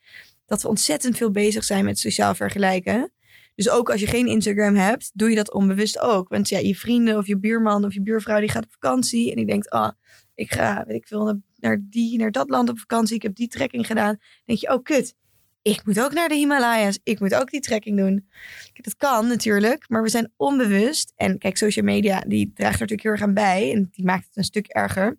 dat 0.46 0.62
we 0.62 0.68
ontzettend 0.68 1.16
veel 1.16 1.30
bezig 1.30 1.64
zijn 1.64 1.84
met 1.84 1.98
sociaal 1.98 2.34
vergelijken. 2.34 3.13
Dus 3.54 3.70
ook 3.70 3.90
als 3.90 4.00
je 4.00 4.06
geen 4.06 4.26
Instagram 4.26 4.74
hebt, 4.74 5.10
doe 5.14 5.30
je 5.30 5.36
dat 5.36 5.52
onbewust 5.52 6.00
ook. 6.00 6.28
Want 6.28 6.48
ja, 6.48 6.58
je 6.58 6.76
vrienden 6.76 7.16
of 7.16 7.26
je 7.26 7.38
buurman 7.38 7.84
of 7.84 7.94
je 7.94 8.02
buurvrouw 8.02 8.40
die 8.40 8.48
gaat 8.48 8.64
op 8.64 8.72
vakantie. 8.72 9.30
En 9.30 9.36
die 9.36 9.46
denkt, 9.46 9.70
ah, 9.70 9.90
ik 10.34 10.52
ga, 10.52 10.84
weet 10.86 10.96
ik 10.96 11.06
veel, 11.06 11.40
naar- 11.56 11.80
die, 11.82 12.18
naar 12.18 12.30
dat 12.30 12.50
land 12.50 12.68
op 12.68 12.78
vakantie. 12.78 13.16
Ik 13.16 13.22
heb 13.22 13.34
die 13.34 13.48
trekking 13.48 13.86
gedaan. 13.86 14.14
Dan 14.14 14.42
denk 14.44 14.58
je, 14.58 14.72
oh 14.72 14.82
kut, 14.82 15.14
ik 15.62 15.86
moet 15.86 16.00
ook 16.00 16.12
naar 16.12 16.28
de 16.28 16.34
Himalaya's. 16.34 16.98
Ik 17.02 17.20
moet 17.20 17.34
ook 17.34 17.50
die 17.50 17.60
trekking 17.60 17.96
doen. 17.96 18.28
Dat 18.72 18.96
kan 18.96 19.26
natuurlijk, 19.26 19.88
maar 19.88 20.02
we 20.02 20.08
zijn 20.08 20.32
onbewust. 20.36 21.12
En 21.16 21.38
kijk, 21.38 21.56
social 21.56 21.84
media, 21.84 22.20
die 22.20 22.52
draagt 22.54 22.74
er 22.74 22.80
natuurlijk 22.80 23.02
heel 23.02 23.12
erg 23.12 23.22
aan 23.22 23.34
bij. 23.34 23.72
En 23.72 23.88
die 23.90 24.04
maakt 24.04 24.26
het 24.26 24.36
een 24.36 24.44
stuk 24.44 24.66
erger. 24.66 25.18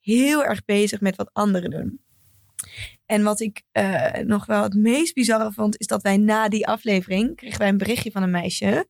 Heel 0.00 0.44
erg 0.44 0.64
bezig 0.64 1.00
met 1.00 1.16
wat 1.16 1.30
anderen 1.32 1.70
doen. 1.70 2.00
En 3.06 3.22
wat 3.22 3.40
ik 3.40 3.62
eh, 3.72 4.12
nog 4.12 4.46
wel 4.46 4.62
het 4.62 4.74
meest 4.74 5.14
bizarre 5.14 5.52
vond, 5.52 5.80
is 5.80 5.86
dat 5.86 6.02
wij 6.02 6.16
na 6.16 6.48
die 6.48 6.66
aflevering 6.66 7.36
kregen 7.36 7.58
wij 7.58 7.68
een 7.68 7.76
berichtje 7.76 8.10
van 8.10 8.22
een 8.22 8.30
meisje. 8.30 8.88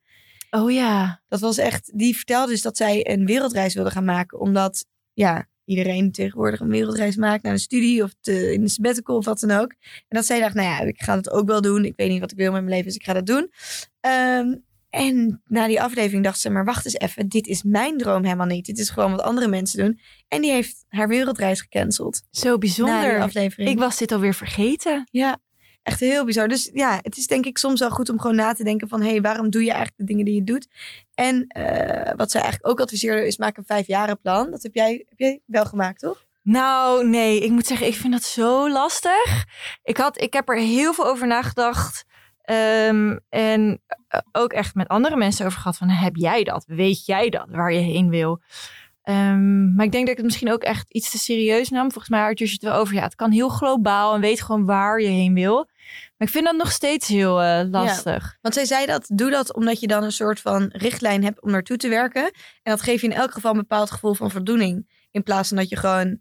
Oh 0.51 0.71
ja. 0.71 1.23
Dat 1.29 1.41
was 1.41 1.59
echt, 1.59 1.99
die 1.99 2.17
vertelde 2.17 2.53
dus 2.53 2.63
dat 2.63 2.77
zij 2.77 3.11
een 3.11 3.27
wereldreis 3.27 3.75
wilde 3.75 3.91
gaan 3.91 4.05
maken. 4.05 4.41
Omdat, 4.41 4.87
ja, 5.13 5.49
iedereen 5.65 6.13
tegenwoordig 6.13 6.61
een 6.61 6.69
wereldreis 6.69 7.17
maakt 7.17 7.43
naar 7.43 7.53
een 7.53 7.59
studie 7.59 8.03
of 8.03 8.15
te, 8.21 8.53
in 8.53 8.63
een 8.63 8.69
sabbatical 8.69 9.17
of 9.17 9.25
wat 9.25 9.41
dan 9.41 9.51
ook. 9.51 9.71
En 9.81 10.17
dat 10.17 10.27
zij 10.27 10.41
dacht, 10.41 10.55
nou 10.55 10.69
ja, 10.69 10.81
ik 10.81 11.03
ga 11.03 11.15
dat 11.15 11.31
ook 11.31 11.47
wel 11.47 11.61
doen. 11.61 11.85
Ik 11.85 11.97
weet 11.97 12.09
niet 12.09 12.21
wat 12.21 12.31
ik 12.31 12.37
wil 12.37 12.53
met 12.53 12.61
mijn 12.61 12.73
leven, 12.73 12.87
dus 12.87 12.97
ik 12.97 13.05
ga 13.05 13.13
dat 13.13 13.27
doen. 13.27 13.51
Ehm, 14.01 14.55
en 14.97 15.43
na 15.47 15.67
die 15.67 15.83
aflevering 15.83 16.25
dacht 16.25 16.41
ze, 16.41 16.51
maar 16.51 16.65
wacht 16.65 16.85
eens 16.85 16.99
even, 16.99 17.29
dit 17.29 17.47
is 17.47 17.63
mijn 17.63 17.99
droom 17.99 18.25
helemaal 18.25 18.47
niet. 18.47 18.67
Dit 18.67 18.79
is 18.79 18.91
gewoon 18.91 19.11
wat 19.11 19.23
andere 19.23 19.49
mensen 19.49 19.85
doen. 19.85 20.01
En 20.29 20.43
die 20.43 20.51
heeft 20.51 20.85
haar 20.89 21.09
wereldreis 21.09 21.61
gecanceld. 21.61 22.23
Zo 22.31 22.59
bijzonder. 22.59 23.21
aflevering. 23.21 23.71
Ik 23.71 23.79
was 23.79 23.97
dit 23.97 24.13
alweer 24.13 24.35
vergeten. 24.35 25.09
Ja, 25.11 25.39
echt 25.83 26.01
heel 26.01 26.25
bizar. 26.25 26.49
Dus 26.49 26.71
ja, 26.73 26.99
het 27.03 27.17
is 27.17 27.27
denk 27.27 27.47
ik 27.47 27.59
soms 27.59 27.81
wel 27.81 27.91
goed 27.91 28.09
om 28.09 28.21
gewoon 28.21 28.37
na 28.37 28.53
te 28.53 28.65
denken 28.65 28.89
van... 28.89 29.01
hé, 29.03 29.11
hey, 29.11 29.21
waarom 29.21 29.51
doe 29.51 29.63
je 29.63 29.71
eigenlijk 29.71 29.99
de 29.99 30.05
dingen 30.05 30.25
die 30.25 30.35
je 30.35 30.45
doet? 30.45 30.69
En 31.15 31.47
eh, 31.47 32.13
wat 32.17 32.31
zij 32.31 32.41
eigenlijk 32.41 32.71
ook 32.71 32.81
adviseerde 32.81 33.27
is 33.27 33.37
maak 33.37 33.57
een 33.57 33.65
vijfjarenplan. 33.67 34.51
Dat 34.51 34.63
heb 34.63 34.75
jij, 34.75 35.05
heb 35.09 35.19
jij 35.19 35.41
wel 35.47 35.65
gemaakt, 35.65 36.01
toch? 36.01 36.27
Nou, 36.43 37.09
nee, 37.09 37.41
ik 37.41 37.51
moet 37.51 37.67
zeggen, 37.67 37.87
ik 37.87 37.95
vind 37.95 38.13
dat 38.13 38.25
zo 38.25 38.71
lastig. 38.71 39.45
Ik, 39.83 39.97
had, 39.97 40.21
ik 40.21 40.33
heb 40.33 40.49
er 40.49 40.59
heel 40.59 40.95
veel 40.95 41.07
over 41.07 41.27
nagedacht. 41.27 42.05
Ehm, 42.47 43.17
en 43.29 43.83
eh, 44.09 44.21
ook 44.33 44.53
echt 44.53 44.75
met 44.75 44.89
andere 44.89 45.17
mensen 45.17 45.47
over 45.47 45.59
gehad 45.59 45.77
van, 45.77 45.89
heb 45.89 46.17
jij 46.17 46.45
dat? 46.45 46.65
Weet 46.67 47.07
jij 47.07 47.29
dat, 47.29 47.47
waar 47.51 47.73
je 47.73 47.79
heen 47.79 48.09
wil? 48.09 48.43
Ehm, 49.03 49.75
maar 49.75 49.85
ik 49.85 49.93
denk 49.93 50.05
dat 50.05 50.11
ik 50.11 50.17
het 50.17 50.25
misschien 50.25 50.53
ook 50.53 50.63
echt 50.63 50.91
iets 50.91 51.11
te 51.11 51.19
serieus 51.19 51.69
nam. 51.69 51.91
Volgens 51.91 52.09
mij 52.09 52.21
had 52.21 52.39
je 52.39 52.49
het 52.49 52.63
wel 52.63 52.75
over, 52.75 52.95
ja, 52.95 53.03
het 53.03 53.15
kan 53.15 53.31
heel 53.31 53.49
globaal 53.49 54.15
en 54.15 54.21
weet 54.21 54.43
gewoon 54.43 54.65
waar 54.65 55.01
je 55.01 55.09
heen 55.09 55.35
wil. 55.35 55.55
Maar 56.17 56.29
ik 56.29 56.29
vind 56.29 56.45
dat 56.45 56.57
nog 56.57 56.73
steeds 56.73 57.09
heel 57.09 57.43
eh, 57.43 57.71
lastig. 57.71 58.39
Want 58.41 58.55
zij 58.55 58.65
zei 58.65 58.87
dat, 58.87 59.11
doe 59.15 59.31
dat 59.31 59.55
omdat 59.55 59.81
je 59.81 59.87
dan 59.87 60.03
een 60.03 60.13
soort 60.13 60.41
van 60.41 60.69
richtlijn 60.73 61.25
hebt 61.25 61.43
om 61.43 61.51
naartoe 61.51 61.77
te 61.77 61.89
werken. 61.89 62.25
En 62.25 62.33
dat 62.73 62.83
geeft 62.83 63.01
je 63.01 63.07
in 63.07 63.17
elk 63.17 63.33
geval 63.33 63.51
een 63.51 63.59
bepaald 63.59 63.91
gevoel 63.91 64.15
van 64.15 64.31
voldoening. 64.31 65.07
In 65.11 65.23
plaats 65.23 65.49
van 65.49 65.57
dat 65.57 65.69
je 65.69 65.77
gewoon 65.77 66.19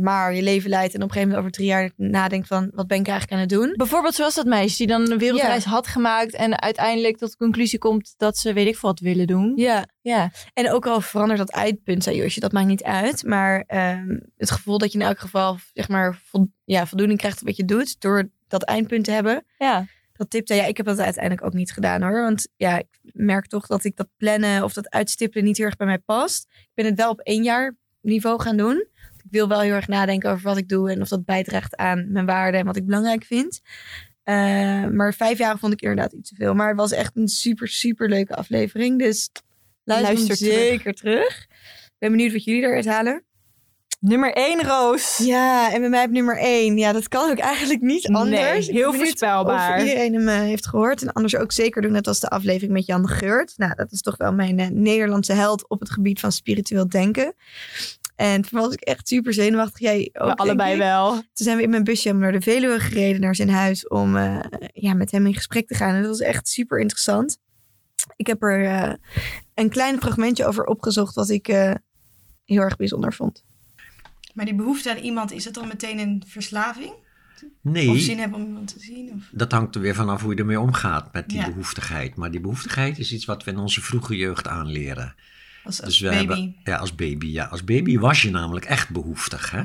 maar 0.00 0.34
je 0.34 0.42
leven 0.42 0.70
leidt 0.70 0.94
en 0.94 1.02
op 1.02 1.08
een 1.08 1.14
gegeven 1.14 1.28
moment 1.28 1.46
over 1.46 1.58
drie 1.58 1.68
jaar 1.68 1.90
nadenkt 1.96 2.46
van, 2.46 2.70
wat 2.74 2.86
ben 2.86 2.98
ik 2.98 3.06
eigenlijk 3.06 3.32
aan 3.32 3.48
het 3.48 3.58
doen? 3.58 3.72
Bijvoorbeeld 3.76 4.14
zoals 4.14 4.34
dat 4.34 4.46
meisje 4.46 4.76
die 4.76 4.86
dan 4.86 5.10
een 5.10 5.18
wereldreis 5.18 5.64
had 5.64 5.86
gemaakt 5.86 6.34
en 6.34 6.60
uiteindelijk 6.60 7.16
tot 7.16 7.30
de 7.30 7.36
conclusie 7.36 7.78
komt 7.78 8.14
dat 8.16 8.36
ze 8.36 8.52
weet 8.52 8.66
ik 8.66 8.76
veel 8.76 8.88
wat 8.88 9.00
willen 9.00 9.26
doen. 9.26 9.52
Ja, 9.56 9.86
Ja, 10.00 10.30
En 10.52 10.70
ook 10.70 10.86
al 10.86 11.00
verandert 11.00 11.38
dat 11.38 11.50
eindpunt, 11.50 12.02
zei 12.02 12.16
Josje, 12.16 12.40
dat 12.40 12.52
maakt 12.52 12.66
niet 12.66 12.82
uit. 12.82 13.24
Maar 13.24 13.64
ehm, 13.66 14.18
het 14.36 14.50
gevoel 14.50 14.78
dat 14.78 14.92
je 14.92 14.98
in 14.98 15.04
elk 15.04 15.18
geval 15.18 15.58
zeg 15.72 15.88
maar, 15.88 16.20
ja, 16.64 16.86
voldoening 16.86 17.18
krijgt 17.18 17.40
op 17.40 17.46
wat 17.46 17.56
je 17.56 17.64
doet, 17.64 18.00
door 18.00 18.30
dat 18.48 18.62
eindpunt 18.62 19.04
te 19.04 19.10
hebben, 19.10 19.44
ja. 19.58 19.86
dat 20.12 20.30
tipte. 20.30 20.54
Ja, 20.54 20.64
ik 20.64 20.76
heb 20.76 20.86
dat 20.86 20.98
uiteindelijk 20.98 21.46
ook 21.46 21.52
niet 21.52 21.72
gedaan 21.72 22.02
hoor. 22.02 22.22
Want 22.22 22.48
ja, 22.56 22.78
ik 22.78 23.00
merk 23.02 23.46
toch 23.46 23.66
dat 23.66 23.84
ik 23.84 23.96
dat 23.96 24.08
plannen 24.16 24.64
of 24.64 24.72
dat 24.72 24.90
uitstippelen 24.90 25.44
niet 25.44 25.56
heel 25.56 25.66
erg 25.66 25.76
bij 25.76 25.86
mij 25.86 25.98
past. 25.98 26.46
Ik 26.50 26.70
ben 26.74 26.84
het 26.84 26.96
wel 26.96 27.10
op 27.10 27.20
één 27.20 27.42
jaar 27.42 27.76
niveau 28.00 28.40
gaan 28.40 28.56
doen. 28.56 28.86
Ik 29.34 29.40
wil 29.40 29.48
wel 29.48 29.60
heel 29.60 29.74
erg 29.74 29.88
nadenken 29.88 30.30
over 30.30 30.42
wat 30.42 30.56
ik 30.56 30.68
doe 30.68 30.90
en 30.90 31.00
of 31.00 31.08
dat 31.08 31.24
bijdraagt 31.24 31.76
aan 31.76 32.12
mijn 32.12 32.26
waarden 32.26 32.60
en 32.60 32.66
wat 32.66 32.76
ik 32.76 32.86
belangrijk 32.86 33.24
vind. 33.24 33.60
Eh, 34.22 34.34
maar 34.86 35.14
vijf 35.14 35.38
jaar 35.38 35.58
vond 35.58 35.72
ik 35.72 35.80
inderdaad 35.80 36.12
iets 36.12 36.28
te 36.28 36.34
veel. 36.34 36.54
Maar 36.54 36.68
het 36.68 36.76
was 36.76 36.92
echt 36.92 37.16
een 37.16 37.28
super, 37.28 37.68
super 37.68 38.08
leuke 38.08 38.34
aflevering. 38.34 38.98
Dus 38.98 39.30
luister, 39.84 40.36
zeker 40.36 40.94
terug. 40.94 41.40
Ik 41.84 41.90
ben 41.98 42.10
benieuwd 42.10 42.32
wat 42.32 42.44
jullie 42.44 42.62
eruit 42.62 42.86
halen. 42.86 43.24
Nummer 44.00 44.32
1, 44.32 44.62
Roos. 44.62 45.18
Ja, 45.18 45.72
en 45.72 45.80
bij 45.80 45.88
mij 45.88 46.04
op 46.04 46.10
nummer 46.10 46.38
één. 46.38 46.78
Ja, 46.78 46.92
dat 46.92 47.08
kan 47.08 47.30
ook 47.30 47.38
eigenlijk 47.38 47.80
niet 47.80 48.08
anders. 48.08 48.66
Heel 48.66 48.92
voorspelbaar. 48.92 49.76
Of 49.76 49.82
iedereen 49.82 50.14
hem 50.14 50.28
eh, 50.28 50.38
heeft 50.38 50.66
gehoord. 50.66 51.02
En 51.02 51.12
anders 51.12 51.36
ook 51.36 51.52
zeker 51.52 51.82
doen, 51.82 51.92
net 51.92 52.06
als 52.06 52.20
de 52.20 52.28
aflevering 52.28 52.72
met 52.72 52.86
Jan 52.86 53.08
Geurt. 53.08 53.52
Nou, 53.56 53.74
dat 53.74 53.92
is 53.92 54.00
toch 54.00 54.16
wel 54.16 54.32
mijn 54.32 54.58
eh, 54.58 54.68
Nederlandse 54.68 55.32
held 55.32 55.68
op 55.68 55.80
het 55.80 55.90
gebied 55.90 56.20
van 56.20 56.32
spiritueel 56.32 56.88
denken. 56.88 57.34
En 58.16 58.42
toen 58.42 58.60
was 58.60 58.72
ik 58.72 58.80
echt 58.80 59.08
super 59.08 59.32
zenuwachtig. 59.34 59.78
Jij 59.80 59.98
ook, 60.12 60.20
We 60.20 60.26
denk 60.26 60.38
allebei 60.38 60.72
ik. 60.72 60.78
wel. 60.78 61.10
Toen 61.12 61.22
zijn 61.32 61.56
we 61.56 61.62
in 61.62 61.70
mijn 61.70 61.84
busje 61.84 62.12
naar 62.12 62.32
de 62.32 62.40
Veluwe 62.40 62.80
gereden, 62.80 63.20
naar 63.20 63.34
zijn 63.34 63.50
huis, 63.50 63.88
om 63.88 64.16
eh, 64.16 64.38
ja, 64.72 64.94
met 64.94 65.10
hem 65.10 65.26
in 65.26 65.34
gesprek 65.34 65.66
te 65.66 65.74
gaan. 65.74 65.94
En 65.94 66.00
dat 66.00 66.10
was 66.10 66.20
echt 66.20 66.48
super 66.48 66.80
interessant. 66.80 67.38
Ik 68.16 68.26
heb 68.26 68.42
er 68.42 68.64
eh, 68.64 68.92
een 69.54 69.68
klein 69.68 69.98
fragmentje 70.00 70.46
over 70.46 70.64
opgezocht, 70.64 71.14
wat 71.14 71.28
ik 71.28 71.48
eh, 71.48 71.72
heel 72.44 72.60
erg 72.60 72.76
bijzonder 72.76 73.12
vond. 73.14 73.44
Maar 74.34 74.44
die 74.44 74.54
behoefte 74.54 74.90
aan 74.90 74.96
iemand, 75.02 75.32
is 75.32 75.44
het 75.44 75.54
dan 75.54 75.68
meteen 75.68 75.98
een 75.98 76.22
verslaving? 76.26 76.90
Of 76.90 77.02
Nee, 77.60 77.98
zin 77.98 78.18
hebben 78.18 78.38
om 78.40 78.46
iemand 78.46 78.68
te 78.68 78.80
zien? 78.80 79.12
Of... 79.16 79.28
dat 79.32 79.52
hangt 79.52 79.74
er 79.74 79.80
weer 79.80 79.94
vanaf 79.94 80.22
hoe 80.22 80.32
je 80.34 80.38
ermee 80.40 80.60
omgaat 80.60 81.12
met 81.12 81.28
die 81.28 81.38
Ja. 81.38 81.44
behoeftigheid. 81.48 82.16
Maar 82.16 82.30
die 82.30 82.40
behoeftigheid 82.40 82.98
is 82.98 83.12
iets 83.12 83.24
wat 83.24 83.44
we 83.44 83.50
in 83.50 83.58
onze 83.58 83.80
vroege 83.80 84.16
jeugd 84.16 84.48
aanleren. 84.48 85.14
Als, 85.64 85.82
als 85.82 85.98
Dus 85.98 86.10
baby? 86.10 86.16
hebben, 86.16 86.56
ja, 86.64 86.76
als 86.76 86.94
baby. 86.94 87.26
Ja, 87.26 87.44
als 87.44 87.64
baby 87.64 87.98
was 87.98 88.22
je 88.22 88.30
namelijk 88.30 88.64
echt 88.64 88.90
behoeftig. 88.90 89.50
Hè? 89.50 89.62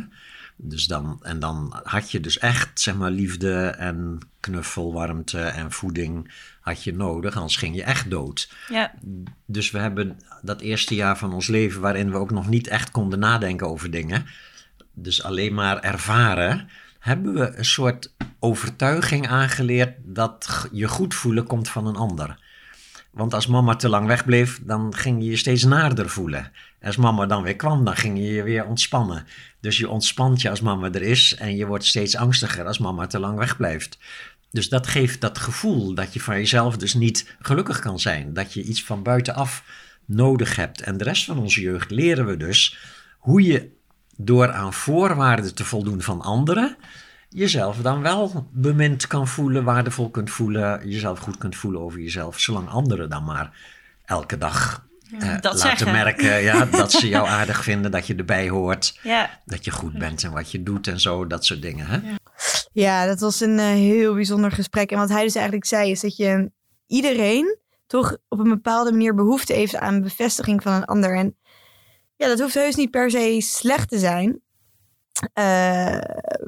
Dus 0.62 0.88
dan, 0.88 1.20
en 1.22 1.40
dan 1.40 1.80
had 1.84 2.12
je 2.12 2.20
dus 2.20 2.38
echt, 2.38 2.80
zeg 2.80 2.96
maar, 2.96 3.12
liefde 3.12 3.66
en 3.66 4.20
knuffel, 4.40 4.94
warmte 4.94 5.40
en 5.40 5.72
voeding 5.72 6.32
had 6.60 6.84
je 6.84 6.96
nodig. 6.96 7.36
Anders 7.36 7.56
ging 7.56 7.76
je 7.76 7.84
echt 7.84 8.10
dood. 8.10 8.52
Ja. 8.68 8.94
Dus 9.46 9.72
we 9.72 9.80
hebben 9.80 10.20
dat 10.42 10.62
eerste 10.62 10.96
jaar 10.96 11.18
van 11.18 11.34
ons 11.34 11.48
leven 11.48 11.82
waarin 11.82 12.12
we 12.12 12.18
ook 12.18 12.32
nog 12.32 12.48
niet 12.48 12.68
echt 12.68 12.92
konden 12.92 13.20
nadenken 13.20 13.68
over 13.68 13.92
dingen. 13.92 14.26
Dus 14.94 15.24
alleen 15.24 15.54
maar 15.54 15.80
ervaren. 15.80 16.70
Hebben 17.00 17.34
we 17.34 17.58
een 17.58 17.66
soort 17.66 18.14
overtuiging 18.40 19.28
aangeleerd 19.28 19.96
dat 20.04 20.68
je 20.72 20.88
goed 20.88 21.14
voelen 21.14 21.46
komt 21.46 21.70
van 21.70 21.88
een 21.88 21.96
ander. 21.96 22.40
Want 23.12 23.34
als 23.34 23.48
mama 23.48 23.76
te 23.76 23.90
lang 23.90 24.08
wegbleef, 24.08 24.60
dan 24.64 24.96
ging 24.96 25.24
je 25.24 25.30
je 25.30 25.38
steeds 25.38 25.64
naarder 25.64 26.10
voelen. 26.10 26.52
Als 26.82 26.96
mama 26.96 27.26
dan 27.26 27.44
weer 27.44 27.56
kwam, 27.56 27.86
dan 27.86 27.96
ging 27.96 28.18
je 28.18 28.24
je 28.24 28.44
weer 28.44 28.66
ontspannen. 28.66 29.26
Dus 29.60 29.78
je 29.78 29.90
ontspant 29.90 30.42
je 30.42 30.50
als 30.50 30.62
mama 30.62 30.92
er 30.92 31.02
is 31.02 31.36
en 31.36 31.56
je 31.56 31.66
wordt 31.66 31.86
steeds 31.86 32.16
angstiger 32.16 32.66
als 32.66 32.78
mama 32.78 33.08
te 33.08 33.20
lang 33.20 33.38
wegblijft. 33.38 33.98
Dus 34.52 34.70
dat 34.70 34.88
geeft 34.88 35.22
dat 35.22 35.38
gevoel 35.38 35.94
dat 35.94 36.14
je 36.14 36.20
van 36.20 36.36
jezelf 36.36 36.78
dus 36.78 36.94
niet 36.94 37.36
gelukkig 37.40 37.80
kan 37.80 38.00
zijn. 38.00 38.34
Dat 38.34 38.54
je 38.54 38.64
iets 38.64 38.84
van 38.84 39.04
buitenaf 39.04 39.64
nodig 40.06 40.56
hebt. 40.56 40.82
En 40.82 40.98
de 40.98 41.04
rest 41.04 41.26
van 41.26 41.40
onze 41.40 41.62
jeugd 41.62 41.92
leren 41.92 42.26
we 42.26 42.38
dus 42.38 42.78
hoe 43.20 43.42
je 43.42 43.70
door 44.18 44.52
aan 44.52 44.74
voorwaarden 44.74 45.56
te 45.56 45.66
voldoen 45.66 46.02
van 46.02 46.22
anderen, 46.22 46.78
jezelf 47.30 47.78
dan 47.78 48.02
wel 48.02 48.48
bemind 48.52 49.08
kan 49.08 49.28
voelen, 49.28 49.64
waardevol 49.64 50.10
kunt 50.10 50.30
voelen, 50.30 50.90
jezelf 50.90 51.20
goed 51.20 51.38
kunt 51.38 51.56
voelen 51.56 51.82
over 51.82 52.00
jezelf, 52.00 52.40
zolang 52.40 52.70
anderen 52.70 53.10
dan 53.10 53.24
maar 53.24 53.52
elke 54.06 54.38
dag 54.38 54.88
eh, 55.20 55.20
dat 55.20 55.44
laten 55.44 55.60
zeggen. 55.60 55.92
merken 55.92 56.42
ja, 56.42 56.66
dat 56.82 56.92
ze 56.92 57.08
jou 57.08 57.28
aardig 57.28 57.64
vinden, 57.64 57.92
dat 57.92 58.08
je 58.08 58.16
erbij 58.16 58.50
hoort, 58.50 59.00
Ja, 59.04 59.40
dat 59.46 59.66
je 59.66 59.72
goed 59.72 59.98
bent 59.98 60.24
en 60.24 60.32
wat 60.32 60.52
je 60.52 60.64
doet 60.64 60.88
en 60.88 61.00
zo, 61.00 61.28
dat 61.28 61.46
soort 61.46 61.62
dingen. 61.62 61.86
Hè? 61.88 62.00
Ja, 62.72 63.06
dat 63.06 63.20
was 63.20 63.40
een 63.40 63.60
eh, 63.60 63.66
heel 63.66 64.14
bijzonder 64.14 64.52
gesprek. 64.52 64.92
En 64.92 64.98
wat 64.98 65.10
hij 65.10 65.24
dus 65.24 65.36
eigenlijk 65.36 65.66
zei 65.66 65.92
is 65.92 66.02
dat 66.02 66.18
je 66.18 66.52
iedereen 66.88 67.58
toch 67.88 68.18
op 68.28 68.40
een 68.40 68.50
bepaalde 68.50 68.92
manier 68.92 69.16
behoefte 69.16 69.54
heeft 69.54 69.76
aan 69.76 70.02
bevestiging 70.02 70.64
van 70.64 70.74
een 70.74 70.86
ander. 70.86 71.18
En 71.18 71.38
ja, 72.16 72.28
dat 72.28 72.40
hoeft 72.40 72.54
heus 72.54 72.76
niet 72.76 72.92
per 72.92 73.12
se 73.12 73.42
slecht 73.42 73.90
te 73.90 74.00
zijn. 74.00 74.42
Eh, 75.34 75.98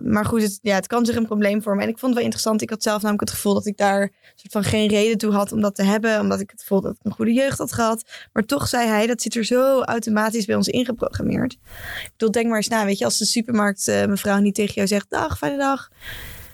maar 0.04 0.26
goed, 0.26 0.42
het, 0.42 0.60
ja, 0.62 0.76
het 0.76 0.88
kan 0.88 1.06
zich 1.06 1.16
een 1.16 1.26
probleem 1.26 1.62
vormen. 1.62 1.84
En 1.84 1.90
ik 1.90 1.98
vond 1.98 2.06
het 2.06 2.16
wel 2.16 2.24
interessant. 2.24 2.62
Ik 2.62 2.70
had 2.70 2.84
zelf 2.84 3.02
namelijk 3.02 3.30
het 3.30 3.38
gevoel 3.38 3.54
dat 3.54 3.66
ik 3.66 3.78
daar 3.78 4.12
soort 4.36 4.52
van 4.52 4.64
geen 4.64 4.88
reden 4.88 5.18
toe 5.18 5.32
had 5.32 5.52
om 5.52 5.62
dat 5.62 5.76
te 5.76 5.84
hebben. 5.84 6.20
Omdat 6.20 6.40
ik 6.40 6.50
het 6.50 6.62
gevoel 6.62 6.82
dat 6.82 6.92
ik 6.92 7.00
een 7.04 7.12
goede 7.12 7.34
jeugd 7.34 7.58
had 7.58 7.74
gehad. 7.74 8.10
Maar 8.34 8.44
toch 8.44 8.68
zei 8.68 8.88
hij, 8.88 9.08
dat 9.08 9.22
zit 9.22 9.36
er 9.36 9.46
zo 9.46 9.82
automatisch 9.82 10.46
bij 10.46 10.56
ons 10.56 10.68
ingeprogrammeerd. 10.68 11.54
Ik 11.54 12.12
bedoel, 12.12 12.32
denk 12.32 12.48
maar 12.48 12.58
eens 12.58 12.68
na. 12.68 12.86
Weet 12.86 12.98
je, 12.98 13.06
als 13.06 13.18
de 13.18 13.26
supermarkt 13.26 13.88
eh, 13.88 14.06
mevrouw 14.06 14.40
niet 14.40 14.56
tegen 14.56 14.74
jou 14.74 14.88
zegt, 14.88 15.10
dag, 15.10 15.38
fijne 15.38 15.58
dag. 15.58 15.90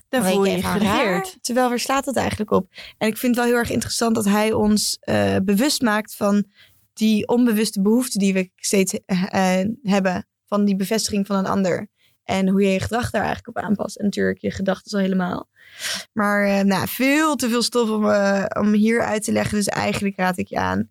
Dan 0.09 0.25
voel 0.25 0.45
je 0.45 0.55
je 0.55 0.63
geregeerd. 0.63 1.37
Terwijl 1.41 1.69
waar 1.69 1.79
slaat 1.79 2.05
dat 2.05 2.15
eigenlijk 2.15 2.51
op? 2.51 2.67
En 2.97 3.07
ik 3.07 3.17
vind 3.17 3.35
het 3.35 3.43
wel 3.43 3.53
heel 3.53 3.61
erg 3.61 3.71
interessant 3.71 4.15
dat 4.15 4.25
hij 4.25 4.53
ons 4.53 4.97
eh, 4.99 5.35
bewust 5.43 5.81
maakt 5.81 6.15
van 6.15 6.45
die 6.93 7.27
onbewuste 7.27 7.81
behoefte 7.81 8.17
die 8.17 8.33
we 8.33 8.51
steeds 8.55 8.99
hebben. 9.81 10.27
Van 10.45 10.65
die 10.65 10.75
bevestiging 10.75 11.27
van 11.27 11.35
een 11.35 11.45
ander. 11.45 11.89
En 12.27 12.47
hoe 12.47 12.61
je 12.61 12.69
je 12.69 12.79
gedrag 12.79 13.09
daar 13.09 13.23
eigenlijk 13.23 13.57
op 13.57 13.63
aanpast. 13.63 13.95
En 13.95 14.05
natuurlijk 14.05 14.37
je 14.37 14.51
gedachten 14.51 14.97
al 14.97 15.03
helemaal. 15.03 15.49
Maar 16.13 16.45
eh, 16.45 16.63
nou, 16.63 16.87
veel 16.87 17.35
te 17.35 17.49
veel 17.49 17.61
stof 17.61 17.89
om, 17.89 18.09
eh, 18.09 18.45
om 18.59 18.73
hier 18.73 19.01
uit 19.01 19.23
te 19.23 19.31
leggen. 19.31 19.57
Dus 19.57 19.67
eigenlijk 19.67 20.17
raad 20.17 20.37
ik 20.37 20.47
je 20.47 20.57
aan. 20.57 20.89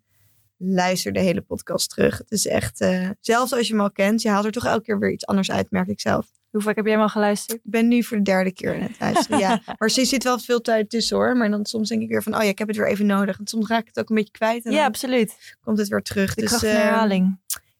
Luister 0.57 1.13
de 1.13 1.19
hele 1.19 1.41
podcast 1.41 1.89
terug. 1.89 2.17
Het 2.17 2.31
is 2.31 2.47
echt, 2.47 2.81
eh, 2.81 3.09
zelfs 3.19 3.53
als 3.53 3.67
je 3.67 3.73
hem 3.73 3.81
al 3.81 3.91
kent, 3.91 4.21
je 4.21 4.29
haalt 4.29 4.45
er 4.45 4.51
toch 4.51 4.65
elke 4.65 4.83
keer 4.83 4.99
weer 4.99 5.11
iets 5.11 5.25
anders 5.25 5.51
uit, 5.51 5.71
merk 5.71 5.87
ik 5.87 5.99
zelf. 5.99 6.27
Hoe 6.49 6.61
vaak 6.61 6.75
heb 6.75 6.85
jij 6.85 6.93
hem 6.93 7.03
al 7.03 7.09
geluisterd? 7.09 7.57
Ik 7.57 7.71
ben 7.71 7.87
nu 7.87 8.03
voor 8.03 8.17
de 8.17 8.23
derde 8.23 8.51
keer 8.51 8.73
aan 8.73 8.81
het 8.81 8.99
luisteren. 8.99 9.39
ja. 9.39 9.61
Maar 9.65 9.75
er 9.77 9.89
zit 9.89 10.23
wel 10.23 10.39
veel 10.39 10.61
tijd 10.61 10.89
tussen 10.89 11.17
hoor. 11.17 11.37
Maar 11.37 11.49
dan 11.49 11.65
soms 11.65 11.89
denk 11.89 12.01
ik 12.01 12.09
weer 12.09 12.23
van, 12.23 12.35
oh 12.35 12.43
ja, 12.43 12.49
ik 12.49 12.57
heb 12.57 12.67
het 12.67 12.77
weer 12.77 12.87
even 12.87 13.05
nodig. 13.05 13.39
En 13.39 13.47
soms 13.47 13.67
raak 13.67 13.81
ik 13.81 13.87
het 13.87 13.99
ook 13.99 14.09
een 14.09 14.15
beetje 14.15 14.31
kwijt. 14.31 14.65
En 14.65 14.71
Ja, 14.71 14.85
absoluut. 14.85 15.57
komt 15.61 15.77
het 15.77 15.87
weer 15.87 16.01
terug. 16.01 16.33
De 16.33 16.41
dus 16.41 16.49
kracht 16.49 16.65
van 16.65 16.73
eh, 16.73 16.81
herhaling. 16.81 17.39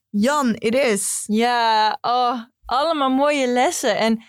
Jan, 0.09 0.53
it 0.53 0.75
is. 0.75 1.23
Ja, 1.27 1.97
oh, 2.01 2.41
allemaal 2.67 3.09
mooie 3.09 3.47
lessen. 3.47 3.97
En 3.97 4.23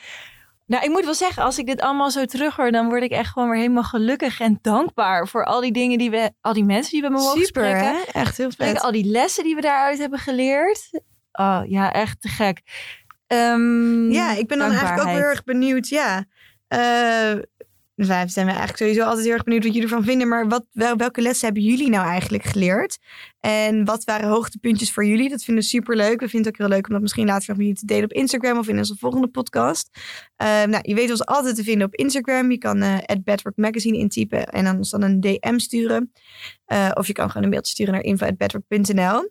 nou, 0.66 0.84
ik 0.84 0.90
moet 0.90 1.04
wel 1.04 1.14
zeggen, 1.14 1.42
als 1.42 1.58
ik 1.58 1.66
dit 1.66 1.80
allemaal 1.80 2.10
zo 2.10 2.24
terughoor, 2.24 2.70
dan 2.70 2.88
word 2.88 3.02
ik 3.02 3.10
echt 3.10 3.32
gewoon 3.32 3.48
weer 3.50 3.58
helemaal 3.60 3.82
gelukkig 3.82 4.40
en 4.40 4.58
dankbaar 4.62 5.28
voor 5.28 5.44
al 5.44 5.60
die 5.60 5.72
dingen 5.72 5.98
die 5.98 6.10
we, 6.10 6.30
al 6.40 6.52
die 6.52 6.64
mensen 6.64 6.92
die 6.92 7.02
we 7.02 7.08
me 7.08 7.16
mogen 7.16 7.30
Super 7.44 7.46
spreken. 7.46 7.80
hè? 7.94 7.98
Echt 8.12 8.36
heel 8.36 8.50
vet. 8.56 8.80
al 8.80 8.92
die 8.92 9.04
lessen 9.04 9.44
die 9.44 9.54
we 9.54 9.60
daaruit 9.60 9.98
hebben 9.98 10.18
geleerd. 10.18 10.88
Oh 11.32 11.60
ja, 11.66 11.92
echt 11.92 12.20
te 12.20 12.28
gek. 12.28 12.60
Ehm, 13.26 14.10
Ja, 14.10 14.32
ik 14.32 14.46
ben 14.46 14.58
dan 14.58 14.70
eigenlijk 14.70 15.00
ook 15.00 15.06
heel 15.08 15.18
erg 15.18 15.44
benieuwd. 15.44 15.88
Ja. 15.88 16.24
Eh, 16.68 17.32
wij 18.06 18.28
zijn 18.28 18.46
we 18.46 18.52
eigenlijk 18.52 18.82
sowieso 18.82 19.02
altijd 19.02 19.24
heel 19.24 19.34
erg 19.34 19.42
benieuwd 19.42 19.64
wat 19.64 19.72
jullie 19.74 19.88
ervan 19.88 20.04
vinden. 20.04 20.28
Maar 20.28 20.48
wat, 20.48 20.64
wel, 20.72 20.96
welke 20.96 21.20
lessen 21.20 21.44
hebben 21.44 21.64
jullie 21.64 21.90
nou 21.90 22.08
eigenlijk 22.08 22.42
geleerd? 22.42 22.98
En 23.40 23.84
wat 23.84 24.04
waren 24.04 24.28
hoogtepuntjes 24.28 24.92
voor 24.92 25.06
jullie? 25.06 25.28
Dat 25.28 25.44
vinden 25.44 25.62
we 25.62 25.68
super 25.68 25.96
leuk. 25.96 26.20
We 26.20 26.28
vinden 26.28 26.52
het 26.52 26.60
ook 26.60 26.66
heel 26.66 26.76
leuk 26.76 26.86
om 26.86 26.92
dat 26.92 27.02
misschien 27.02 27.26
later 27.26 27.48
nog 27.48 27.56
met 27.56 27.66
jullie 27.66 27.80
te 27.80 27.86
delen 27.86 28.04
op 28.04 28.12
Instagram 28.12 28.58
of 28.58 28.68
in 28.68 28.78
onze 28.78 28.96
volgende 28.98 29.28
podcast. 29.28 29.90
Eh, 30.36 30.46
nou, 30.46 30.78
je 30.82 30.94
weet 30.94 31.10
ons 31.10 31.24
altijd 31.24 31.56
te 31.56 31.62
vinden 31.62 31.86
op 31.86 31.94
Instagram. 31.94 32.50
Je 32.50 32.58
kan 32.58 32.82
eh 32.82 33.16
Bedrock 33.24 33.56
Magazine 33.56 33.98
intypen 33.98 34.46
en 34.46 34.64
dan 34.64 34.76
ons 34.76 34.90
dan 34.90 35.02
een 35.02 35.20
DM 35.20 35.58
sturen. 35.58 36.12
Eh, 36.64 36.90
of 36.94 37.06
je 37.06 37.12
kan 37.12 37.28
gewoon 37.28 37.42
een 37.42 37.50
mailtje 37.50 37.72
sturen 37.72 37.92
naar 37.92 38.02
info.bedrock.nl. 38.02 39.30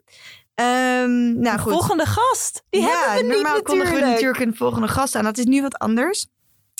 Ehm 0.54 1.40
nou 1.40 1.58
goed. 1.58 1.72
volgende 1.72 2.06
gast. 2.06 2.62
Die 2.70 2.80
ja, 2.80 2.88
hebben 2.88 3.16
we 3.16 3.22
niet 3.22 3.42
normaal 3.42 3.62
kondigen 3.62 3.94
we 3.94 4.00
natuurlijk. 4.00 4.12
natuurlijk 4.12 4.40
een 4.40 4.56
volgende 4.56 4.88
gast 4.88 5.14
aan. 5.14 5.24
Dat 5.24 5.38
is 5.38 5.44
nu 5.44 5.62
wat 5.62 5.78
anders. 5.78 6.28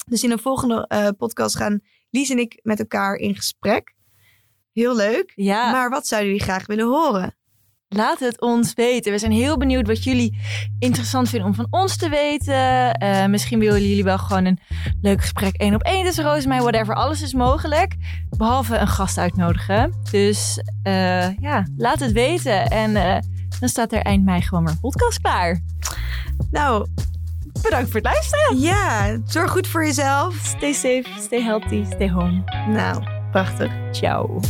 Dus 0.07 0.23
in 0.23 0.31
een 0.31 0.39
volgende 0.39 0.87
eh, 0.89 1.09
podcast 1.19 1.57
gaan 1.57 1.81
Lies 2.11 2.31
en 2.31 2.39
ik 2.39 2.61
met 2.63 2.79
elkaar 2.79 3.15
in 3.15 3.35
gesprek. 3.35 3.95
Heel 4.73 4.97
leuk. 4.97 5.33
Ja, 5.35 5.71
Maar 5.71 5.91
wat 5.91 6.07
zouden 6.07 6.31
jullie 6.31 6.45
graag 6.45 6.67
willen 6.67 6.87
horen? 6.87 7.37
laat 7.89 8.19
het 8.19 8.41
ons 8.41 8.75
weten. 8.75 9.13
We 9.13 9.19
zijn 9.19 9.33
heel 9.33 9.57
benieuwd 9.57 9.87
wat 9.87 10.05
jullie 10.05 10.39
interessant 10.79 11.29
vinden 11.29 11.49
om 11.49 11.55
van 11.55 11.67
ons 11.71 11.97
te 11.97 12.09
weten. 12.09 12.95
Eh, 12.95 13.27
misschien 13.27 13.59
willen 13.59 13.89
jullie 13.89 14.05
wel 14.05 14.19
gewoon 14.19 14.45
een 14.45 14.59
leuk 15.01 15.21
gesprek 15.21 15.55
één 15.57 15.75
op 15.75 15.83
één 15.83 16.05
tussen 16.05 16.25
Roos 16.25 16.43
en 16.43 16.49
mij. 16.49 16.61
Whatever, 16.61 16.95
alles 16.95 17.23
is 17.23 17.35
mogelijk. 17.35 17.95
Behalve 18.37 18.77
een 18.77 18.89
gast 18.89 19.19
uitnodigen. 19.19 19.95
Dus 20.11 20.63
eh, 20.83 21.37
ja, 21.37 21.67
laat 21.77 22.01
het 22.01 22.13
weten. 22.13 22.67
En 22.67 23.23
dan 23.61 23.69
staat 23.69 23.93
er 23.93 24.03
eind 24.03 24.25
mei 24.25 24.41
gewoon 24.43 24.63
maar 24.63 24.73
een 24.73 24.81
podcast 24.81 25.21
klaar. 25.21 25.61
Nou, 26.51 26.87
Bedankt 27.63 27.91
voor 27.91 28.01
het 28.01 28.05
luisteren. 28.05 28.59
ja, 28.59 29.17
zorg 29.27 29.51
goed 29.51 29.67
voor 29.67 29.85
jezelf. 29.85 30.35
Stay 30.43 30.73
safe, 30.73 31.05
stay 31.21 31.43
healthy, 31.43 31.85
stay 31.95 32.11
home. 32.11 32.43
Nou, 32.69 33.03
prachtig. 33.31 33.73
Ciao. 33.93 34.41